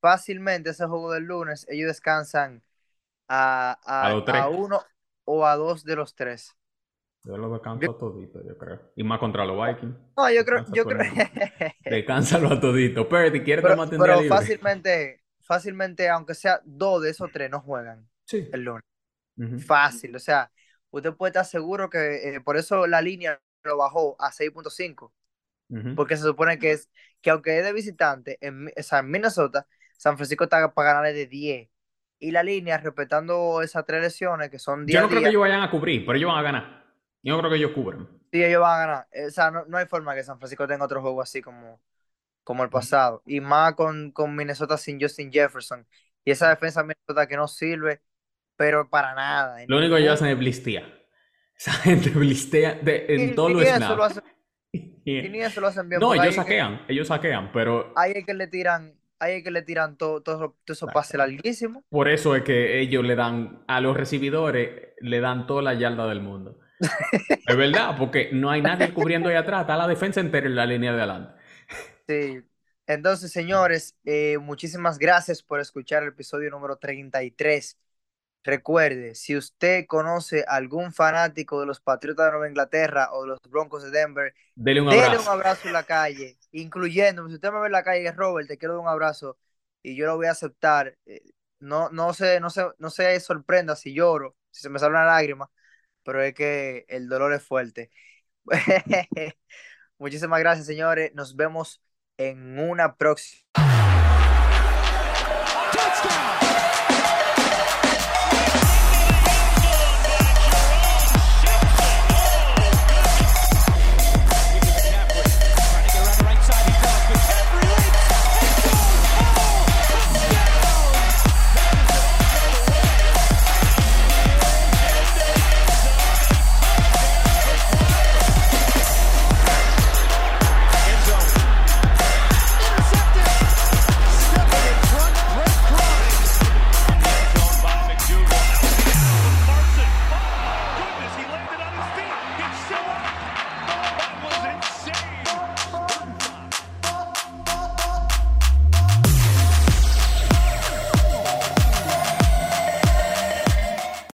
fácilmente 0.02 0.72
ese 0.72 0.86
juego 0.88 1.12
del 1.14 1.24
lunes, 1.26 1.66
ellos 1.70 1.88
descansan 1.88 2.62
a, 3.28 3.80
a, 3.86 4.20
A 4.32 4.44
a 4.46 4.50
uno 4.50 4.82
o 5.26 5.46
a 5.46 5.56
dos 5.56 5.84
de 5.84 5.96
los 5.96 6.16
tres. 6.16 6.56
Yo 7.24 7.38
lo 7.38 7.50
descanso 7.52 7.90
a 7.92 7.98
todito, 7.98 8.42
yo 8.44 8.58
creo. 8.58 8.80
Y 8.96 9.04
más 9.04 9.20
contra 9.20 9.46
los 9.46 9.58
Vikings. 9.68 9.96
No, 10.18 10.30
yo 10.32 10.46
creo, 10.46 10.62
Descansa 10.62 10.76
yo 10.76 10.86
creo. 10.88 11.00
Descánsalo 11.88 12.50
a 12.54 12.60
todito. 12.60 13.10
Perdy, 13.10 13.42
¿quieres 13.44 13.66
Pero, 13.66 13.68
tomarte 13.68 13.96
un 13.98 14.04
día 14.04 14.16
pero 14.16 14.24
libre? 14.24 14.54
fácilmente, 14.54 15.24
fácilmente, 15.42 16.10
aunque 16.10 16.36
sea 16.36 16.62
dos 16.66 17.02
de 17.02 17.10
esos 17.12 17.32
tres, 17.32 17.50
no 17.50 17.62
juegan 17.62 18.10
Sí. 18.26 18.40
el 18.52 18.62
lunes. 18.64 18.84
Ujú. 19.38 19.58
Fácil, 19.58 20.16
o 20.16 20.20
sea, 20.20 20.52
usted 20.92 21.14
puede 21.16 21.32
estar 21.32 21.46
seguro 21.46 21.90
que 21.90 22.36
eh, 22.38 22.42
por 22.42 22.58
eso 22.58 22.88
la 22.88 23.02
línea 23.02 23.42
lo 23.64 23.78
bajó 23.78 24.16
a 24.20 24.32
6.5, 24.32 25.14
Ujú. 25.70 25.92
porque 25.96 26.18
se 26.18 26.24
supone 26.24 26.60
que 26.60 26.72
es 26.74 26.90
que 27.22 27.32
aunque 27.32 27.60
es 27.60 27.66
de 27.66 27.74
visitante, 27.74 28.38
en, 28.42 28.68
o 28.78 28.84
sea, 28.84 29.00
en 29.00 29.12
Minnesota, 29.12 29.68
San 29.98 30.18
Francisco 30.18 30.46
está 30.46 30.74
para 30.74 30.90
ganarle 30.92 31.14
de 31.14 31.28
10. 31.28 31.70
Y 32.20 32.32
la 32.32 32.44
línea, 32.44 32.78
respetando 32.78 33.62
esas 33.62 33.86
tres 33.86 34.02
lesiones 34.02 34.50
que 34.50 34.60
son 34.60 34.82
Yo 34.82 34.86
día 34.86 35.02
no 35.02 35.10
creo 35.10 35.22
que 35.22 35.30
ellos 35.30 35.42
vayan 35.42 35.62
a 35.62 35.70
cubrir, 35.70 36.06
pero 36.06 36.18
ellos 36.18 36.30
van 36.30 36.40
a 36.40 36.42
ganar. 36.44 36.86
Yo 37.22 37.34
no 37.34 37.40
creo 37.40 37.52
que 37.52 37.58
ellos 37.58 37.72
cubran. 37.72 38.08
sí, 38.32 38.44
ellos 38.44 38.62
van 38.62 38.74
a 38.82 38.86
ganar. 38.86 39.08
O 39.28 39.30
sea, 39.32 39.52
no, 39.52 39.66
no 39.66 39.78
hay 39.78 39.86
forma 39.88 40.16
que 40.16 40.24
San 40.24 40.38
Francisco 40.40 40.68
tenga 40.68 40.86
otro 40.86 41.02
juego 41.02 41.22
así 41.22 41.42
como, 41.42 41.82
como 42.44 42.64
el 42.64 42.70
pasado. 42.70 43.22
Y 43.26 43.42
más 43.42 43.74
con, 43.76 44.12
con 44.12 44.36
Minnesota 44.36 44.78
sin 44.78 45.00
Justin 45.02 45.32
Jefferson. 45.32 45.88
Y 46.24 46.32
esa 46.32 46.50
defensa 46.50 46.82
de 46.82 46.88
Minnesota 46.88 47.28
que 47.28 47.36
no 47.38 47.48
sirve, 47.48 48.02
pero 48.56 48.90
para 48.90 49.14
nada. 49.16 49.58
Lo 49.68 49.78
único 49.78 49.96
que 49.96 50.02
ellos 50.02 50.14
hacen 50.16 50.30
es 50.30 50.38
blistear. 50.38 50.84
Esa 51.58 51.72
gente 51.74 52.10
blistea 52.10 52.74
de- 52.76 53.06
y- 53.10 53.14
en 53.16 53.30
y 53.32 53.34
los 53.54 53.64
eso 53.64 53.96
lo 53.96 54.10
snaps. 54.10 54.18
hacen- 54.18 54.24
y 55.06 55.30
ni 55.30 55.40
eso 55.42 55.62
lo 55.62 55.68
hacen 55.68 55.88
bien. 55.90 56.02
No, 56.02 56.14
ellos 56.14 56.26
es 56.28 56.36
que- 56.36 56.42
saquean, 56.42 56.82
ellos 56.88 57.08
saquean, 57.08 57.52
pero 57.54 57.94
ahí 57.96 58.12
es 58.16 58.26
que 58.26 58.34
le 58.34 58.48
tiran, 58.48 58.94
ahí 59.20 59.38
es 59.38 59.44
que 59.44 59.52
le 59.52 59.62
tiran 59.62 59.98
todo, 59.98 60.22
todo, 60.22 60.56
todo 60.66 60.74
esos 60.74 60.92
pases 60.92 61.18
larguísimos. 61.18 61.84
por 61.90 62.10
eso 62.10 62.36
es 62.36 62.44
que 62.44 62.80
ellos 62.80 63.04
le 63.04 63.16
dan 63.16 63.64
a 63.68 63.82
los 63.82 63.96
recibidores, 63.96 64.94
le 65.00 65.20
dan 65.20 65.48
toda 65.48 65.62
la 65.62 65.74
yarda 65.74 66.08
del 66.08 66.22
mundo. 66.22 66.60
Es 67.48 67.56
verdad, 67.56 67.96
porque 67.98 68.30
no 68.34 68.50
hay 68.50 68.62
nadie 68.62 68.94
cubriendo 68.94 69.30
ahí 69.30 69.36
atrás, 69.36 69.62
está 69.62 69.78
la 69.78 69.88
defensa 69.88 70.20
entera 70.20 70.48
en 70.48 70.56
la 70.56 70.66
línea 70.66 70.92
de 70.92 70.98
adelante. 70.98 71.42
Sí. 72.08 72.42
Entonces, 72.88 73.32
señores, 73.32 73.96
eh, 74.06 74.38
muchísimas 74.40 75.00
gracias 75.00 75.42
por 75.42 75.60
escuchar 75.60 76.04
el 76.04 76.10
episodio 76.10 76.52
número 76.52 76.78
33. 76.78 77.78
Recuerde, 78.46 79.16
si 79.16 79.36
usted 79.38 79.88
conoce 79.88 80.46
algún 80.48 80.94
fanático 80.94 81.60
de 81.60 81.66
los 81.66 81.82
Patriotas 81.82 82.28
de 82.28 82.32
Nueva 82.34 82.48
Inglaterra 82.50 83.10
o 83.14 83.24
de 83.24 83.30
los 83.30 83.40
Broncos 83.50 83.84
de 83.84 83.92
Denver, 83.92 84.36
Dele 84.56 84.82
un 84.82 84.90
Dele 84.90 85.18
un 85.20 85.28
abrazo. 85.28 85.30
abrazo 85.30 85.68
en 85.68 85.74
la 85.74 85.84
calle, 85.86 86.40
incluyéndome. 86.52 87.30
Si 87.30 87.36
usted 87.36 87.52
me 87.52 87.60
ve 87.62 87.68
en 87.68 87.72
la 87.74 87.84
calle, 87.84 88.12
Robert, 88.12 88.48
te 88.48 88.58
quiero 88.58 88.76
dar 88.76 88.84
un 88.84 88.90
abrazo 88.90 89.38
y 89.84 89.96
yo 89.96 90.06
lo 90.08 90.16
voy 90.18 90.28
a 90.28 90.32
aceptar. 90.32 90.98
Eh, 91.06 91.22
No, 91.60 91.90
no 91.90 92.14
se, 92.14 92.40
no 92.42 92.50
se, 92.52 92.66
no 92.80 92.90
se 92.92 93.20
sorprenda 93.22 93.76
si 93.76 93.94
lloro, 93.96 94.36
si 94.52 94.62
se 94.62 94.70
me 94.70 94.80
sale 94.80 94.92
una 94.92 95.06
lágrima, 95.06 95.50
pero 96.04 96.22
es 96.24 96.34
que 96.36 96.86
el 96.90 97.10
dolor 97.10 97.34
es 97.34 97.44
fuerte. 97.44 97.92
Muchísimas 100.00 100.40
gracias, 100.40 100.68
señores. 100.68 101.14
Nos 101.16 101.36
vemos 101.36 101.82
en 102.18 102.60
una 102.60 102.96
próxima. 102.98 103.44